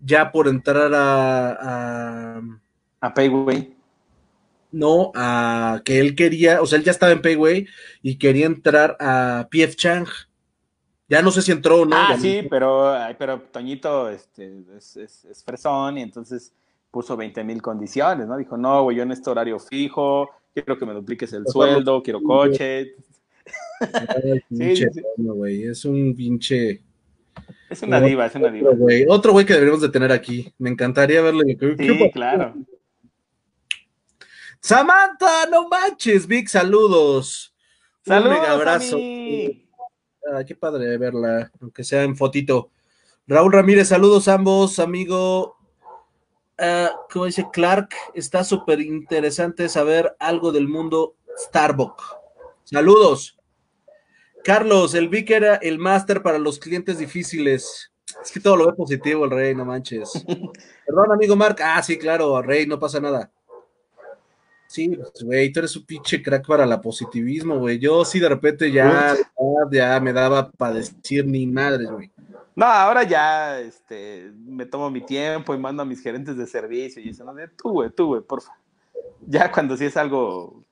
[0.00, 2.36] ya por entrar a.
[2.38, 2.42] A,
[3.00, 3.74] a Payway.
[4.72, 7.66] No, a que él quería, o sea, él ya estaba en Payway
[8.02, 10.06] y quería entrar a PF Chang.
[11.08, 11.96] Ya no sé si entró o no.
[11.96, 16.52] Ah, sí, pero, pero Toñito este, es, es, fresón y entonces
[16.90, 18.36] puso 20 mil condiciones, ¿no?
[18.36, 22.20] Dijo, no, güey, yo en este horario fijo, quiero que me dupliques el sueldo, quiero
[22.22, 22.94] coche.
[24.50, 25.62] sí, sí.
[25.64, 26.82] es un pinche...
[27.68, 28.70] Es una diva, es una diva.
[29.08, 30.52] Otro güey que deberíamos de tener aquí.
[30.58, 31.56] Me encantaría verle.
[31.78, 32.54] Sí, claro.
[34.60, 37.54] Samantha, no manches, Big, saludos.
[38.04, 38.98] Saludos, un abrazo.
[40.32, 42.70] Ah, qué padre verla, aunque sea en fotito.
[43.26, 45.56] Raúl Ramírez, saludos ambos, amigo.
[46.58, 52.04] Uh, como dice Clark, está súper interesante saber algo del mundo Starbucks.
[52.64, 53.38] Saludos.
[54.42, 57.92] Carlos, el Vic era el máster para los clientes difíciles.
[58.22, 60.24] Es que todo lo ve positivo el rey, no manches.
[60.86, 61.58] Perdón, amigo Mark.
[61.62, 63.30] Ah, sí, claro, rey, no pasa nada.
[64.76, 67.78] Sí, pues, güey, tú eres un pinche crack para la positivismo, güey.
[67.78, 69.16] Yo sí de repente ya,
[69.72, 72.12] ya me daba para decir ni madres, güey.
[72.54, 77.00] No, ahora ya este, me tomo mi tiempo y mando a mis gerentes de servicio
[77.00, 78.52] y dicen, no, tú, güey, tú, güey, porfa.
[79.26, 80.62] Ya cuando sí es algo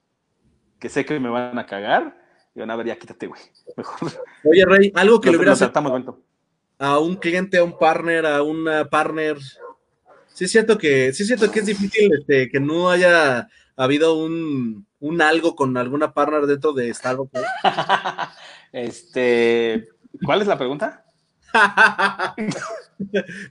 [0.78, 2.14] que sé que me van a cagar,
[2.54, 3.40] digo, a ver, ya quítate, güey.
[3.74, 4.12] Mejor.
[4.44, 9.38] Oye, Rey, algo que le hubieras a un cliente, a un partner, a una partner.
[10.34, 13.84] Sí es cierto que, sí es cierto que es difícil este, que no haya ¿Ha
[13.84, 14.86] habido un,
[15.20, 17.40] algo con alguna partner dentro de Starbucks?
[18.72, 19.88] este,
[20.24, 21.04] ¿cuál es la pregunta?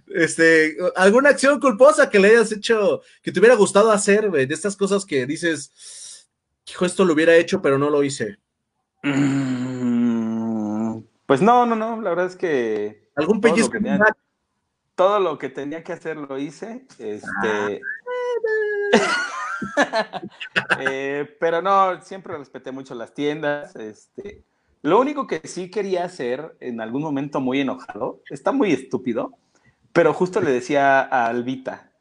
[0.08, 4.54] este, alguna acción culposa que le hayas hecho, que te hubiera gustado hacer, güey, de
[4.54, 6.30] estas cosas que dices,
[6.68, 8.38] hijo, esto lo hubiera hecho, pero no lo hice.
[9.04, 13.10] Mm, pues no, no, no, la verdad es que.
[13.16, 13.78] ¿Algún pellizco?
[14.96, 16.86] Todo lo que tenía que hacer lo hice.
[16.98, 17.82] Este.
[20.80, 23.76] Eh, pero no, siempre respeté mucho las tiendas.
[23.76, 24.44] Este,
[24.82, 29.32] lo único que sí quería hacer en algún momento muy enojado, está muy estúpido,
[29.94, 31.92] pero justo le decía a Albita,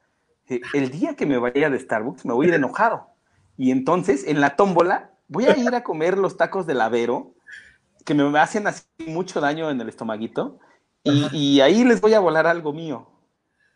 [0.49, 3.09] el día que me vaya de Starbucks me voy a ir enojado.
[3.57, 7.35] Y entonces en la tómbola voy a ir a comer los tacos de lavero
[8.05, 10.59] que me hacen así mucho daño en el estomaguito
[11.05, 13.09] Y, ahí les voy a volar algo mío.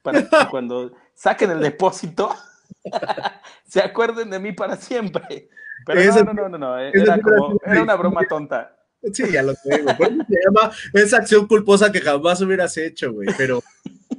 [0.02, 2.34] Para que cuando saquen el depósito,
[3.66, 5.48] se acuerden de mí para siempre.
[5.84, 8.76] Pero no, no, no, no, Era, como, era una broma tonta.
[9.12, 9.92] Sí, ya lo tengo.
[9.96, 13.28] se llama esa acción culposa que jamás hubieras hecho, güey.
[13.36, 13.62] Pero,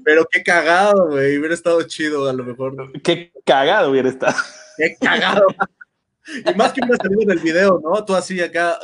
[0.03, 1.37] pero qué cagado, güey.
[1.37, 2.91] Hubiera estado chido, a lo mejor.
[3.01, 4.37] Qué cagado hubiera estado.
[4.77, 5.47] Qué cagado.
[6.27, 8.03] Y más que hubiera salido en el video, ¿no?
[8.05, 8.77] Tú así acá,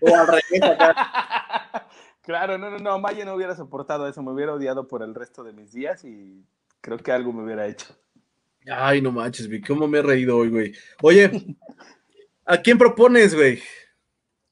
[0.00, 1.88] o, al revés acá.
[2.22, 5.42] Claro, no, no, no, Maya no hubiera soportado eso, me hubiera odiado por el resto
[5.42, 6.46] de mis días y
[6.80, 7.96] creo que algo me hubiera hecho.
[8.70, 10.72] Ay, no manches, vi cómo me he reído hoy, güey.
[11.02, 11.30] Oye,
[12.44, 13.60] ¿a quién propones, güey?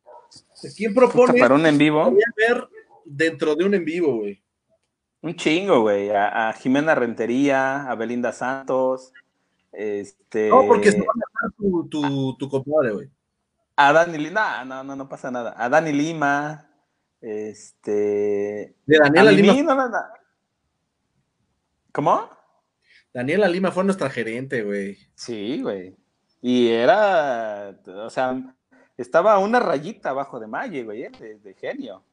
[0.05, 1.41] ¿A quién propones?
[1.41, 2.11] ¿Para un en vivo?
[2.11, 2.69] Voy a ver
[3.05, 4.43] dentro de un en vivo, güey.
[5.23, 6.11] Un chingo, güey.
[6.11, 9.13] A, Jimena Rentería, a Belinda Santos.
[9.73, 10.49] Este...
[10.49, 13.11] No, porque se va a tu, tu, tu compadre, güey.
[13.77, 15.55] A Dani Lima, no, no, no pasa nada.
[15.57, 16.69] A Dani Lima,
[17.21, 18.75] este.
[18.85, 19.55] De Daniela Lima.
[19.63, 19.99] No, no,
[21.93, 22.40] ¿Cómo?
[23.13, 24.99] Daniela Lima fue nuestra gerente, güey.
[25.15, 25.97] Sí, güey.
[26.41, 28.55] Y era, o sea,
[28.97, 31.39] estaba una rayita abajo de Maye, güey, ¿eh?
[31.43, 32.05] de, genio.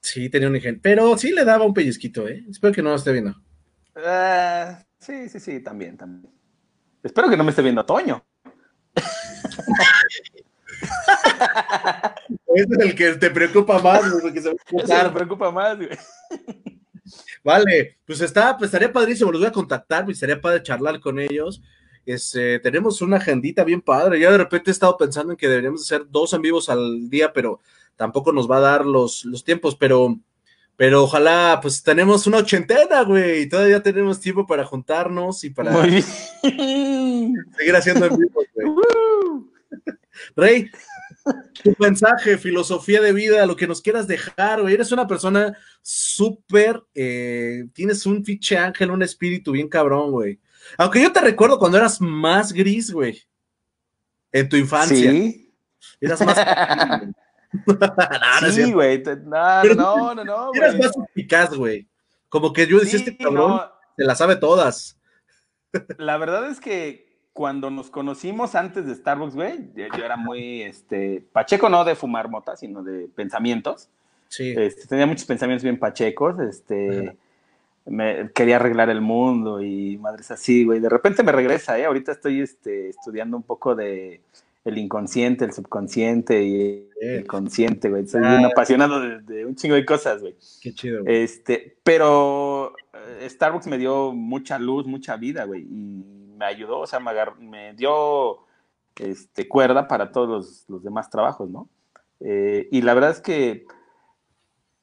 [0.00, 0.80] Sí, tenía un ingenio.
[0.82, 2.44] Pero sí le daba un pellizquito, ¿eh?
[2.48, 3.30] Espero que no lo esté viendo.
[3.96, 6.32] Uh, sí, sí, sí, también, también.
[7.02, 8.24] Espero que no me esté viendo Toño.
[12.54, 15.88] Ese es el que te preocupa más, güey, se me preocupa más, güey.
[17.46, 21.20] Vale, pues está, pues estaría padrísimo, los voy a contactar, me estaría padre charlar con
[21.20, 21.62] ellos.
[22.04, 24.18] Este, tenemos una agendita bien padre.
[24.18, 27.32] Ya de repente he estado pensando en que deberíamos hacer dos en vivos al día,
[27.32, 27.60] pero
[27.94, 30.18] tampoco nos va a dar los, los tiempos, pero,
[30.74, 33.48] pero ojalá, pues tenemos una ochentena, güey.
[33.48, 38.66] Todavía tenemos tiempo para juntarnos y para seguir haciendo en vivos, güey.
[40.34, 40.70] Rey,
[41.62, 44.74] tu mensaje, filosofía de vida, lo que nos quieras dejar, güey.
[44.74, 50.40] Eres una persona súper, eh, tienes un fiche ángel, un espíritu bien cabrón, güey.
[50.78, 53.22] Aunque yo te recuerdo cuando eras más gris, güey.
[54.32, 55.10] En tu infancia.
[55.10, 55.54] Sí.
[56.00, 56.38] Eras más.
[58.54, 59.02] sí, güey.
[59.24, 61.88] No, no, no, no, Eras más eficaz, güey.
[62.28, 63.60] Como que yo decía, este cabrón
[63.96, 64.98] se la sabe todas.
[65.98, 67.05] La verdad es que
[67.36, 72.30] cuando nos conocimos antes de Starbucks, güey, yo, era muy, este, pacheco no de fumar
[72.30, 73.90] mota, sino de pensamientos.
[74.28, 74.54] Sí.
[74.56, 77.14] Este, tenía muchos pensamientos bien pachecos, este,
[77.84, 80.80] me, quería arreglar el mundo y madres así, güey.
[80.80, 81.84] De repente me regresa, ¿eh?
[81.84, 84.22] Ahorita estoy este, estudiando un poco de
[84.64, 88.06] el inconsciente, el subconsciente y el consciente, güey.
[88.06, 90.34] Soy un apasionado de, un chingo de cosas, güey.
[90.62, 91.02] Qué chido.
[91.02, 91.22] Güey.
[91.22, 92.74] Este, pero
[93.20, 95.66] eh, Starbucks me dio mucha luz, mucha vida, güey.
[95.70, 98.38] Y me ayudó, o sea, me, dio
[98.96, 101.68] este, cuerda para todos los, demás trabajos, ¿no?
[102.20, 103.66] Eh, y la verdad es que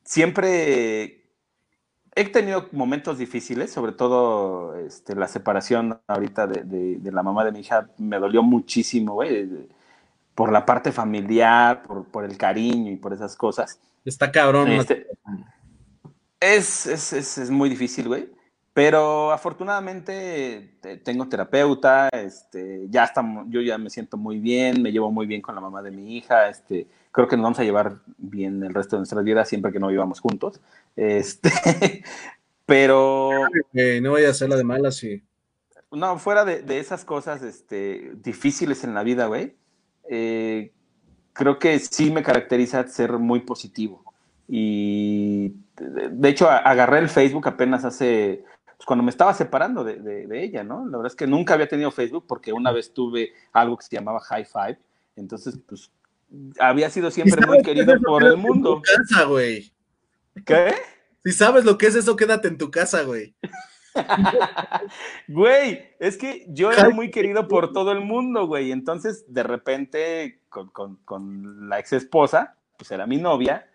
[0.04, 1.24] siempre
[2.16, 7.60] he tenido momentos difíciles, sobre todo este, la separación ahorita de, la mamá de mi
[7.60, 9.50] hija me dolió muchísimo, güey,
[10.36, 13.80] por la parte familiar, por, el cariño y por esas cosas.
[14.06, 14.70] Está cabrón.
[14.70, 15.08] Este,
[16.40, 18.30] es, es, muy difícil, güey.
[18.74, 25.12] Pero afortunadamente tengo terapeuta, este, ya estamos, yo ya me siento muy bien, me llevo
[25.12, 28.00] muy bien con la mamá de mi hija, este, creo que nos vamos a llevar
[28.18, 30.60] bien el resto de nuestras vidas siempre que no vivamos juntos.
[30.96, 32.04] Este,
[32.68, 33.32] pero
[34.02, 35.24] no vaya a ser la de malas sí.
[35.92, 39.56] No, fuera de, esas cosas este, difíciles en la vida, güey,
[40.08, 40.72] eh,
[41.34, 44.04] creo que sí me caracteriza ser muy positivo.
[44.48, 48.44] Y de hecho agarré el Facebook apenas hace
[48.84, 50.86] pues, cuando me estaba separando de, ella, ¿no?
[50.86, 53.96] La verdad es que nunca había tenido Facebook porque una vez tuve algo que se
[53.96, 54.78] llamaba High Five,
[55.16, 55.90] entonces, pues,
[56.60, 58.76] había sido siempre muy querido por el mundo.
[58.76, 59.72] En tu casa, güey.
[60.46, 60.74] ¿Qué?
[61.24, 63.34] Si sabes lo que es eso, quédate en tu casa, güey.
[65.30, 68.74] güey, es que yo era muy querido por todo el mundo, güey.
[68.74, 73.66] Entonces, de repente, con, con la ex esposa, pues era mi novia,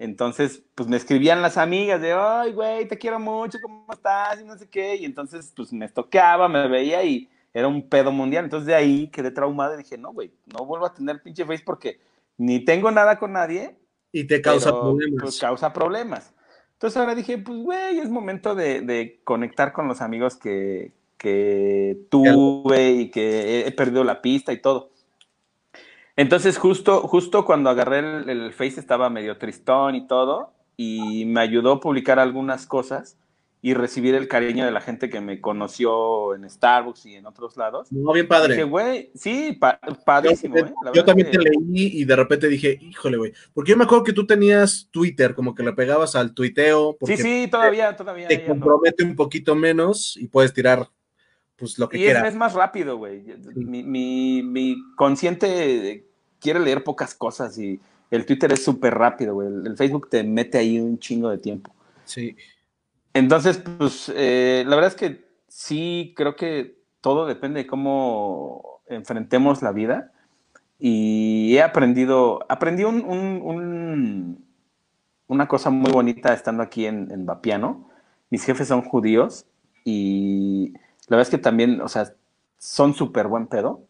[0.00, 4.40] entonces, pues me escribían las amigas de, ay, güey, te quiero mucho, ¿cómo estás?
[4.40, 4.94] Y no sé qué.
[4.94, 8.44] Y entonces, pues me toqueaba, me veía y era un pedo mundial.
[8.44, 11.64] Entonces de ahí quedé traumado y dije, no, güey, no vuelvo a tener pinche face
[11.66, 11.98] porque
[12.36, 13.76] ni tengo nada con nadie.
[14.12, 15.20] Y te causa problemas.
[15.20, 16.32] Pues causa problemas.
[16.74, 22.92] Entonces ahora dije, pues, güey, es momento de, conectar con los amigos que, que tuve
[22.92, 24.92] y que he perdido la pista y todo.
[26.18, 31.74] Entonces, justo, justo cuando agarré el, Face estaba medio tristón y todo, y me ayudó
[31.74, 33.16] a publicar algunas cosas.
[33.60, 37.56] y recibir el cariño de la gente que me conoció en Starbucks y en otros
[37.56, 37.90] lados.
[37.90, 38.54] No, bien padre.
[38.54, 39.58] Dije, güey, sí,
[40.04, 40.72] padrísimo, yo, ¿eh?
[40.94, 43.32] yo también te leí y de repente dije, híjole, güey.
[43.52, 46.96] Porque yo me acuerdo que tú tenías Twitter, como que le pegabas al tuiteo.
[47.02, 48.28] Sí, sí, todavía, todavía.
[48.28, 50.88] Te compromete un poquito menos y puedes tirar,
[51.56, 52.24] pues, lo que y quieras.
[52.24, 53.24] Y es, más rápido, güey.
[53.56, 56.07] Mi, mi, mi consciente
[56.40, 59.48] quiere leer pocas cosas y el Twitter es súper rápido, güey.
[59.48, 61.72] El, Facebook te mete ahí un chingo de tiempo.
[62.04, 62.36] Sí.
[63.12, 69.62] Entonces, pues, eh, la verdad es que sí, creo que todo depende de cómo enfrentemos
[69.62, 70.12] la vida.
[70.78, 74.44] Y he aprendido, aprendí un, un,
[75.26, 77.90] una cosa muy bonita estando aquí en, en Vapiano.
[78.30, 79.46] Mis jefes son judíos
[79.84, 80.72] y
[81.08, 82.12] la verdad es que también, o sea,
[82.58, 83.87] son súper buen pedo.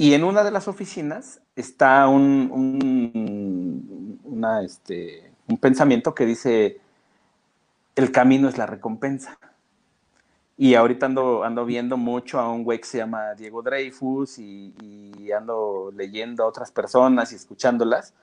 [0.00, 6.80] Y en una de las oficinas está un, un, una, este, un pensamiento que dice,
[7.96, 9.40] el camino es la recompensa.
[10.56, 14.72] Y ahorita ando, ando viendo mucho a un güey que se llama Diego Dreyfus y,
[15.18, 18.14] y ando leyendo a otras personas y escuchándolas.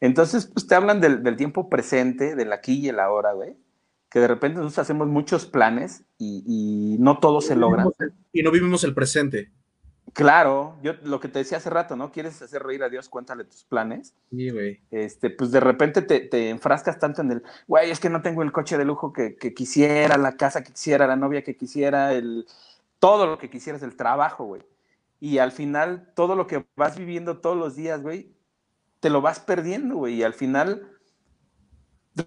[0.00, 3.56] Entonces, pues te hablan del, del, tiempo presente, del aquí y el ahora, güey.
[4.08, 7.86] Que de repente nosotros hacemos muchos planes y, y no todo se logra.
[8.32, 9.50] Y no vivimos el presente.
[10.18, 12.10] Claro, yo lo que te decía hace rato, ¿no?
[12.10, 13.08] ¿Quieres hacer reír a Dios?
[13.08, 14.16] Cuéntale tus planes.
[14.32, 14.80] Sí, güey.
[14.90, 18.42] Este, pues de repente te, te, enfrascas tanto en el, güey, es que no tengo
[18.42, 22.14] el coche de lujo que, que, quisiera, la casa que quisiera, la novia que quisiera,
[22.14, 22.48] el,
[22.98, 24.62] todo lo que quisieras, el trabajo, güey.
[25.20, 28.34] Y al final, todo lo que vas viviendo todos los días, güey,
[28.98, 30.14] te lo vas perdiendo, güey.
[30.14, 30.98] Y al final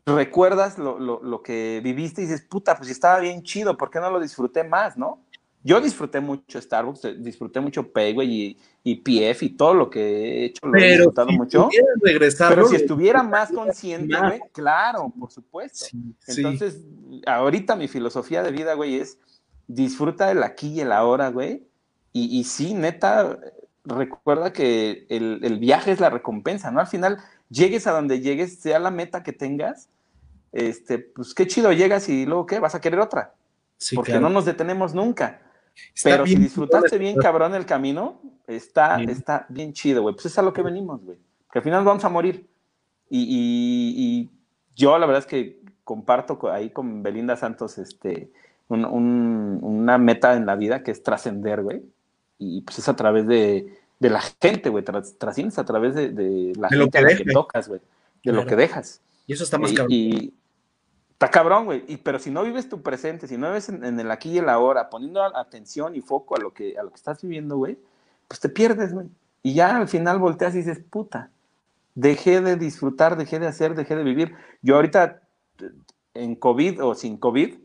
[0.05, 3.99] recuerdas lo, lo, lo que viviste y dices, puta, pues estaba bien chido, ¿por qué
[3.99, 5.20] no lo disfruté más, no?
[5.63, 10.45] Yo disfruté mucho Starbucks, disfruté mucho Payway y, y PF y todo lo que he
[10.45, 11.69] hecho, lo pero he disfrutado si mucho.
[12.01, 15.85] Regresar, Pero si estuviera más consciente, güey, claro, por supuesto.
[15.85, 16.81] Sí, Entonces,
[17.27, 19.19] ahorita mi filosofía de vida, güey, es
[19.67, 21.67] disfruta el aquí y el ahora, güey.
[22.11, 23.39] Y, y sí, neta,
[23.85, 26.79] recuerda que el, el, viaje es la recompensa, ¿no?
[26.79, 27.19] Al final,
[27.49, 29.89] llegues a donde llegues, sea la meta que tengas,
[30.51, 32.59] este, pues qué chido llegas y luego, ¿qué?
[32.59, 33.33] Vas a querer otra.
[33.77, 34.27] Sí, porque claro.
[34.27, 35.41] no nos detenemos nunca.
[35.93, 39.05] Está Pero si bien disfrutaste chido bien cabrón el camino, está, Sí.
[39.09, 40.13] está bien chido, güey.
[40.15, 41.17] Pues es a lo que venimos, güey.
[41.51, 42.47] Que al final vamos a morir.
[43.09, 44.29] Y, y- y
[44.75, 48.31] yo la verdad es que comparto co- ahí con Belinda Santos este,
[48.69, 51.81] un- un- una meta en la vida que es trascender, güey.
[52.37, 54.83] Y pues es a través de, de la gente, güey.
[54.83, 57.67] Tras- Trasciendes a través de, de la De lo gente que a la que tocas,
[57.67, 57.81] güey.
[58.23, 58.47] De lo Claro.
[58.49, 59.01] que dejas.
[59.27, 59.91] Y eso está más Y- cabrón.
[59.93, 60.33] Y,
[61.21, 61.83] está cabrón, güey.
[61.87, 64.37] Y, pero si no vives tu presente, si no vives en, en el aquí y
[64.39, 67.77] el ahora, poniendo atención y foco a lo que, a lo que estás viviendo, güey,
[68.27, 69.07] pues te pierdes, güey.
[69.43, 71.29] Y ya al final volteas y dices, puta,
[71.93, 74.33] dejé de disfrutar, dejé de hacer, dejé de vivir.
[74.63, 75.21] Yo ahorita,
[76.15, 77.55] en COVID o sin COVID,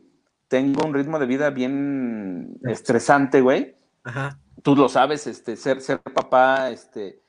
[0.49, 4.37] tengo un ritmo de vida bien estresante, güey Ajá.
[4.61, 7.21] tú lo sabes, este, ser, ser papá, este,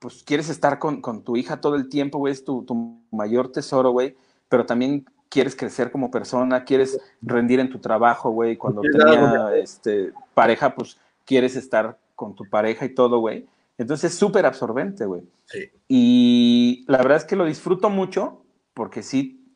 [0.00, 3.52] pues quieres estar con, con tu hija todo el tiempo, güey, es tu, tu mayor
[3.52, 4.16] tesoro, güey,
[4.48, 10.12] pero también quieres crecer como persona, quieres rendir en tu trabajo, güey, cuando tenía este,
[10.34, 13.46] pareja, pues quieres estar con tu pareja y todo, güey.
[13.78, 15.22] Entonces es súper absorbente, güey.
[15.44, 15.70] Sí.
[15.88, 18.42] Y la verdad es que lo disfruto mucho
[18.72, 19.54] porque sí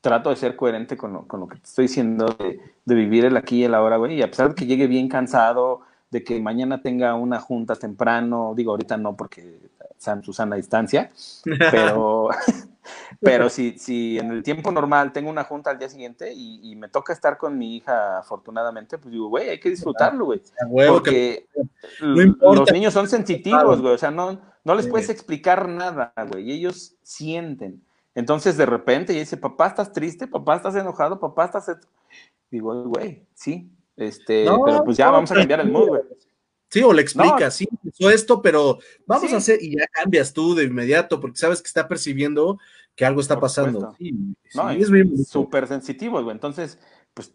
[0.00, 3.24] trato de ser coherente con lo, con lo que te estoy diciendo, de, de vivir
[3.24, 4.14] el aquí y el ahora, güey.
[4.14, 5.80] Y a pesar de que llegue bien cansado,
[6.10, 9.58] de que mañana tenga una junta temprano, digo, ahorita no porque
[9.98, 11.10] San Susana a distancia,
[11.44, 12.30] pero,
[13.20, 16.76] pero si, si en el tiempo normal tengo una junta al día siguiente y, y
[16.76, 20.40] me toca estar con mi hija, afortunadamente, pues digo, güey, hay que disfrutarlo, güey.
[20.40, 21.46] Que- Porque
[22.00, 22.60] no importa.
[22.60, 23.94] los niños son sensitivos, güey.
[23.94, 26.50] O sea, no, no les puedes explicar nada, güey.
[26.50, 27.82] y Ellos sienten.
[28.14, 30.26] Entonces, de repente, ya dice, papá, ¿estás triste?
[30.26, 31.20] Papá, ¿estás enojado?
[31.20, 31.68] Papá, ¿estás...?
[31.68, 31.86] et-?"
[32.50, 33.70] Digo, güey, sí.
[33.96, 36.02] Este, No, pero pues ya no, vamos a cambiar el mood, güey.
[36.70, 39.34] Sí, o le explicas, sí, empezó esto, pero vamos Sí.
[39.34, 42.58] a hacer, y ya cambias tú de inmediato, porque sabes que está percibiendo
[42.94, 43.94] que algo está Por pasando.
[43.98, 44.12] Sí,
[44.54, 46.34] No, sí, es súper sensitivos, güey.
[46.34, 46.78] Entonces,
[47.14, 47.32] pues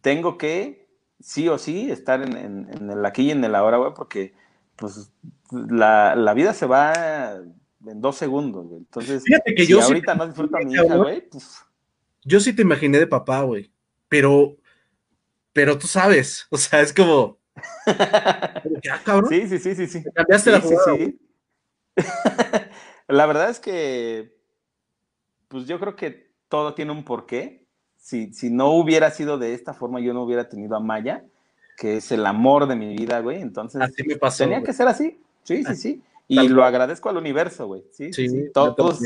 [0.00, 0.88] tengo que,
[1.20, 4.34] sí o sí, estar en, en- en el aquí y en el ahora, güey, porque
[4.76, 5.12] pues
[5.52, 7.36] la, la vida se va
[7.86, 8.78] en dos segundos, güey.
[8.80, 11.58] Entonces, Fíjate que si yo ahorita no disfruto a mi hija, güey, pues
[12.24, 13.70] yo sí te imaginé de papá, güey,
[14.08, 14.56] pero,
[15.52, 17.38] pero tú sabes, o sea, es como,
[19.04, 20.02] cabrón, sí, sí, sí, sí, sí.
[20.02, 20.96] te cambiaste Sí, la jugada.
[20.96, 21.18] sí.
[23.08, 24.34] La verdad es que,
[25.48, 27.66] pues yo creo que todo tiene un porqué.
[27.98, 31.24] Si, si no hubiera sido de esta forma, yo no hubiera tenido a Maya,
[31.76, 33.40] que es el amor de mi vida, güey.
[33.40, 34.44] Entonces, Así me pasó.
[34.44, 34.66] tenía güey.
[34.66, 35.20] que ser así.
[35.42, 35.94] Sí, sí, sí.
[36.12, 36.48] tal Y cual.
[36.52, 37.84] lo agradezco al universo, güey.
[37.92, 39.00] Sí, sí, Todos,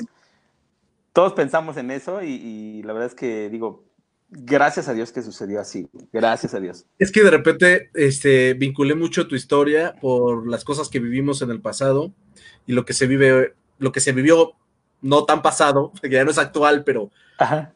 [1.13, 3.85] todos pensamos en eso y, y la verdad es que digo,
[4.31, 5.89] gracias a Dios que sucedió así.
[6.13, 6.87] Gracias a Dios.
[6.99, 11.51] Es que de repente este, vinculé mucho tu historia por las cosas que vivimos en
[11.51, 12.13] el pasado
[12.67, 14.53] y lo que se vive, lo que se vivió
[15.01, 17.11] no tan pasado, que ya no es actual, pero.
[17.39, 17.75] Ajá.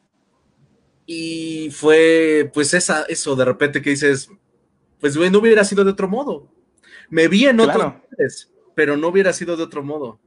[1.06, 4.30] Y fue, pues, esa, eso de repente que dices,
[5.00, 6.48] pues, güey, no hubiera sido de otro modo.
[7.10, 7.94] Me vi en otros
[8.74, 10.18] pero no hubiera sido de otro modo.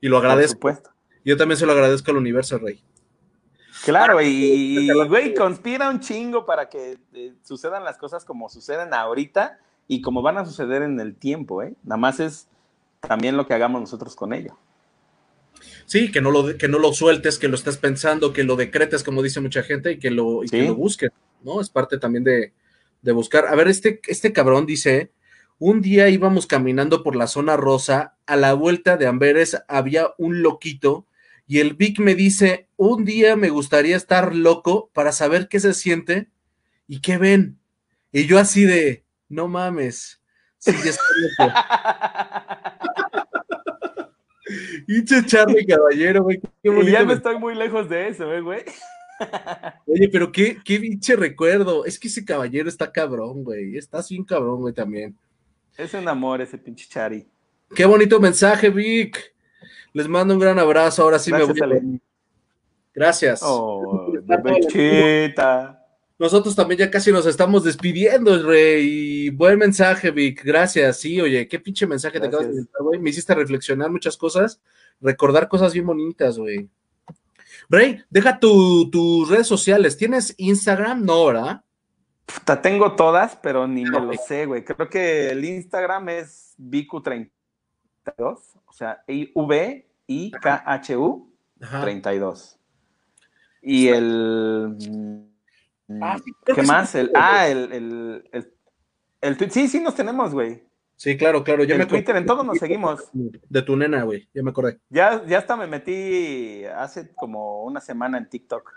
[0.00, 0.60] Y lo agradezco.
[0.60, 0.90] Por supuesto.
[1.24, 2.82] Yo también se lo agradezco al universo, Rey.
[3.84, 9.58] Claro, y, güey, conspira un chingo para que eh, sucedan las cosas como suceden ahorita
[9.88, 11.74] y como van a suceder en el tiempo, ¿eh?
[11.82, 12.46] Nada más es
[13.00, 14.56] también lo que hagamos nosotros con ello.
[15.86, 19.02] Sí, que no lo, que no lo sueltes, que lo estés pensando, que lo decretes,
[19.02, 21.10] como dice mucha gente, y que lo, y que lo busques,
[21.42, 21.60] ¿no?
[21.60, 22.52] Es parte también de,
[23.02, 23.46] de, buscar.
[23.46, 25.10] A ver, este, este cabrón dice,
[25.58, 30.42] un día íbamos caminando por la zona rosa, a la vuelta de Amberes había un
[30.42, 31.06] loquito,
[31.46, 35.74] y el Vic me dice, un día me gustaría estar loco para saber qué se
[35.74, 36.30] siente
[36.86, 37.58] y qué ven.
[38.12, 40.20] Y yo así de, no mames,
[40.58, 40.92] sí, ya
[41.38, 41.54] loco.
[44.86, 46.40] Pinche Charlie Caballero, güey.
[46.62, 48.62] y ya no estoy muy lejos de eso, ¿eh, güey.
[49.86, 51.84] Oye, pero qué, qué pinche recuerdo.
[51.84, 53.76] Es que ese caballero está cabrón, güey.
[53.76, 55.16] Está bien cabrón, güey, también.
[55.76, 57.26] Es un amor ese pinche Chari.
[57.74, 59.31] Qué bonito mensaje, Vic.
[59.92, 61.02] Les mando un gran abrazo.
[61.02, 62.00] Ahora sí me voy.
[62.94, 63.40] Gracias.
[63.42, 64.12] Oh,
[66.18, 69.30] nosotros también ya casi nos estamos despidiendo, Rey.
[69.30, 70.44] Buen mensaje, Vic.
[70.44, 70.98] Gracias.
[70.98, 73.00] Sí, oye, qué pinche mensaje te acabas de decir, güey.
[73.00, 74.60] Me hiciste reflexionar muchas cosas,
[75.00, 76.68] recordar cosas bien bonitas, güey.
[77.68, 79.96] Rey, deja tus redes sociales.
[79.96, 81.04] ¿Tienes Instagram?
[81.04, 81.64] No, ¿verdad?
[82.26, 84.64] Puta, tengo todas, pero ni me lo sé, güey.
[84.64, 87.30] Creo que el Instagram es Vicu32,
[88.72, 89.04] o sea,
[89.36, 90.48] V-I-K-H-U
[91.82, 92.58] 32.
[93.60, 94.76] Y el
[96.00, 96.94] Ah, ¿Qué más?
[96.94, 98.54] El, ah, el, el, el,
[99.20, 100.64] el, Sí, sí, nos tenemos, güey.
[100.96, 101.64] Sí, claro, claro.
[101.64, 103.10] Yo el me Twitter, en todos nos seguimos.
[103.12, 104.26] De tu nena, güey.
[104.32, 104.78] Ya me acordé.
[104.88, 108.72] Ya, ya hasta me metí hace como una semana en TikTok.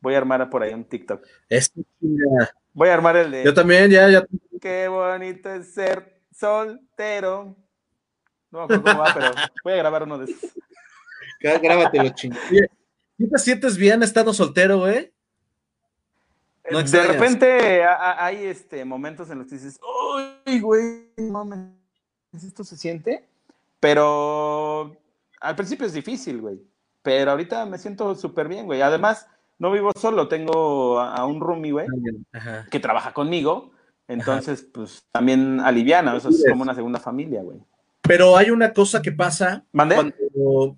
[0.00, 1.24] Voy a armar por ahí un TikTok.
[1.48, 1.72] Es
[2.72, 3.44] Voy a armar el de.
[3.44, 4.26] Yo también, ya, ya.
[4.60, 7.56] Qué bonito es ser soltero.
[8.54, 9.32] No me acuerdo cómo va, pero
[9.64, 10.52] voy a grabar uno de esos.
[11.40, 12.32] Grábatelo, ching.
[13.18, 15.12] ¿Sí te sientes bien estando soltero, güey?
[16.70, 19.78] de repente hay este, momentos en los que dices,
[20.46, 21.10] ¡ay, güey!
[21.18, 21.68] mames,
[22.32, 23.26] ¿esto se siente?
[23.80, 24.96] Pero
[25.40, 26.60] al principio es difícil, güey.
[27.02, 28.82] Pero ahorita me siento súper bien, güey.
[28.82, 29.26] Además,
[29.58, 31.88] no vivo solo, tengo a, un roomie, güey,
[32.70, 33.72] que trabaja conmigo.
[34.06, 37.58] Entonces, pues también aliviana, eso es como una segunda familia, güey.
[38.06, 39.64] Pero hay una cosa que pasa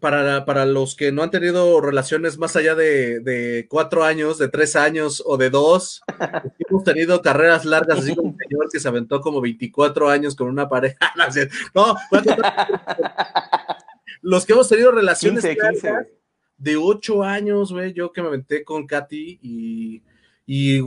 [0.00, 4.76] para, para, los que no han tenido relaciones más allá de, cuatro años, de tres
[4.76, 6.02] años o de dos.
[6.70, 10.48] hemos tenido carreras largas, así como un señor que se aventó como 24 años con
[10.48, 10.96] una pareja.
[11.74, 11.96] No,
[14.22, 15.44] los que hemos tenido relaciones
[16.58, 20.02] de ocho años, güey, yo que me aventé con Katy y,
[20.46, 20.80] y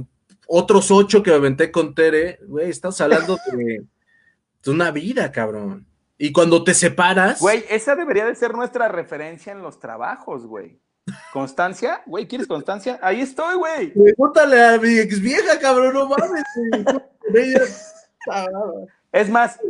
[0.47, 3.83] otros ocho que me aventé con Tere, güey, estás hablando de,
[4.63, 5.88] de una vida, cabrón.
[6.21, 7.39] Y cuando te separas.
[7.39, 10.77] Güey, esa debería de ser nuestra referencia en los trabajos, güey.
[11.31, 12.03] ¿Constancia?
[12.05, 12.99] Güey, ¿quieres constancia?
[13.01, 13.93] Ahí estoy, güey.
[13.93, 16.43] Pregúntale a mi ex vieja, cabrón, no mames.
[19.13, 19.61] es más,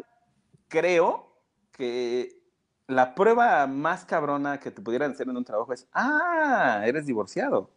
[0.67, 1.31] creo
[1.71, 2.41] que
[2.87, 7.69] la prueba más cabrona que te pudieran hacer en un trabajo es, ah, eres divorciado.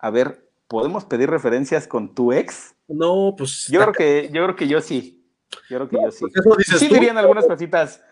[0.00, 2.74] A ver, ¿podemos pedir referencias con tu ex?
[2.88, 3.68] No, pues.
[3.70, 5.17] Yo creo que, yo creo que yo sí.
[5.68, 6.20] Yo creo que yo sí.
[6.20, 8.02] Pues eso dices sí dirían algunas cositas.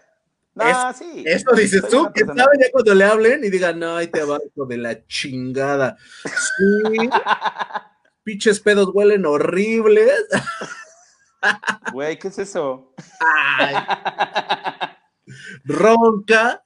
[0.55, 1.23] No, sí.
[1.27, 4.39] Eso dices tú, que sabe ya cuando le hablen y digan, no, ahí te va
[4.55, 5.99] de la chingada.
[6.25, 7.11] Sí.
[8.25, 10.27] Pinches pedos huelen horribles.
[11.93, 12.93] Güey, ¿qué es eso?
[15.65, 16.65] Ronca,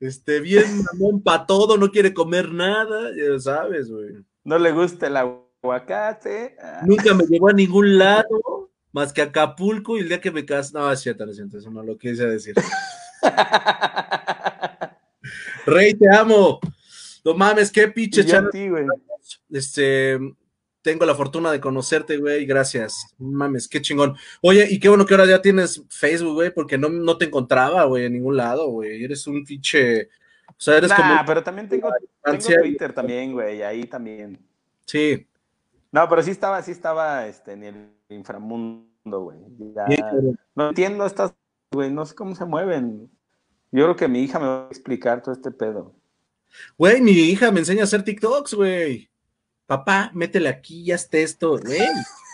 [0.00, 4.16] este, bien mamón para todo, no quiere comer nada, ya sabes, güey.
[4.44, 6.56] No le gusta el aguacate.
[6.84, 8.57] Nunca me llevó a ningún lado
[8.92, 10.72] más que Acapulco y el día que me casé.
[10.74, 12.54] No, es cierto, es cierto, eso no lo quise decir.
[15.66, 16.60] Rey, te amo.
[17.24, 18.86] No mames, qué pinche güey.
[19.50, 20.18] Este,
[20.82, 23.14] tengo la fortuna de conocerte, güey, gracias.
[23.18, 24.16] Mames, qué chingón.
[24.40, 27.84] Oye, y qué bueno que ahora ya tienes Facebook, güey, porque no, no te encontraba,
[27.84, 29.04] güey, en ningún lado, güey.
[29.04, 30.08] Eres un pinche.
[30.48, 31.90] O sea, eres nah, pero también tengo,
[32.24, 34.38] tengo Twitter también, güey, ahí también.
[34.86, 35.27] Sí.
[35.90, 39.38] No, pero sí estaba, sí estaba este, en el inframundo, güey.
[40.54, 41.34] No entiendo estas,
[41.72, 43.10] güey, no sé cómo se mueven.
[43.70, 45.94] Yo creo que mi hija me va a explicar todo este pedo.
[46.76, 49.10] Güey, mi hija me enseña a hacer TikToks, güey.
[49.66, 51.80] papá, métele aquí, ya esté esto, güey.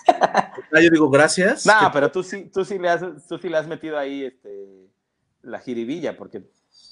[0.83, 1.67] Yo digo, gracias.
[1.67, 4.91] No, pero tú sí, tú sí le has, tú sí le has metido ahí este,
[5.43, 6.45] la jiribilla, porque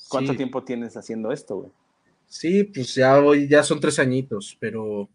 [0.08, 1.72] ¿cuánto tiempo tienes haciendo esto, güey?
[2.26, 5.08] Sí, pues ya hoy, ya son tres añitos, pero.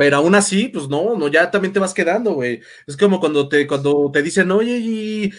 [0.00, 2.62] Pero aún así, pues no, no, ya también te vas quedando, güey.
[2.86, 5.30] Es como cuando te, cuando te dicen, oye, y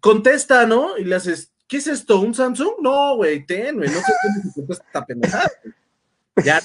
[0.00, 0.98] contesta, ¿no?
[0.98, 2.20] Y le haces, ¿qué es esto?
[2.20, 2.74] ¿Un Samsung?
[2.82, 4.12] No, güey, ten, güey, no sé
[4.52, 5.50] se contesta esta pendejada.
[6.44, 6.60] Ya,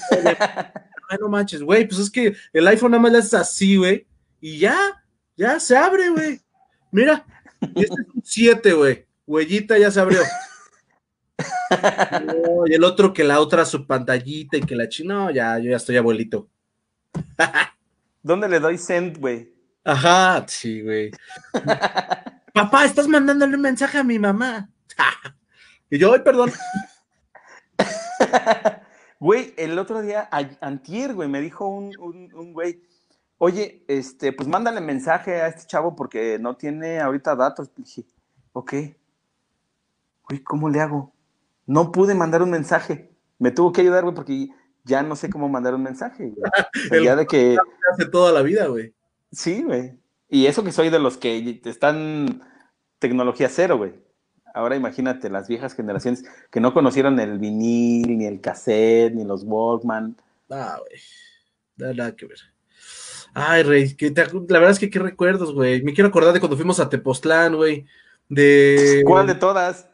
[1.10, 4.06] no, no manches, güey, pues es que el iPhone nada más le haces así, güey,
[4.42, 5.02] y ya,
[5.34, 6.42] ya se abre, güey.
[6.92, 7.24] Mira,
[7.62, 9.06] y este es un 7, güey.
[9.26, 10.20] Huellita ya se abrió.
[12.66, 15.76] y el otro que la otra su pantallita y que la chino, ya, yo ya
[15.76, 16.50] estoy abuelito.
[18.22, 19.54] ¿Dónde le doy send, güey?
[19.84, 21.10] Ajá, sí, güey.
[22.54, 24.68] Papá, estás mandándole un mensaje a mi mamá.
[25.90, 26.52] y yo, ay, perdón.
[29.20, 30.28] Güey, el otro día,
[30.60, 32.82] antier, güey, me dijo un, un, güey,
[33.38, 37.70] oye, este, pues mándale mensaje a este chavo porque no tiene ahorita datos.
[37.76, 38.04] Le dije,
[38.52, 38.72] ok.
[40.28, 41.12] Güey, ¿cómo le hago?
[41.68, 43.12] no pude mandar un mensaje.
[43.38, 44.48] Me tuvo que ayudar, güey, porque
[44.88, 46.32] ya no sé cómo mandar un mensaje.
[47.04, 47.56] ya de que...
[47.92, 48.92] Hace toda la vida, güey.
[49.30, 49.92] Sí, güey.
[50.28, 52.42] Y eso que soy de los que están
[52.98, 53.92] tecnología cero, güey.
[54.54, 59.44] Ahora imagínate las viejas generaciones que no conocieron el vinil, ni el cassette, ni los
[59.44, 60.16] Walkman.
[60.50, 61.94] Ah, güey.
[61.94, 62.38] Nada, que ver.
[63.34, 65.82] Ay, Rey, que la verdad es que qué recuerdos, güey.
[65.82, 67.86] Me quiero acordar de cuando fuimos a Tepoztlán, güey.
[68.28, 69.02] De.
[69.06, 69.88] ¿Cuál de todas?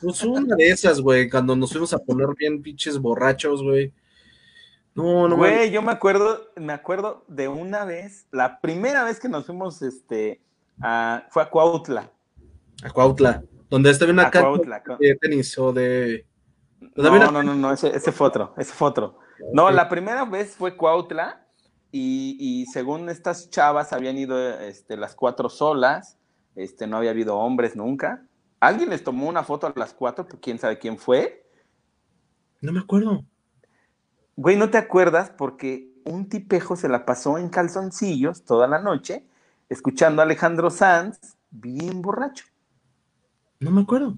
[0.00, 3.92] Pues una de esas, güey, cuando nos fuimos a poner bien pinches borrachos, güey.
[4.96, 5.36] No, no.
[5.36, 9.82] Güey, yo me acuerdo, me acuerdo de una vez, la primera vez que nos fuimos,
[9.82, 10.40] este,
[10.80, 12.10] a, fue a Cuautla.
[12.82, 16.26] A Cuautla, donde estaba una cancha de tenis o de...
[16.94, 19.18] No, no, no, no, ese, ese fue otro, ese fue otro.
[19.52, 21.46] No, la primera vez fue Cuautla
[21.92, 26.18] y, y, según estas chavas habían ido este, las cuatro solas,
[26.54, 28.26] este, no había habido hombres nunca.
[28.60, 31.46] Alguien les tomó una foto a las cuatro, pues quién sabe quién fue.
[32.62, 33.22] No me acuerdo.
[34.36, 35.30] Güey, ¿no te acuerdas?
[35.30, 39.24] Porque un tipejo se la pasó en calzoncillos toda la noche,
[39.68, 41.18] escuchando a Alejandro Sanz,
[41.50, 42.44] bien borracho.
[43.60, 44.16] No me acuerdo.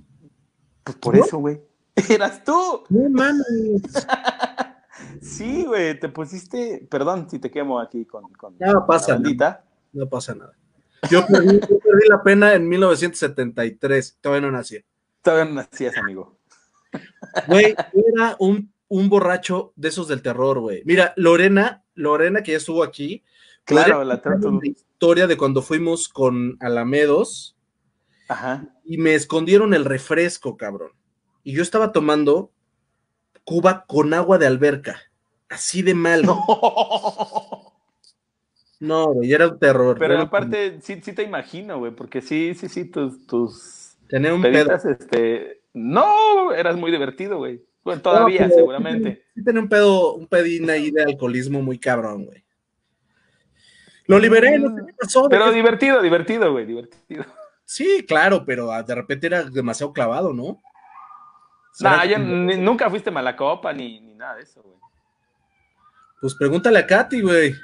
[0.84, 1.60] Pues por eso, güey.
[2.10, 2.84] Eras tú.
[2.88, 3.82] No mames.
[5.22, 6.86] sí, güey, te pusiste.
[6.90, 8.24] Perdón si te quemo aquí con.
[8.32, 9.18] con no pasa.
[9.18, 9.64] Nada.
[9.92, 10.52] No pasa nada.
[11.10, 11.60] Yo perdí,
[12.08, 14.18] la pena en 1973.
[14.20, 14.84] Todavía no nací.
[15.22, 16.36] Todavía no nacías, amigo.
[17.46, 17.74] Güey,
[18.16, 20.82] era un, un, borracho de esos del terror, güey.
[20.84, 23.24] Mira, Lorena, Lorena que ya estuvo aquí.
[23.64, 24.20] Claro, la
[24.62, 27.56] historia de cuando fuimos con Alamedos.
[28.28, 28.66] Ajá.
[28.84, 30.92] Y me escondieron el refresco, cabrón.
[31.44, 32.50] Y yo estaba tomando
[33.44, 35.00] Cuba con agua de alberca.
[35.48, 36.22] Así de mal.
[38.80, 39.96] No, güey, era un terror.
[39.98, 44.42] Pero aparte, sí, sí te imagino, güey, porque sí, sí, sí, tus, tus Tenía un
[44.42, 44.72] pedo.
[44.74, 47.62] este, no, eras muy divertido, güey.
[47.88, 49.24] Bueno, todavía, seguramente.
[49.34, 52.44] Sí, tenía un pedo, un pedín ahí de alcoholismo muy cabrón, güey.
[54.06, 55.26] Lo liberé, no sé qué pasó.
[55.30, 57.24] Pero divertido, divertido, güey, divertido.
[57.64, 60.60] Sí, claro, pero de repente era demasiado clavado, ¿no?
[61.80, 64.76] Nah, ya nunca fuiste mala copa ni, ni nada de eso, güey.
[66.20, 67.54] Pues pregúntale a Katy, güey.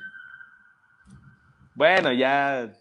[1.75, 2.73] Bueno, ya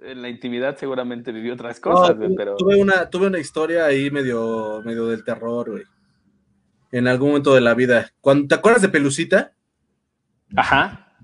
[0.00, 2.56] en la intimidad seguramente vivió otras cosas, pero.
[2.56, 5.84] Tuve una, tuve una historia ahí medio, medio del terror, güey.
[6.90, 8.12] En algún momento de la vida.
[8.20, 9.52] Cuando, ¿Te acuerdas de Pelucita?
[10.56, 11.14] Ajá.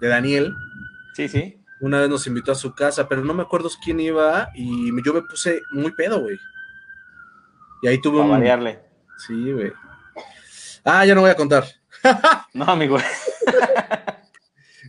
[0.00, 0.54] De Daniel.
[1.14, 1.62] Sí, sí.
[1.80, 5.14] Una vez nos invitó a su casa, pero no me acuerdo quién iba y yo
[5.14, 6.36] me puse muy pedo, güey.
[7.82, 8.30] Y ahí tuve a un.
[8.30, 8.80] variarle.
[9.26, 9.72] Sí, güey.
[10.84, 11.64] Ah, ya no voy a contar.
[12.54, 12.98] no, amigo.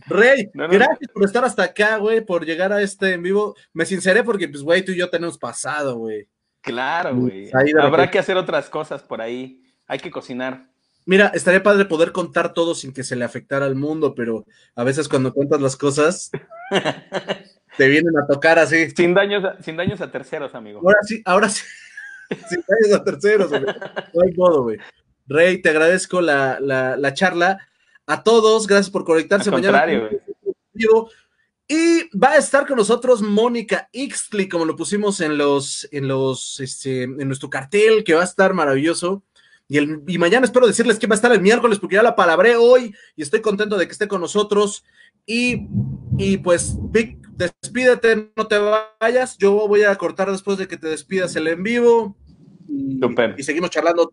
[0.06, 3.56] Rey, gracias por estar hasta acá, güey, por llegar a este en vivo.
[3.72, 6.28] Me sinceré porque, pues, güey, tú y yo tenemos pasado, güey.
[6.60, 7.50] Claro, güey.
[7.80, 9.62] Habrá que hacer otras cosas por ahí.
[9.86, 10.68] Hay que cocinar.
[11.06, 14.44] Mira, estaría padre poder contar todo sin que se le afectara al mundo, pero
[14.76, 16.30] a veces cuando cuentas las cosas
[17.76, 18.90] te vienen a tocar así.
[18.90, 20.80] Sin daños, sin daños a terceros, amigo.
[20.80, 21.64] Ahora sí, ahora sí.
[22.48, 23.62] sin daños a terceros, güey.
[23.62, 24.78] No hay modo, güey.
[25.26, 27.58] Rey, te agradezco la, la, la charla
[28.06, 29.86] a todos, gracias por conectarse mañana.
[31.72, 36.58] Y va a estar con nosotros Mónica Ixtli, como lo pusimos en los, en los,
[36.58, 39.22] este, en nuestro cartel, que va a estar maravilloso.
[39.68, 42.16] Y, el, y mañana espero decirles que va a estar el miércoles, porque ya la
[42.16, 44.82] palabré hoy y estoy contento de que esté con nosotros.
[45.26, 45.68] Y,
[46.18, 48.58] y pues, Vic, despídete, no te
[49.00, 49.38] vayas.
[49.38, 52.16] Yo voy a cortar después de que te despidas el en vivo.
[52.68, 53.00] Y,
[53.38, 54.12] y seguimos charlando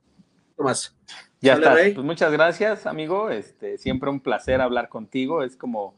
[0.59, 0.95] más.
[1.41, 1.73] Ya está.
[1.73, 3.31] Pues muchas gracias, amigo.
[3.31, 5.41] Este, siempre un placer hablar contigo.
[5.41, 5.95] Es como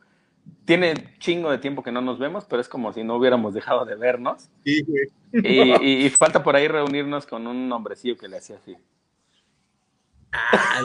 [0.65, 3.85] tiene chingo de tiempo que no nos vemos, pero es como si no hubiéramos dejado
[3.85, 4.49] de vernos.
[4.63, 4.85] Sí,
[5.33, 8.77] y, falta por ahí reunirnos con un hombrecillo que le hacía así.
[10.31, 10.81] Ah,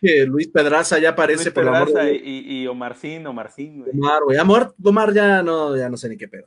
[0.00, 3.90] el Luis Pedraza ya aparece Luis Pedraza y, y, Omarcín, Omarcín, güey.
[3.92, 4.38] Omar, güey.
[4.38, 6.46] Amor, Omar ya no, ya no sé ni qué pedo.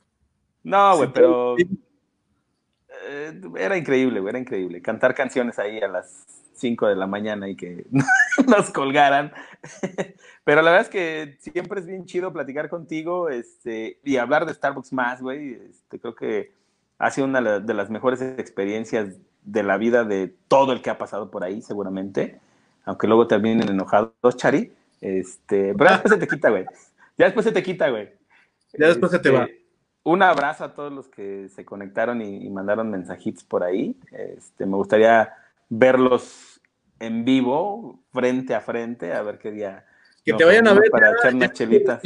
[0.62, 1.56] No, güey, pero
[3.08, 4.82] eh, era increíble, güey, era increíble.
[4.82, 6.24] Cantar canciones ahí a las
[6.54, 7.86] 5 de la mañana y que
[8.46, 9.32] nos colgaran.
[10.44, 14.54] Pero la verdad es que siempre es bien chido platicar contigo este, y hablar de
[14.54, 15.54] Starbucks más, güey.
[15.68, 16.52] Este, creo que
[16.98, 20.98] ha sido una de las mejores experiencias de la vida de todo el que ha
[20.98, 22.40] pasado por ahí, seguramente.
[22.84, 24.72] Aunque luego terminen enojados, Chari.
[25.00, 26.66] Este, pero después se te quita, güey.
[27.16, 28.10] Ya después se te quita, güey.
[28.78, 29.48] Ya después se te va.
[30.02, 33.96] Un abrazo a todos los que se conectaron y, y mandaron mensajitos por ahí.
[34.12, 35.34] Este, me gustaría
[35.68, 36.60] verlos
[37.00, 39.84] en vivo, frente a frente, a ver qué día.
[40.24, 42.02] Que te vayan a ver para echar unas chelitas.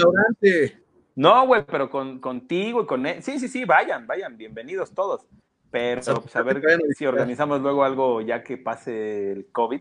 [1.17, 3.23] No, güey, pero con, contigo y con él.
[3.23, 5.27] Sí, sí, sí, vayan, vayan, bienvenidos todos.
[5.71, 6.63] Pero pues, a ver
[6.97, 9.81] si organizamos luego algo ya que pase el COVID,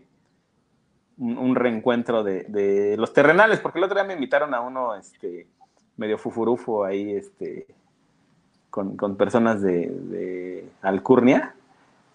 [1.18, 5.46] un, reencuentro de, los terrenales, porque el otro día me invitaron a uno este,
[5.96, 7.66] medio fufurufo ahí, este,
[8.74, 11.54] con, personas de, de Alcurnia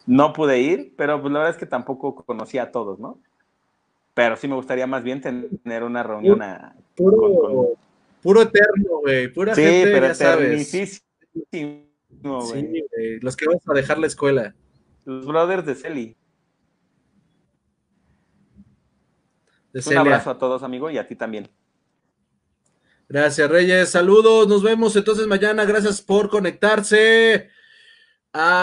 [0.05, 3.17] no pude ir, pero pues la verdad es que tampoco conocía a todos, ¿no?
[4.13, 7.77] Pero sí me gustaría más bien tener una reunión a, puro,
[8.21, 10.69] puro eterno, güey, pura sí, gente, pero ya sabes.
[10.69, 10.99] Sí,
[12.21, 13.19] güey.
[13.21, 14.53] Los que vas a dejar la escuela.
[15.05, 16.17] Los brothers de Celi.
[19.73, 21.47] Un abrazo a todos, amigo, y a ti también.
[23.09, 23.89] Gracias, Reyes.
[23.89, 25.65] Saludos, nos vemos entonces mañana.
[25.65, 27.49] Gracias por conectarse.
[28.33, 28.61] Ah.